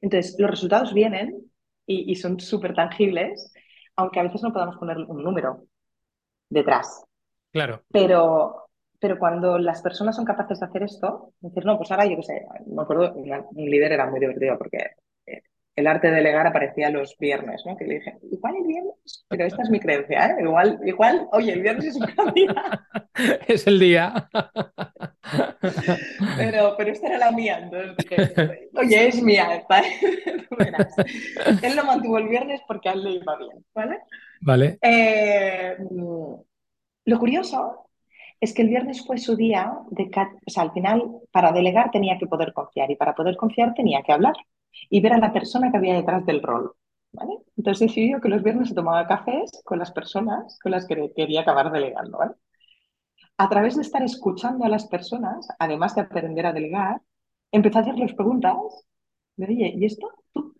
Entonces, 0.01 0.35
los 0.39 0.49
resultados 0.49 0.93
vienen 0.93 1.51
y, 1.85 2.15
son 2.15 2.39
súper 2.39 2.73
tangibles, 2.73 3.51
aunque 3.95 4.19
a 4.19 4.23
veces 4.23 4.41
no 4.43 4.53
podamos 4.53 4.77
poner 4.77 4.97
un 4.97 5.23
número 5.23 5.65
detrás. 6.49 7.03
Claro. 7.51 7.83
Pero, 7.91 8.69
pero 8.99 9.19
cuando 9.19 9.57
las 9.57 9.81
personas 9.81 10.15
son 10.15 10.25
capaces 10.25 10.59
de 10.59 10.65
hacer 10.65 10.83
esto, 10.83 11.33
decir, 11.41 11.65
no, 11.65 11.77
pues 11.77 11.91
ahora 11.91 12.05
yo 12.05 12.15
qué 12.17 12.23
sé, 12.23 12.45
me 12.67 12.81
acuerdo, 12.81 13.13
un 13.13 13.69
líder 13.69 13.91
era 13.91 14.09
muy 14.09 14.19
divertido 14.19 14.57
porque 14.57 14.91
el 15.75 15.87
arte 15.87 16.07
de 16.07 16.15
delegar 16.15 16.47
aparecía 16.47 16.89
los 16.89 17.17
viernes, 17.17 17.61
¿no? 17.65 17.75
Que 17.75 17.85
le 17.85 17.95
dije, 17.95 18.17
igual 18.31 18.55
el 18.55 18.67
viernes, 18.67 19.25
pero 19.27 19.45
esta 19.45 19.61
es 19.61 19.69
mi 19.69 19.79
creencia, 19.79 20.27
¿eh? 20.27 20.35
Igual, 20.41 20.79
igual, 20.85 21.27
oye, 21.33 21.51
el 21.51 21.61
viernes 21.61 21.87
es 21.87 21.97
un 21.97 22.33
día. 22.33 22.87
es 23.47 23.67
el 23.67 23.79
día. 23.79 24.29
pero, 26.37 26.75
pero 26.77 26.91
esta 26.91 27.07
era 27.07 27.17
la 27.17 27.31
mía, 27.31 27.59
entonces 27.59 27.97
dije, 27.97 28.69
oye, 28.75 29.07
es 29.07 29.21
mía, 29.21 29.65
¿vale? 29.67 29.87
Él 31.61 31.75
lo 31.75 31.83
mantuvo 31.83 32.19
el 32.19 32.29
viernes 32.29 32.61
porque 32.67 32.89
a 32.89 32.93
él 32.93 33.03
le 33.03 33.11
iba 33.11 33.37
bien, 33.37 33.65
¿vale? 33.73 33.99
Vale. 34.41 34.77
Eh, 34.81 35.75
lo 37.05 37.19
curioso 37.19 37.89
es 38.39 38.53
que 38.53 38.61
el 38.61 38.69
viernes 38.69 39.05
fue 39.05 39.17
su 39.17 39.35
día 39.35 39.73
de... 39.89 40.09
O 40.45 40.49
sea, 40.49 40.63
al 40.63 40.71
final, 40.71 41.19
para 41.31 41.51
delegar 41.51 41.91
tenía 41.91 42.17
que 42.17 42.27
poder 42.27 42.53
confiar 42.53 42.89
y 42.91 42.95
para 42.95 43.13
poder 43.13 43.35
confiar 43.35 43.73
tenía 43.73 44.03
que 44.03 44.13
hablar 44.13 44.35
y 44.89 45.01
ver 45.01 45.13
a 45.13 45.17
la 45.17 45.33
persona 45.33 45.71
que 45.71 45.77
había 45.77 45.95
detrás 45.95 46.25
del 46.25 46.41
rol. 46.41 46.75
¿vale? 47.11 47.33
Entonces 47.57 47.87
decidió 47.87 48.21
que 48.21 48.29
los 48.29 48.43
viernes 48.43 48.69
se 48.69 48.75
tomaba 48.75 49.07
cafés 49.07 49.61
con 49.63 49.79
las 49.79 49.91
personas 49.91 50.59
con 50.61 50.71
las 50.71 50.85
que 50.87 51.11
quería 51.15 51.41
acabar 51.41 51.71
delegando. 51.71 52.17
¿vale? 52.17 52.33
A 53.37 53.49
través 53.49 53.75
de 53.75 53.81
estar 53.81 54.03
escuchando 54.03 54.65
a 54.65 54.69
las 54.69 54.87
personas, 54.87 55.47
además 55.59 55.95
de 55.95 56.01
aprender 56.01 56.45
a 56.45 56.53
delegar, 56.53 57.01
empezó 57.51 57.79
a 57.79 57.81
hacerles 57.81 58.13
preguntas 58.13 58.55
de, 59.35 59.45
oye, 59.45 59.73
¿y 59.75 59.85
esto? 59.85 60.09
¿Tú? 60.33 60.55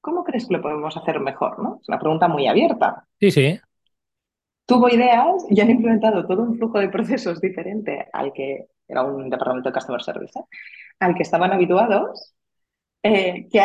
¿Cómo 0.00 0.24
crees 0.24 0.46
que 0.46 0.54
lo 0.54 0.62
podemos 0.62 0.96
hacer 0.96 1.20
mejor? 1.20 1.62
¿no? 1.62 1.78
Es 1.80 1.88
una 1.88 1.98
pregunta 1.98 2.28
muy 2.28 2.46
abierta. 2.46 3.06
Sí, 3.18 3.30
sí. 3.30 3.60
Tuvo 4.66 4.88
ideas 4.88 5.46
y 5.48 5.60
han 5.60 5.70
implementado 5.70 6.26
todo 6.26 6.42
un 6.42 6.56
flujo 6.56 6.78
de 6.78 6.90
procesos 6.90 7.40
diferente 7.40 8.08
al 8.12 8.32
que 8.32 8.68
era 8.86 9.02
un 9.02 9.28
departamento 9.30 9.70
de 9.70 9.74
Customer 9.74 10.02
Service, 10.02 10.38
¿eh? 10.38 10.42
al 11.00 11.14
que 11.14 11.22
estaban 11.22 11.52
habituados 11.52 12.34
eh, 13.02 13.46
que 13.50 13.60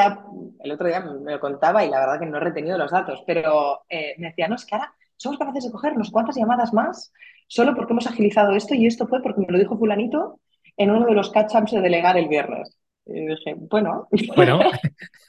el 0.64 0.72
otro 0.72 0.88
día 0.88 1.00
me 1.00 1.32
lo 1.32 1.40
contaba 1.40 1.84
y 1.84 1.90
la 1.90 2.00
verdad 2.00 2.20
que 2.20 2.26
no 2.26 2.38
he 2.38 2.42
retenido 2.42 2.78
los 2.78 2.92
datos, 2.92 3.24
pero 3.26 3.82
eh, 3.90 4.14
me 4.20 4.28
decía, 4.28 4.48
no, 4.48 4.56
es 4.56 4.66
que 4.66 4.76
ahora 4.76 4.94
somos 5.16 5.40
capaces 5.40 5.66
de 5.66 5.72
coger 5.72 5.94
unos 5.94 6.12
cuantas 6.12 6.36
llamadas 6.36 6.74
más 6.74 7.12
solo 7.48 7.76
porque 7.76 7.94
hemos 7.94 8.08
agilizado 8.08 8.54
esto 8.54 8.76
y 8.76 8.86
esto 8.86 9.08
fue 9.08 9.22
porque 9.22 9.42
me 9.42 9.48
lo 9.52 9.60
dijo 9.60 9.78
fulanito 9.78 10.40
en 10.78 10.92
uno 10.92 11.06
de 11.06 11.14
los 11.14 11.32
catch-ups 11.32 11.72
de 11.72 11.82
delegar 11.82 12.18
el 12.18 12.28
viernes. 12.28 12.78
Y 13.06 13.26
dije, 13.26 13.56
bueno. 13.58 14.08
Bueno, 14.36 14.60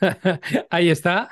ahí 0.70 0.90
está. 0.90 1.28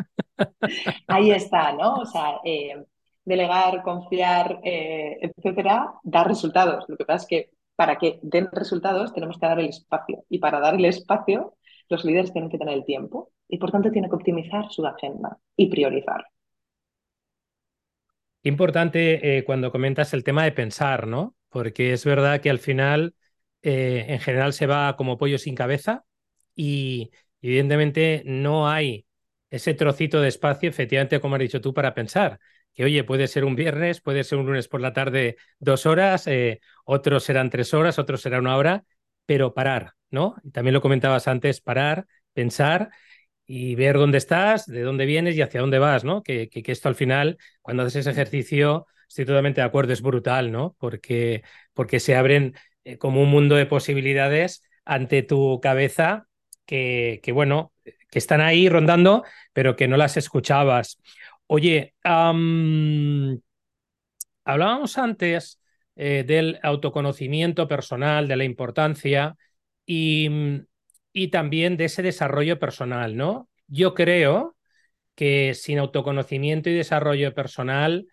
ahí 1.07 1.31
está, 1.31 1.73
¿no? 1.73 1.95
O 1.95 2.07
sea, 2.07 2.41
eh, 2.45 2.85
delegar, 3.25 3.83
confiar, 3.83 4.61
etcétera, 4.63 5.95
dar 6.03 6.27
resultados. 6.27 6.85
Lo 6.89 6.97
que 6.97 7.05
pasa 7.05 7.23
es 7.23 7.29
que 7.29 7.51
para 7.77 7.97
que 7.97 8.19
den 8.23 8.49
resultados 8.53 9.15
tenemos 9.15 9.39
que 9.39 9.47
dar 9.47 9.61
el 9.61 9.69
espacio. 9.69 10.25
Y 10.29 10.39
para 10.39 10.59
dar 10.59 10.75
el 10.75 10.85
espacio 10.85 11.55
los 11.93 12.05
líderes 12.05 12.33
tienen 12.33 12.51
que 12.51 12.59
tener 12.59 12.75
el 12.75 12.85
tiempo 12.85 13.31
y 13.49 13.59
por 13.59 13.71
tanto 13.71 13.91
tienen 13.91 14.11
que 14.11 14.17
optimizar 14.17 14.65
su 14.71 14.85
agenda 14.85 15.39
y 15.57 15.69
priorizar. 15.69 16.25
Importante 18.43 19.39
eh, 19.39 19.45
cuando 19.45 19.71
comentas 19.71 20.15
el 20.15 20.25
tema 20.25 20.43
de 20.43 20.53
pensar, 20.53 21.07
¿no? 21.07 21.37
Porque 21.51 21.93
es 21.93 22.05
verdad 22.05 22.41
que 22.41 22.51
al 22.51 22.59
final, 22.59 23.15
eh, 23.63 24.07
en 24.09 24.19
general, 24.21 24.53
se 24.55 24.67
va 24.67 24.97
como 24.97 25.19
pollo 25.19 25.39
sin 25.39 25.55
cabeza 25.55 26.05
y 26.57 27.11
evidentemente 27.43 28.23
no 28.25 28.69
hay 28.69 29.07
ese 29.51 29.75
trocito 29.75 30.21
de 30.23 30.29
espacio, 30.29 30.71
efectivamente, 30.71 31.21
como 31.21 31.37
has 31.37 31.43
dicho 31.43 31.61
tú, 31.61 31.75
para 31.75 31.95
pensar. 31.95 32.41
Que 32.73 32.85
oye, 32.85 33.05
puede 33.05 33.29
ser 33.29 33.45
un 33.45 33.55
viernes, 33.55 34.01
puede 34.01 34.25
ser 34.25 34.39
un 34.39 34.47
lunes 34.47 34.67
por 34.67 34.81
la 34.81 34.95
tarde 34.95 35.37
dos 35.59 35.85
horas, 35.85 36.27
eh, 36.27 36.61
otros 36.87 37.23
serán 37.25 37.51
tres 37.51 37.75
horas, 37.75 37.99
otros 37.99 38.23
será 38.23 38.39
una 38.39 38.57
hora, 38.57 38.85
pero 39.27 39.55
parar, 39.55 39.95
¿no? 40.11 40.37
Y 40.45 40.51
también 40.51 40.75
lo 40.75 40.81
comentabas 40.81 41.29
antes, 41.29 41.61
parar, 41.61 42.07
pensar 42.33 42.91
y 43.47 43.75
ver 43.75 43.97
dónde 43.99 44.19
estás, 44.19 44.67
de 44.67 44.83
dónde 44.83 45.07
vienes 45.07 45.37
y 45.37 45.43
hacia 45.43 45.61
dónde 45.61 45.79
vas, 45.79 46.05
¿no? 46.05 46.23
Que, 46.23 46.49
que, 46.49 46.63
esto 46.73 46.89
al 46.89 46.95
final, 46.95 47.39
cuando 47.61 47.83
haces 47.83 47.97
ese 48.07 48.11
ejercicio, 48.11 48.87
estoy 49.09 49.25
totalmente 49.27 49.61
de 49.61 49.67
acuerdo, 49.67 49.93
es 49.93 50.03
brutal, 50.03 50.53
¿no? 50.53 50.77
Porque, 50.79 51.43
porque 51.75 52.01
se 52.01 52.17
abren 52.17 52.55
eh, 52.85 52.99
como 52.99 53.23
un 53.23 53.31
mundo 53.31 53.57
de 53.57 53.67
posibilidades 53.67 54.63
ante 54.85 55.23
tu 55.23 55.61
cabeza 55.61 56.29
que, 56.67 57.21
que, 57.23 57.33
bueno, 57.33 57.73
que 57.85 58.19
están 58.19 58.41
ahí 58.41 58.69
rondando, 58.69 59.25
pero 59.53 59.77
que 59.77 59.89
no 59.89 59.97
las 59.97 60.17
escuchabas. 60.17 60.99
Oye, 61.47 61.95
hablábamos 64.45 64.99
antes 64.99 65.61
eh, 65.97 66.25
del 66.27 66.59
autoconocimiento 66.63 67.69
personal, 67.69 68.29
de 68.29 68.37
la 68.37 68.45
importancia 68.45 69.37
y, 69.87 70.29
y 71.13 71.29
también 71.29 71.77
de 71.77 71.87
ese 71.87 72.03
desarrollo 72.03 72.59
personal, 72.59 73.17
¿no? 73.17 73.49
Yo 73.67 73.95
creo 73.95 74.57
que 75.15 75.55
sin 75.55 75.79
autoconocimiento 75.79 76.71
y 76.71 76.75
desarrollo 76.75 77.35
personal, 77.35 78.07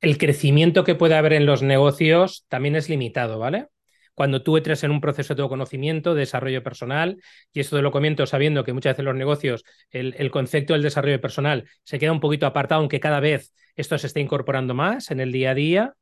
el 0.00 0.18
crecimiento 0.18 0.84
que 0.84 0.94
puede 0.94 1.14
haber 1.16 1.32
en 1.32 1.46
los 1.46 1.62
negocios 1.62 2.44
también 2.48 2.76
es 2.76 2.88
limitado, 2.88 3.38
¿vale? 3.38 3.68
cuando 4.14 4.42
tú 4.42 4.56
entres 4.56 4.82
en 4.84 4.90
un 4.90 5.00
proceso 5.00 5.34
de 5.34 5.42
autoconocimiento, 5.42 6.14
de 6.14 6.20
desarrollo 6.20 6.62
personal, 6.62 7.20
y 7.52 7.60
esto 7.60 7.76
te 7.76 7.82
lo 7.82 7.90
comento 7.90 8.26
sabiendo 8.26 8.64
que 8.64 8.72
muchas 8.72 8.92
veces 8.94 9.04
los 9.04 9.14
negocios, 9.14 9.64
el, 9.90 10.30
concepto 10.30 10.72
del 10.72 10.82
desarrollo 10.82 11.20
personal 11.20 11.68
se 11.82 11.98
queda 11.98 12.12
un 12.12 12.20
poquito 12.20 12.46
apartado, 12.46 12.80
aunque 12.80 13.00
cada 13.00 13.20
vez 13.20 13.52
esto 13.76 13.98
se 13.98 14.06
está 14.06 14.20
incorporando 14.20 14.74
más 14.74 15.10
en 15.10 15.20
el 15.20 15.32
día 15.32 15.50
a 15.50 15.54
día. 15.54 15.94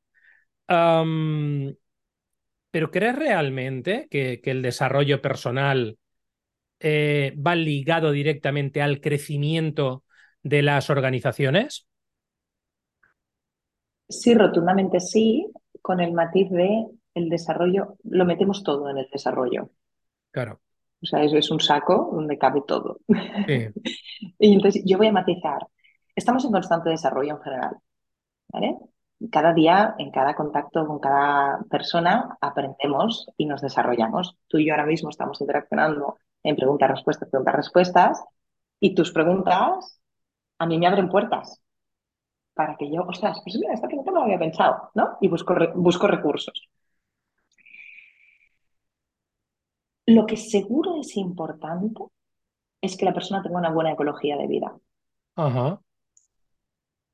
Pero 2.71 2.91
¿crees 2.91 3.17
realmente 3.17 4.09
que, 4.11 4.41
el 4.45 4.63
desarrollo 4.63 5.21
personal 5.21 5.99
eh, 6.81 7.37
va 7.37 7.55
ligado 7.55 8.13
directamente 8.13 8.83
al 8.83 9.01
crecimiento 9.01 10.05
de 10.43 10.63
las 10.63 10.91
organizaciones? 10.91 11.87
Sí, 14.09 14.35
rotundamente 14.35 15.01
sí, 15.01 15.47
con 15.81 16.01
el 16.01 16.13
matiz 16.13 16.51
de 16.51 16.87
el 17.15 17.29
desarrollo, 17.29 17.97
lo 18.05 18.25
metemos 18.25 18.63
todo 18.63 18.89
en 18.89 18.99
el 18.99 19.09
desarrollo. 19.13 19.71
Claro. 20.31 20.61
O 21.03 21.07
sea, 21.07 21.23
es, 21.25 21.33
es 21.33 21.51
un 21.51 21.61
saco 21.61 22.11
donde 22.13 22.39
cabe 22.39 22.63
todo. 22.67 23.01
y 24.39 24.53
entonces 24.55 24.83
yo 24.87 24.99
voy 24.99 25.09
a 25.09 25.13
matizar. 25.13 25.67
Estamos 26.15 26.45
en 26.45 26.53
constante 26.53 26.91
desarrollo 26.91 27.37
en 27.37 27.43
general. 27.43 27.77
¿vale? 28.53 28.77
Cada 29.31 29.53
día, 29.53 29.95
en 29.99 30.11
cada 30.11 30.35
contacto 30.35 30.87
con 30.87 30.99
cada 30.99 31.61
persona, 31.71 32.37
aprendemos 32.41 33.29
y 33.37 33.47
nos 33.47 33.61
desarrollamos. 33.61 34.37
Tú 34.49 34.59
y 34.59 34.67
yo 34.67 34.73
ahora 34.73 34.87
mismo 34.87 35.11
estamos 35.11 35.41
interaccionando 35.41 36.17
en 36.43 36.57
preguntas-respuestas, 36.57 37.29
preguntas-respuestas, 37.29 38.25
y 38.81 38.95
tus 38.95 39.13
preguntas 39.13 40.01
a 40.59 40.67
mí 40.67 40.79
me 40.79 40.87
abren 40.87 41.09
puertas 41.09 41.63
para 42.55 42.77
que 42.77 42.91
yo, 42.91 43.03
ostras, 43.03 43.41
pues 43.45 43.57
mira, 43.57 43.73
esta 43.75 43.87
pregunta 43.87 44.11
no 44.11 44.19
lo 44.19 44.25
había 44.25 44.39
pensado, 44.39 44.91
¿no? 44.95 45.17
Y 45.21 45.29
busco, 45.29 45.55
busco 45.75 46.07
recursos. 46.07 46.69
Lo 50.07 50.27
que 50.27 50.37
seguro 50.37 50.97
es 51.01 51.17
importante 51.17 52.03
es 52.81 52.97
que 52.97 53.05
la 53.05 53.15
persona 53.15 53.43
tenga 53.43 53.59
una 53.59 53.71
buena 53.71 53.93
ecología 53.93 54.37
de 54.37 54.47
vida. 54.47 54.77
Ajá. 55.37 55.81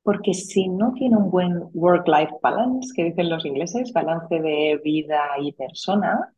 Porque 0.09 0.33
si 0.33 0.67
no 0.67 0.91
tiene 0.93 1.17
un 1.17 1.29
buen 1.29 1.69
work-life 1.71 2.33
balance, 2.41 2.91
que 2.95 3.03
dicen 3.03 3.29
los 3.29 3.45
ingleses, 3.45 3.93
balance 3.93 4.39
de 4.39 4.81
vida 4.83 5.21
y 5.39 5.51
persona, 5.51 6.33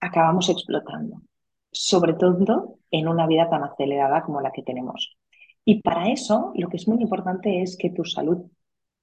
acabamos 0.00 0.48
explotando. 0.48 1.22
Sobre 1.70 2.14
todo 2.14 2.78
en 2.90 3.06
una 3.06 3.28
vida 3.28 3.48
tan 3.48 3.62
acelerada 3.62 4.24
como 4.24 4.40
la 4.40 4.50
que 4.50 4.64
tenemos. 4.64 5.16
Y 5.64 5.82
para 5.82 6.08
eso, 6.08 6.50
lo 6.56 6.68
que 6.68 6.78
es 6.78 6.88
muy 6.88 7.00
importante 7.00 7.62
es 7.62 7.76
que 7.76 7.90
tu 7.90 8.04
salud, 8.04 8.38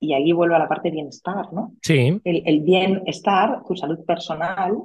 y 0.02 0.12
ahí 0.12 0.34
vuelvo 0.34 0.56
a 0.56 0.60
la 0.60 0.68
parte 0.68 0.90
de 0.90 0.96
bienestar, 0.96 1.54
¿no? 1.54 1.76
Sí. 1.84 2.20
El, 2.26 2.60
bienestar, 2.60 3.64
tu 3.66 3.74
salud 3.78 4.04
personal, 4.04 4.84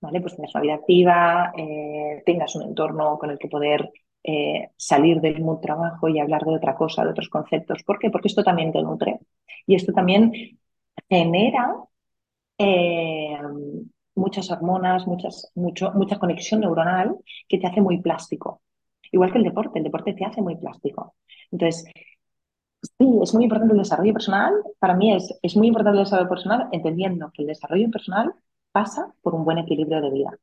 ¿vale? 0.00 0.20
Pues 0.20 0.36
tengas 0.36 0.54
una 0.54 0.62
vida 0.62 0.74
activa, 0.74 1.52
eh, 1.58 2.22
tengas 2.24 2.54
un 2.54 2.62
entorno 2.62 3.18
con 3.18 3.30
el 3.30 3.40
que 3.40 3.48
poder 3.48 3.90
eh, 4.26 4.70
salir 4.76 5.20
del 5.20 5.40
mundo 5.40 5.60
trabajo 5.60 6.08
y 6.08 6.18
hablar 6.18 6.42
de 6.44 6.56
otra 6.56 6.74
cosa, 6.74 7.04
de 7.04 7.10
otros 7.10 7.28
conceptos. 7.28 7.82
¿Por 7.84 7.98
qué? 7.98 8.10
Porque 8.10 8.28
esto 8.28 8.42
también 8.44 8.72
te 8.72 8.82
nutre. 8.82 9.20
Y 9.66 9.74
esto 9.76 9.92
también 9.92 10.32
genera 11.08 11.74
eh, 12.58 13.38
muchas 14.14 14.50
hormonas, 14.50 15.06
muchas, 15.06 15.50
mucho, 15.54 15.92
mucha 15.92 16.18
conexión 16.18 16.60
neuronal 16.60 17.16
que 17.48 17.58
te 17.58 17.66
hace 17.66 17.80
muy 17.80 18.00
plástico. 18.00 18.62
Igual 19.12 19.32
que 19.32 19.38
el 19.38 19.44
deporte, 19.44 19.78
el 19.78 19.84
deporte 19.84 20.14
te 20.14 20.24
hace 20.24 20.42
muy 20.42 20.56
plástico. 20.56 21.14
Entonces, 21.52 21.84
sí, 22.82 23.18
es 23.22 23.34
muy 23.34 23.44
importante 23.44 23.72
el 23.74 23.78
desarrollo 23.78 24.12
personal. 24.12 24.52
Para 24.78 24.94
mí 24.94 25.12
es, 25.14 25.38
es 25.42 25.56
muy 25.56 25.68
importante 25.68 25.98
el 25.98 26.04
desarrollo 26.04 26.28
personal, 26.28 26.68
entendiendo 26.72 27.30
que 27.32 27.42
el 27.42 27.48
desarrollo 27.48 27.90
personal 27.90 28.34
pasa 28.72 29.12
por 29.22 29.34
un 29.34 29.44
buen 29.44 29.58
equilibrio 29.58 30.00
de 30.00 30.10
vida. 30.10 30.38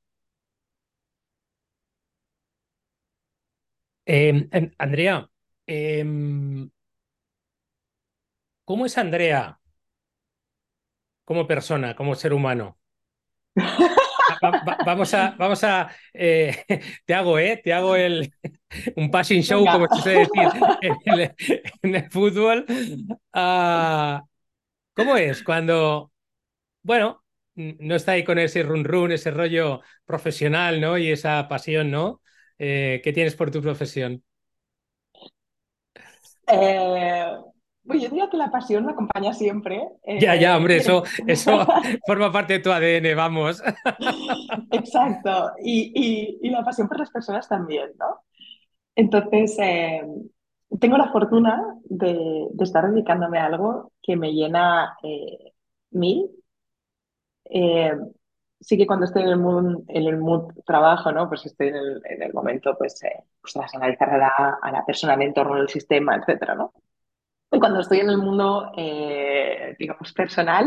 Em, 4.06 4.49
em, 4.51 4.72
Andrea, 4.78 5.30
em, 5.68 6.70
¿cómo 8.66 8.86
es 8.86 8.97
Andrea 8.97 9.60
como 11.26 11.47
persona, 11.47 11.95
como 11.95 12.16
ser 12.16 12.34
humano? 12.34 12.78
vamos 14.86 15.14
a, 15.14 15.36
vamos 15.38 15.64
a, 15.64 15.89
eh, 16.14 16.66
te 17.06 17.14
hago, 17.14 17.39
¿eh? 17.39 17.62
Te 17.64 17.74
hago 17.74 17.95
el, 17.95 18.34
un 18.95 19.12
passing 19.12 19.41
show, 19.41 19.66
como 19.66 19.88
se 19.95 20.01
suele 20.01 20.20
decir 20.20 21.36
en 21.82 21.95
el, 21.95 22.10
fútbol. 22.12 22.66
Ah, 23.34 24.24
¿Cómo 24.93 25.18
es 25.18 25.43
cuando, 25.43 26.12
bueno, 26.84 27.24
no 27.56 27.95
está 27.95 28.14
ahí 28.14 28.24
con 28.24 28.39
ese 28.39 28.64
run 28.64 28.84
run, 28.84 29.12
ese 29.12 29.32
rollo 29.32 29.82
profesional, 30.06 30.82
¿no? 30.82 30.97
Y 30.97 31.12
esa 31.12 31.47
pasión, 31.47 31.91
¿no? 31.91 32.22
Eh, 32.58 33.01
¿Qué 33.04 33.14
tienes 33.14 33.36
por 33.36 33.51
tu 33.51 33.62
profesión? 33.62 34.24
Eh, 36.47 37.26
pues 37.86 38.01
yo 38.01 38.10
diría 38.10 38.30
que 38.30 38.38
la 38.38 38.51
pasión 38.51 38.86
me 38.86 38.93
acompaña 38.93 39.34
siempre. 39.34 39.82
ya, 40.20 40.36
ya, 40.36 40.56
hombre, 40.56 40.78
eso, 40.78 41.04
eso 41.28 41.66
forma 42.06 42.32
parte 42.32 42.54
de 42.54 42.60
tu 42.60 42.72
ADN, 42.72 43.16
vamos. 43.16 43.62
Exacto, 44.72 45.51
y, 45.62 46.39
y, 46.41 46.49
la 46.49 46.64
pasión 46.64 46.88
por 46.88 46.99
las 46.99 47.12
personas 47.12 47.47
también, 47.47 47.91
¿no? 47.99 48.22
Entonces, 48.95 49.58
eh, 49.60 50.01
tengo 50.80 50.97
la 50.97 51.12
fortuna 51.12 51.76
de, 51.84 52.47
de, 52.51 52.64
estar 52.64 52.89
dedicándome 52.89 53.39
a 53.39 53.45
algo 53.45 53.91
que 54.01 54.16
me 54.16 54.32
llena 54.32 54.95
eh, 55.04 55.54
mil. 55.91 56.30
Sí 58.64 58.78
que 58.78 58.88
cuando 58.88 59.05
estoy 59.05 59.24
en 59.24 59.30
el 59.30 59.38
mood, 59.38 59.84
en 59.88 60.07
el 60.07 60.18
mood 60.18 60.53
trabajo, 60.66 61.11
¿no? 61.11 61.28
Pues 61.28 61.45
estoy 61.45 61.68
en 61.68 61.76
el, 61.76 62.01
en 62.05 62.24
el 62.24 62.34
momento, 62.34 62.76
pues, 62.78 63.03
eh, 63.03 63.24
pues, 63.41 63.55
analizar 63.74 64.09
a 64.09 64.18
la, 64.18 64.59
a 64.61 64.72
la 64.72 64.86
persona, 64.86 65.16
el 65.16 65.24
entorno, 65.24 65.57
el 65.57 65.70
sistema, 65.70 66.16
etcétera, 66.16 66.55
¿no? 66.55 66.74
cuando 67.59 67.80
estoy 67.80 67.99
en 67.99 68.09
el 68.09 68.18
mundo, 68.18 68.72
eh, 68.78 69.76
digamos, 69.78 70.11
personal, 70.14 70.66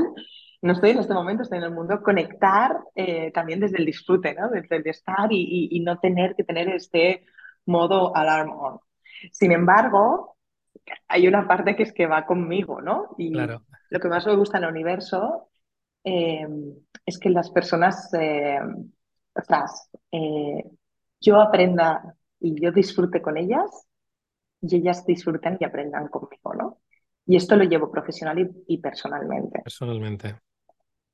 no 0.62 0.72
estoy 0.72 0.90
en 0.90 0.98
este 0.98 1.14
momento, 1.14 1.42
estoy 1.42 1.58
en 1.58 1.64
el 1.64 1.70
mundo 1.72 2.02
conectar 2.02 2.78
eh, 2.94 3.30
también 3.32 3.60
desde 3.60 3.78
el 3.78 3.86
disfrute, 3.86 4.34
¿no? 4.34 4.48
Desde 4.48 4.76
el 4.76 4.86
estar 4.86 5.28
y, 5.30 5.80
no 5.84 5.98
tener 5.98 6.34
que 6.34 6.44
tener 6.44 6.68
este 6.68 7.24
modo 7.66 8.16
alarm 8.16 8.50
on. 8.50 8.80
Sin 9.32 9.52
embargo, 9.52 10.36
hay 11.08 11.28
una 11.28 11.46
parte 11.46 11.76
que 11.76 11.82
es 11.82 11.92
que 11.92 12.06
va 12.06 12.26
conmigo, 12.26 12.80
¿no? 12.80 13.14
Y 13.18 13.30
lo 13.30 14.00
que 14.00 14.08
más 14.08 14.26
me 14.26 14.36
gusta 14.36 14.58
en 14.58 14.64
el 14.64 14.70
universo 14.70 15.48
eh, 16.06 16.46
es 17.04 17.18
que 17.18 17.28
las 17.28 17.50
personas, 17.50 18.10
ostras, 19.34 19.90
yo 21.20 21.40
aprenda 21.40 22.16
y 22.40 22.60
yo 22.60 22.72
disfrute 22.72 23.20
con 23.20 23.36
ellas 23.36 23.86
y 24.60 24.76
ellas 24.76 25.04
disfruten 25.04 25.56
y 25.60 25.64
aprendan 25.64 26.08
conmigo, 26.08 26.54
¿no? 26.54 26.78
Y 27.26 27.36
esto 27.36 27.56
lo 27.56 27.64
llevo 27.64 27.90
profesional 27.90 28.50
y, 28.66 28.78
personalmente. 28.78 29.60
Personalmente. 29.64 30.36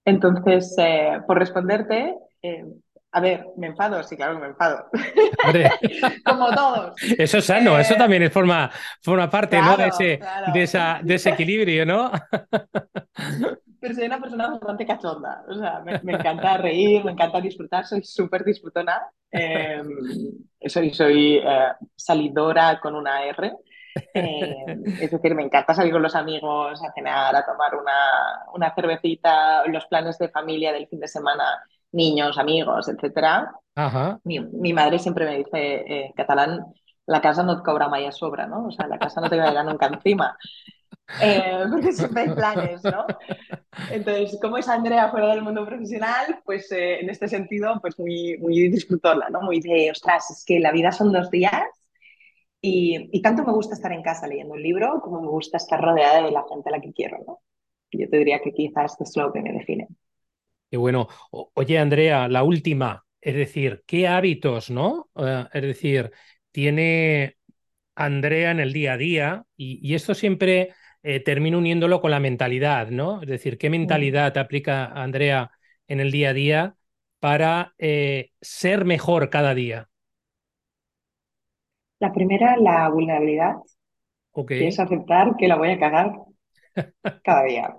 Entonces, 0.04 0.74
eh, 0.78 1.20
por 1.26 1.38
responderte, 1.38 2.14
eh, 2.42 2.64
a 3.12 3.20
ver, 3.20 3.46
me 3.56 3.68
enfado, 3.68 4.02
sí, 4.02 4.16
claro 4.16 4.34
que 4.34 4.40
me 4.40 4.46
enfado. 4.48 4.90
Como 6.24 6.50
todos. 6.54 6.94
Eso 7.18 7.38
es 7.38 7.44
sano, 7.44 7.78
eso 7.78 7.94
eh, 7.94 7.98
también 7.98 8.24
es 8.24 8.32
forma, 8.32 8.70
forma 9.00 9.30
parte 9.30 9.60
¿no? 9.60 9.76
de, 9.76 9.88
ese, 9.88 10.20
de, 10.52 10.62
esa, 10.62 11.00
de 11.02 11.14
ese 11.14 11.30
equilibrio, 11.30 11.86
¿no? 11.86 12.10
pero 13.82 13.94
soy 13.94 14.06
una 14.06 14.20
persona 14.20 14.48
bastante 14.48 14.86
cachonda. 14.86 15.44
O 15.48 15.54
sea, 15.54 15.80
me, 15.80 16.12
encanta 16.12 16.56
reír, 16.56 17.04
me 17.04 17.10
encanta 17.10 17.40
disfrutar, 17.40 17.84
soy 17.84 18.04
súper 18.04 18.44
disfrutona. 18.44 19.02
Em, 19.28 19.88
soy 20.64 20.94
soy 20.94 21.38
eh, 21.38 21.72
salidora 21.96 22.78
con 22.80 22.94
una 22.94 23.24
R. 23.24 23.52
Em, 24.14 24.84
es 25.00 25.10
decir, 25.10 25.34
me 25.34 25.42
encanta 25.42 25.74
salir 25.74 25.92
con 25.92 26.00
los 26.00 26.14
amigos 26.14 26.80
a 26.80 26.92
cenar, 26.92 27.34
a 27.34 27.44
tomar 27.44 27.74
una, 27.74 28.44
una 28.54 28.72
cervecita, 28.72 29.66
los 29.66 29.84
planes 29.86 30.16
de 30.16 30.28
familia 30.28 30.72
del 30.72 30.86
fin 30.86 31.00
de 31.00 31.08
semana, 31.08 31.44
niños, 31.90 32.38
amigos, 32.38 32.88
etc. 32.88 33.48
Mi, 34.22 34.38
mi, 34.38 34.72
madre 34.72 35.00
siempre 35.00 35.24
me 35.24 35.38
dice 35.38 35.58
eh, 35.58 36.06
en 36.06 36.12
catalán, 36.12 36.66
la 37.06 37.20
casa 37.20 37.42
no 37.42 37.56
te 37.56 37.64
cobra 37.64 37.86
a 37.86 38.12
sobra, 38.12 38.46
¿no? 38.46 38.66
O 38.66 38.70
sea, 38.70 38.86
la 38.86 39.00
casa 39.00 39.20
no 39.20 39.28
te 39.28 39.36
caerá 39.36 39.64
nunca 39.64 39.86
encima. 39.86 40.38
Eh, 41.20 41.64
porque 41.70 41.92
siempre 41.92 42.22
hay 42.22 42.34
planes, 42.34 42.82
¿no? 42.84 43.06
Entonces, 43.90 44.38
¿cómo 44.40 44.58
es 44.58 44.68
Andrea 44.68 45.10
fuera 45.10 45.28
del 45.28 45.42
mundo 45.42 45.66
profesional? 45.66 46.40
Pues 46.44 46.70
eh, 46.72 47.00
en 47.00 47.10
este 47.10 47.28
sentido, 47.28 47.78
pues 47.80 47.98
muy, 47.98 48.38
muy 48.38 48.68
disfrutona, 48.68 49.28
¿no? 49.30 49.42
Muy 49.42 49.60
de, 49.60 49.90
ostras, 49.90 50.30
es 50.30 50.44
que 50.44 50.60
la 50.60 50.72
vida 50.72 50.92
son 50.92 51.12
dos 51.12 51.30
días 51.30 51.66
y, 52.60 53.08
y, 53.12 53.22
tanto 53.22 53.44
me 53.44 53.52
gusta 53.52 53.74
estar 53.74 53.92
en 53.92 54.02
casa 54.02 54.28
leyendo 54.28 54.54
un 54.54 54.62
libro 54.62 55.00
como 55.02 55.20
me 55.20 55.28
gusta 55.28 55.56
estar 55.56 55.80
rodeada 55.80 56.22
de 56.22 56.30
la 56.30 56.44
gente 56.48 56.68
a 56.68 56.72
la 56.72 56.80
que 56.80 56.92
quiero, 56.92 57.18
¿no? 57.26 57.40
Yo 57.90 58.08
te 58.08 58.18
diría 58.18 58.40
que 58.40 58.52
quizás 58.52 58.92
esto 58.92 59.04
es 59.04 59.16
lo 59.16 59.32
que 59.32 59.42
me 59.42 59.52
define. 59.52 59.88
Y 60.70 60.76
bueno, 60.76 61.08
oye 61.30 61.78
Andrea, 61.78 62.28
la 62.28 62.44
última, 62.44 63.04
es 63.20 63.34
decir, 63.34 63.82
¿qué 63.86 64.08
hábitos, 64.08 64.70
no? 64.70 65.10
Eh, 65.16 65.44
es 65.52 65.62
decir, 65.62 66.12
tiene 66.50 67.36
Andrea 67.94 68.52
en 68.52 68.60
el 68.60 68.72
día 68.72 68.94
a 68.94 68.96
día 68.96 69.44
y, 69.56 69.80
y 69.86 69.94
esto 69.94 70.14
siempre 70.14 70.70
eh, 71.02 71.20
termino 71.20 71.58
uniéndolo 71.58 72.00
con 72.00 72.10
la 72.10 72.20
mentalidad, 72.20 72.88
¿no? 72.88 73.22
Es 73.22 73.28
decir, 73.28 73.58
¿qué 73.58 73.70
mentalidad 73.70 74.36
aplica 74.38 74.86
Andrea 74.86 75.50
en 75.88 76.00
el 76.00 76.10
día 76.10 76.30
a 76.30 76.32
día 76.32 76.76
para 77.20 77.74
eh, 77.78 78.30
ser 78.40 78.84
mejor 78.84 79.30
cada 79.30 79.54
día? 79.54 79.88
La 81.98 82.12
primera, 82.12 82.56
la 82.56 82.88
vulnerabilidad. 82.88 83.56
Ok. 84.32 84.52
Es 84.52 84.78
aceptar 84.80 85.36
que 85.38 85.48
la 85.48 85.56
voy 85.56 85.70
a 85.70 85.78
cagar 85.78 86.12
cada 87.24 87.44
día. 87.44 87.74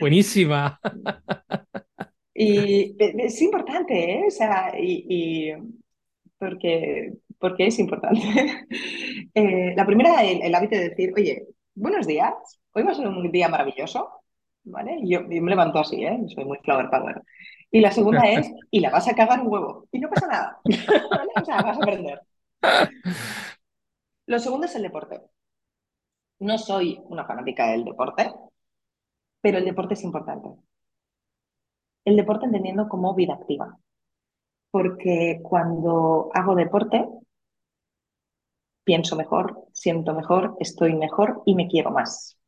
Buenísima. 0.00 0.80
Y 2.34 2.96
es 2.98 3.40
importante, 3.42 4.14
¿eh? 4.14 4.24
O 4.26 4.30
sea, 4.30 4.72
y, 4.78 5.52
porque, 6.38 7.12
porque 7.38 7.66
es 7.66 7.78
importante. 7.78 8.20
Eh, 9.34 9.72
la 9.74 9.86
primera, 9.86 10.22
el, 10.22 10.54
hábito 10.54 10.76
de 10.76 10.90
decir, 10.90 11.10
oye, 11.16 11.46
buenos 11.74 12.06
días, 12.06 12.34
hoy 12.72 12.82
va 12.82 12.92
a 12.92 12.94
ser 12.94 13.06
un 13.08 13.30
día 13.30 13.48
maravilloso, 13.48 14.22
¿vale? 14.64 14.98
Yo, 15.04 15.20
yo 15.22 15.42
me 15.42 15.50
levanto 15.50 15.78
así, 15.78 16.04
¿eh? 16.04 16.18
Soy 16.28 16.44
muy 16.44 16.58
flower 16.58 16.90
power. 16.90 17.22
Y 17.70 17.80
la 17.80 17.90
segunda 17.90 18.28
es, 18.28 18.50
y 18.70 18.80
la 18.80 18.90
vas 18.90 19.08
a 19.08 19.14
cagar 19.14 19.40
un 19.40 19.48
huevo, 19.48 19.88
y 19.92 19.98
no 20.00 20.08
pasa 20.08 20.26
nada, 20.26 20.60
¿vale? 20.64 21.30
O 21.40 21.44
sea, 21.44 21.62
vas 21.62 21.78
a 21.78 21.82
aprender. 21.82 22.20
Lo 24.26 24.38
segundo 24.38 24.66
es 24.66 24.74
el 24.76 24.82
deporte. 24.82 25.20
No 26.40 26.58
soy 26.58 27.00
una 27.04 27.24
fanática 27.24 27.70
del 27.70 27.84
deporte, 27.84 28.32
pero 29.40 29.58
el 29.58 29.64
deporte 29.64 29.94
es 29.94 30.04
importante. 30.04 30.48
El 32.04 32.16
deporte 32.16 32.46
entendiendo 32.46 32.88
como 32.88 33.14
vida 33.14 33.34
activa. 33.34 33.78
Porque 34.70 35.40
cuando 35.42 36.30
hago 36.32 36.54
deporte, 36.54 37.06
pienso 38.84 39.16
mejor, 39.16 39.66
siento 39.82 40.14
mejor, 40.14 40.56
estoy 40.60 40.94
mejor 40.94 41.42
y 41.44 41.56
me 41.56 41.66
quiero 41.66 41.90
más. 41.90 42.38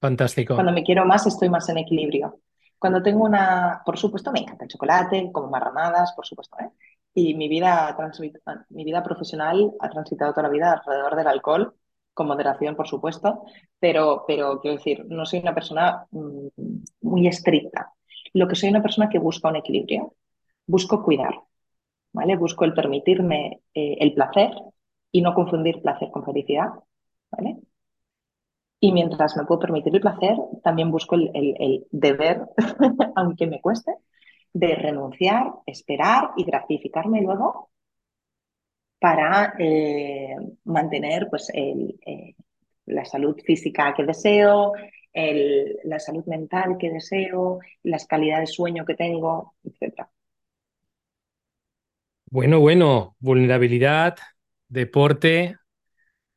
Fantástico. 0.00 0.54
Cuando 0.56 0.72
me 0.72 0.82
quiero 0.82 1.04
más, 1.04 1.24
estoy 1.28 1.48
más 1.48 1.68
en 1.68 1.78
equilibrio. 1.78 2.40
Cuando 2.76 3.00
tengo 3.00 3.24
una, 3.24 3.82
por 3.86 3.96
supuesto, 3.96 4.32
me 4.32 4.40
encanta 4.40 4.64
el 4.64 4.70
chocolate, 4.70 5.30
como 5.32 5.48
marranadas, 5.48 6.12
por 6.16 6.26
supuesto, 6.26 6.56
¿eh? 6.58 6.70
Y 7.14 7.34
mi 7.34 7.46
vida, 7.46 7.96
mi 8.70 8.84
vida 8.84 9.02
profesional 9.02 9.72
ha 9.78 9.90
transitado 9.90 10.32
toda 10.32 10.44
la 10.44 10.48
vida 10.48 10.72
alrededor 10.72 11.14
del 11.14 11.28
alcohol, 11.28 11.74
con 12.14 12.26
moderación, 12.26 12.74
por 12.74 12.88
supuesto, 12.88 13.44
pero, 13.78 14.24
pero 14.26 14.60
quiero 14.60 14.78
decir, 14.78 15.06
no 15.08 15.24
soy 15.24 15.38
una 15.38 15.54
persona 15.54 16.06
mm, 16.10 16.48
muy 17.02 17.28
estricta. 17.28 17.92
Lo 18.32 18.48
que 18.48 18.56
soy 18.56 18.70
una 18.70 18.82
persona 18.82 19.08
que 19.08 19.20
busca 19.20 19.48
un 19.50 19.56
equilibrio, 19.56 20.14
busco 20.66 21.04
cuidar, 21.04 21.34
¿vale? 22.12 22.36
Busco 22.36 22.64
el 22.64 22.74
permitirme 22.74 23.60
eh, 23.72 23.98
el 24.00 24.14
placer 24.14 24.50
y 25.12 25.22
no 25.22 25.34
confundir 25.34 25.82
placer 25.82 26.10
con 26.10 26.24
felicidad, 26.24 26.70
¿vale? 27.30 27.58
Y 28.80 28.92
mientras 28.92 29.36
me 29.36 29.44
puedo 29.44 29.60
permitir 29.60 29.94
el 29.94 30.00
placer, 30.00 30.36
también 30.64 30.90
busco 30.90 31.14
el, 31.14 31.30
el 31.34 31.86
deber, 31.92 32.42
aunque 33.16 33.46
me 33.46 33.60
cueste, 33.60 33.92
de 34.52 34.74
renunciar, 34.74 35.52
esperar 35.66 36.30
y 36.36 36.44
gratificarme 36.44 37.22
luego 37.22 37.70
para 39.02 39.54
eh, 39.58 40.36
mantener 40.64 41.28
pues, 41.28 41.50
el, 41.52 41.98
eh, 42.06 42.34
la 42.86 43.04
salud 43.04 43.36
física 43.44 43.92
que 43.94 44.04
deseo, 44.04 44.74
el, 45.12 45.78
la 45.84 45.98
salud 45.98 46.24
mental 46.26 46.76
que 46.78 46.90
deseo, 46.90 47.58
las 47.82 48.06
calidades 48.06 48.50
de 48.50 48.54
sueño 48.54 48.84
que 48.84 48.94
tengo, 48.94 49.54
etc. 49.64 50.06
Bueno, 52.26 52.60
bueno, 52.60 53.16
vulnerabilidad, 53.18 54.16
deporte, 54.72 55.56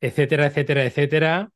etcétera, 0.01 0.47
etcétera, 0.47 0.85
etcétera, 0.85 1.49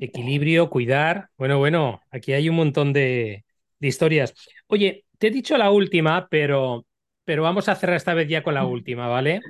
equilibrio, 0.00 0.70
cuidar. 0.70 1.28
Bueno, 1.36 1.58
bueno, 1.58 2.00
aquí 2.10 2.32
hay 2.32 2.48
un 2.48 2.56
montón 2.56 2.92
de, 2.92 3.44
de 3.78 3.88
historias. 3.88 4.34
Oye, 4.66 5.04
te 5.18 5.28
he 5.28 5.30
dicho 5.30 5.56
la 5.58 5.70
última, 5.70 6.28
pero, 6.28 6.86
pero 7.24 7.42
vamos 7.42 7.68
a 7.68 7.74
cerrar 7.74 7.96
esta 7.96 8.14
vez 8.14 8.28
ya 8.28 8.42
con 8.42 8.54
la 8.54 8.64
última, 8.64 9.08
¿vale? 9.08 9.40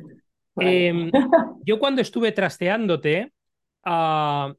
Em, 0.57 1.11
yo 1.65 1.79
cuando 1.79 2.03
estuve 2.03 2.33
trasteándote, 2.33 3.33
ah, 3.85 4.53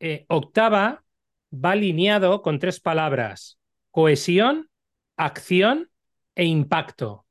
eh, 0.00 0.24
octava 0.28 1.02
va 1.52 1.72
alineado 1.72 2.42
con 2.42 2.58
tres 2.58 2.80
palabras, 2.80 3.58
cohesión, 3.90 4.68
acción 5.16 5.90
e 6.34 6.44
impacto. 6.44 7.26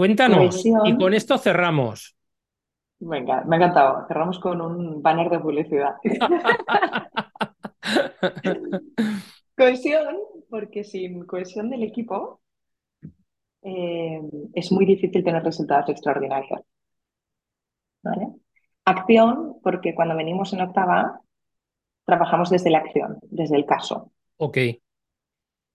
Cuéntanos, 0.00 0.64
y 0.64 0.96
con 0.96 1.12
esto 1.12 1.36
cerramos. 1.36 2.16
Venga, 3.00 3.44
me 3.44 3.56
ha 3.56 3.58
encantado. 3.58 4.06
Cerramos 4.08 4.38
con 4.38 4.62
un 4.62 5.02
banner 5.02 5.28
de 5.28 5.38
publicidad. 5.38 5.96
Cohesión, 9.54 10.16
porque 10.48 10.84
sin 10.84 11.26
cohesión 11.26 11.68
del 11.68 11.82
equipo 11.82 12.40
eh, 13.60 14.22
es 14.54 14.72
muy 14.72 14.86
difícil 14.86 15.22
tener 15.22 15.42
resultados 15.42 15.90
extraordinarios. 15.90 16.62
Acción, 18.86 19.58
porque 19.62 19.94
cuando 19.94 20.16
venimos 20.16 20.54
en 20.54 20.62
octava, 20.62 21.20
trabajamos 22.06 22.48
desde 22.48 22.70
la 22.70 22.78
acción, 22.78 23.18
desde 23.24 23.56
el 23.56 23.66
caso. 23.66 24.12
Ok. 24.38 24.56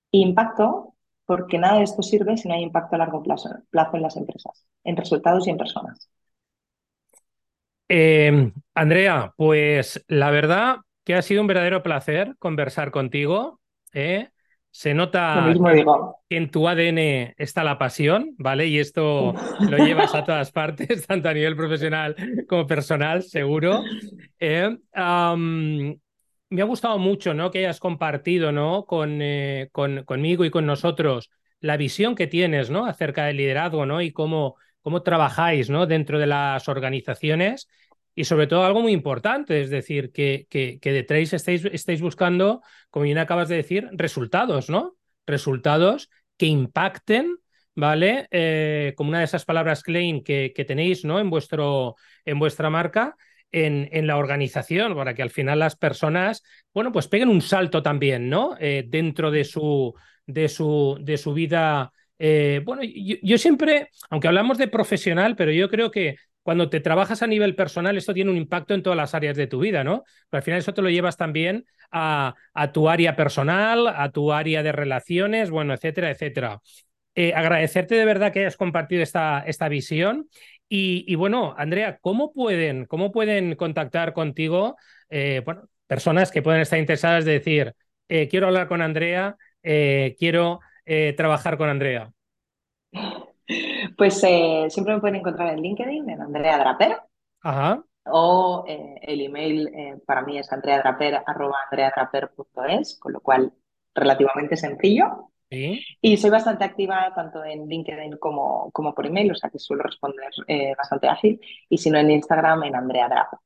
Impacto, 0.10 0.95
porque 1.26 1.58
nada 1.58 1.78
de 1.78 1.84
esto 1.84 2.02
sirve 2.02 2.38
si 2.38 2.48
no 2.48 2.54
hay 2.54 2.64
impacto 2.64 2.96
a 2.96 3.00
largo 3.00 3.24
plazo, 3.24 3.50
plazo 3.70 3.98
en 3.98 4.04
las 4.04 4.16
empresas, 4.18 4.66
en 4.84 4.96
resultados 4.96 5.48
y 5.48 5.50
en 5.50 5.58
personas. 5.58 6.10
Eh, 7.88 8.52
Andrea, 8.74 9.34
pues 9.38 10.04
la 10.08 10.32
verdad 10.32 10.78
que 11.04 11.16
ha 11.16 11.22
sido 11.22 11.42
un 11.42 11.48
verdadero 11.48 11.84
placer 11.84 12.36
conversar 12.40 12.92
contigo. 12.92 13.60
¿eh? 13.94 14.30
Se 14.72 14.94
nota 14.94 15.54
que 16.28 16.36
en 16.36 16.52
tu 16.52 16.68
ADN 16.68 17.34
está 17.38 17.64
la 17.64 17.78
pasión, 17.78 18.34
¿vale? 18.38 18.68
Y 18.68 18.80
esto 18.80 19.34
lo 19.70 19.78
llevas 19.78 20.14
a 20.16 20.26
todas 20.26 20.52
partes, 20.52 21.08
tanto 21.08 21.30
a 21.30 21.34
nivel 21.34 21.56
profesional 21.56 22.16
como 22.50 22.68
personal, 22.68 23.24
seguro. 23.24 23.84
¿eh? 24.40 24.78
Me 26.50 26.62
ha 26.62 26.66
gustado 26.66 26.98
mucho 26.98 27.34
¿no? 27.34 27.52
que 27.52 27.60
hayas 27.60 27.80
compartido 27.80 28.52
¿no? 28.52 28.86
con, 28.86 29.22
eh, 29.22 29.70
con, 29.72 30.04
conmigo 30.04 30.46
y 30.46 30.52
con 30.52 30.66
nosotros 30.66 31.32
la 31.60 31.78
visión 31.78 32.16
que 32.16 32.28
tienes 32.28 32.70
¿no? 32.70 32.86
acerca 32.86 33.26
del 33.26 33.38
liderazgo 33.38 33.86
¿no? 33.86 34.02
y 34.02 34.12
cómo, 34.12 34.56
cómo 34.82 35.02
trabajáis 35.02 35.70
¿no? 35.70 35.86
dentro 35.88 36.20
de 36.20 36.28
las 36.28 36.68
organizaciones 36.70 37.68
y 38.16 38.24
sobre 38.24 38.48
todo 38.48 38.64
algo 38.64 38.82
muy 38.82 38.94
importante, 38.94 39.62
es 39.62 39.70
decir, 39.70 40.12
que, 40.14 40.48
que, 40.50 40.80
que 40.80 40.94
detrás 40.94 41.34
estáis, 41.34 41.66
estáis 41.66 42.02
buscando, 42.02 42.62
como 42.90 43.04
bien 43.04 43.18
acabas 43.18 43.50
de 43.50 43.58
decir, 43.58 43.90
resultados, 43.92 44.70
¿no? 44.70 44.96
Resultados 45.28 46.10
que 46.38 46.46
impacten, 46.46 47.36
¿vale? 47.76 48.28
Eh, 48.32 48.94
como 48.96 49.10
una 49.10 49.20
de 49.20 49.26
esas 49.26 49.44
palabras 49.44 49.84
claim 49.84 50.24
que, 50.24 50.54
que 50.56 50.64
tenéis, 50.64 51.04
¿no? 51.04 51.20
En, 51.20 51.30
vuestro, 51.30 51.96
en 52.24 52.40
vuestra 52.40 52.70
marca. 52.70 53.18
En, 53.52 53.88
en, 53.94 54.06
la 54.06 54.18
organización, 54.18 54.96
para 54.96 55.14
que 55.14 55.22
al 55.22 55.30
final 55.30 55.60
las 55.60 55.78
personas, 55.78 56.44
bueno, 56.74 56.92
pues 56.92 57.08
peguen 57.08 57.30
un 57.30 57.42
salto 57.42 57.82
también, 57.82 58.30
¿no? 58.30 58.58
Eh, 58.60 58.84
dentro 58.86 59.32
de 59.32 59.46
su, 59.46 59.94
de 60.26 60.50
su, 60.50 60.98
de 61.02 61.18
su 61.18 61.34
vida. 61.34 61.92
Eh, 62.20 62.62
bueno, 62.66 62.82
yo, 62.84 63.38
siempre, 63.38 63.90
aunque 64.10 64.28
hablamos 64.28 64.58
de 64.58 64.68
profesional, 64.68 65.36
pero 65.36 65.52
yo 65.52 65.70
creo 65.70 65.92
que 65.92 66.16
cuando 66.44 66.70
te 66.70 66.80
trabajas 66.80 67.24
a 67.24 67.28
nivel 67.28 67.56
personal, 67.56 67.98
esto 67.98 68.14
tiene 68.14 68.32
un 68.32 68.38
impacto 68.38 68.74
en 68.74 68.84
todas 68.84 68.98
las 68.98 69.16
áreas 69.16 69.36
de 69.36 69.48
tu 69.48 69.60
vida, 69.60 69.84
¿no? 69.84 70.04
Pero 70.30 70.40
al 70.40 70.44
final 70.44 70.60
eso 70.60 70.74
te 70.74 70.82
lo 70.82 70.90
llevas 70.90 71.18
también 71.18 71.66
a, 71.92 72.36
tu 72.74 72.90
área 72.90 73.16
personal, 73.16 73.88
a 73.88 74.12
tu 74.12 74.32
área 74.32 74.62
de 74.64 74.72
relaciones, 74.72 75.50
bueno, 75.50 75.74
etcétera, 75.74 76.12
etcétera. 76.12 76.62
Eh, 77.18 77.34
agradecerte 77.34 77.96
de 77.96 78.04
verdad 78.04 78.34
que 78.34 78.42
hayas 78.42 78.58
compartido 78.58 79.02
esta, 79.02 79.40
esta 79.48 79.70
visión. 79.70 80.28
Y, 80.68 81.16
bueno, 81.16 81.56
Andrea, 81.58 82.00
¿cómo 82.02 82.34
pueden, 82.34 82.84
cómo 82.86 83.14
pueden 83.14 83.56
contactar 83.56 84.12
contigo 84.14 84.76
eh, 85.10 85.42
bueno, 85.46 85.70
personas 85.88 86.32
que 86.32 86.42
pueden 86.42 86.62
estar 86.62 86.80
interesadas 86.80 87.24
de 87.24 87.34
decir, 87.34 87.76
eh, 88.10 88.28
quiero 88.28 88.48
hablar 88.48 88.68
con 88.68 88.82
Andrea, 88.82 89.38
quiero 89.62 90.60
trabajar 91.16 91.58
con 91.58 91.70
Andrea? 91.70 92.12
Pues 93.98 94.20
siempre 94.20 94.96
me 94.96 95.00
pueden 95.00 95.18
encontrar 95.18 95.54
en 95.54 95.62
LinkedIn, 95.62 96.10
en 96.10 96.22
Andrea 96.22 96.58
Draper. 96.58 96.98
Ajá. 97.42 97.84
O 98.06 98.66
el 98.68 99.22
email 99.22 100.02
para 100.06 100.24
mí 100.24 100.38
es 100.38 100.52
andreadraper.es, 100.52 103.00
con 103.00 103.14
lo 103.14 103.22
cual 103.22 103.54
relativamente 103.94 104.58
sencillo. 104.58 105.32
Y 105.50 106.18
soy 106.18 106.30
bastante 106.30 106.64
activa 106.64 107.12
tanto 107.16 107.44
en 107.44 107.68
LinkedIn 107.68 108.18
como, 108.18 108.72
como 108.72 108.94
por 108.94 109.06
email, 109.06 109.32
o 109.32 109.36
sea 109.36 109.50
que 109.50 109.60
suelo 109.60 109.84
responder 109.84 110.30
bastante 110.78 111.08
ágil. 111.08 111.40
Y 111.70 111.78
si 111.78 111.90
no 111.90 111.98
en 111.98 112.12
Instagram, 112.12 112.64
en 112.64 112.76
Andrea 112.76 113.08
Draper. 113.08 113.40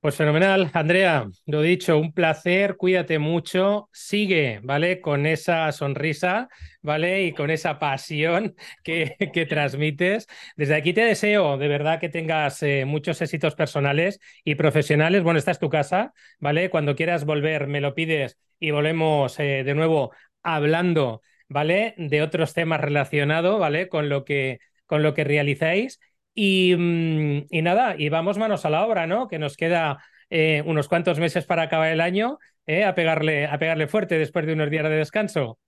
Pues 0.00 0.16
fenomenal, 0.16 0.70
Andrea, 0.72 1.28
lo 1.44 1.60
dicho, 1.60 1.98
un 1.98 2.14
placer, 2.14 2.76
cuídate 2.78 3.18
mucho, 3.18 3.90
sigue, 3.92 4.58
¿vale? 4.62 5.02
Con 5.02 5.26
esa 5.26 5.70
sonrisa, 5.72 6.48
¿vale? 6.80 7.24
Y 7.24 7.34
con 7.34 7.50
esa 7.50 7.78
pasión 7.78 8.54
que, 8.82 9.14
que 9.34 9.44
transmites. 9.44 10.26
Desde 10.56 10.74
aquí 10.74 10.94
te 10.94 11.02
deseo 11.04 11.58
de 11.58 11.68
verdad 11.68 12.00
que 12.00 12.08
tengas 12.08 12.62
eh, 12.62 12.86
muchos 12.86 13.20
éxitos 13.20 13.54
personales 13.54 14.20
y 14.42 14.54
profesionales. 14.54 15.22
Bueno, 15.22 15.38
esta 15.38 15.50
es 15.50 15.58
tu 15.58 15.68
casa, 15.68 16.14
¿vale? 16.38 16.70
Cuando 16.70 16.96
quieras 16.96 17.26
volver, 17.26 17.66
me 17.66 17.82
lo 17.82 17.94
pides 17.94 18.38
y 18.58 18.70
volvemos 18.70 19.38
eh, 19.38 19.64
de 19.64 19.74
nuevo 19.74 20.12
hablando, 20.42 21.20
¿vale? 21.48 21.94
De 21.98 22.22
otros 22.22 22.54
temas 22.54 22.80
relacionados, 22.80 23.60
¿vale? 23.60 23.88
Con 23.90 24.08
lo 24.08 24.24
que, 24.24 24.60
con 24.86 25.02
lo 25.02 25.12
que 25.12 25.24
realizáis. 25.24 26.00
Y, 26.34 26.74
mm, 26.76 27.46
y, 27.50 27.62
nada, 27.62 27.94
y 27.98 28.08
vamos 28.08 28.38
manos 28.38 28.64
a 28.64 28.70
la 28.70 28.84
obra, 28.84 29.06
¿no? 29.06 29.28
Que 29.28 29.38
nos 29.38 29.56
queda 29.56 29.98
eh, 30.30 30.62
unos 30.64 30.88
cuantos 30.88 31.18
meses 31.18 31.44
para 31.44 31.62
acabar 31.62 31.90
el 31.90 32.00
año, 32.00 32.38
eh, 32.66 32.84
a, 32.84 32.94
pegarle, 32.94 33.46
a 33.46 33.58
pegarle 33.58 33.88
fuerte 33.88 34.18
después 34.18 34.46
de 34.46 34.52
unos 34.52 34.70
días 34.70 34.84
de 34.84 34.90
descanso. 34.90 35.58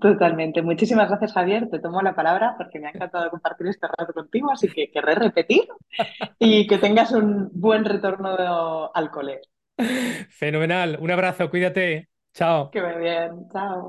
Totalmente. 0.00 0.62
Muchísimas 0.62 1.08
gracias, 1.08 1.32
Javier. 1.32 1.68
Te 1.70 1.78
tomo 1.78 2.02
la 2.02 2.14
palabra 2.14 2.54
porque 2.56 2.80
me 2.80 2.88
ha 2.88 2.90
encantado 2.90 3.30
compartir 3.30 3.68
este 3.68 3.86
rato 3.86 4.12
contigo, 4.12 4.50
así 4.50 4.68
que 4.68 4.90
querré 4.90 5.14
repetir 5.14 5.62
y 6.40 6.66
que 6.66 6.78
tengas 6.78 7.12
un 7.12 7.50
buen 7.52 7.84
retorno 7.84 8.90
al 8.92 9.10
cole. 9.10 9.42
Fenomenal. 10.30 10.98
Un 11.00 11.12
abrazo, 11.12 11.48
cuídate. 11.48 12.08
Chao. 12.34 12.70
Que 12.70 12.82
me 12.82 12.98
bien. 12.98 13.48
Chao. 13.52 13.84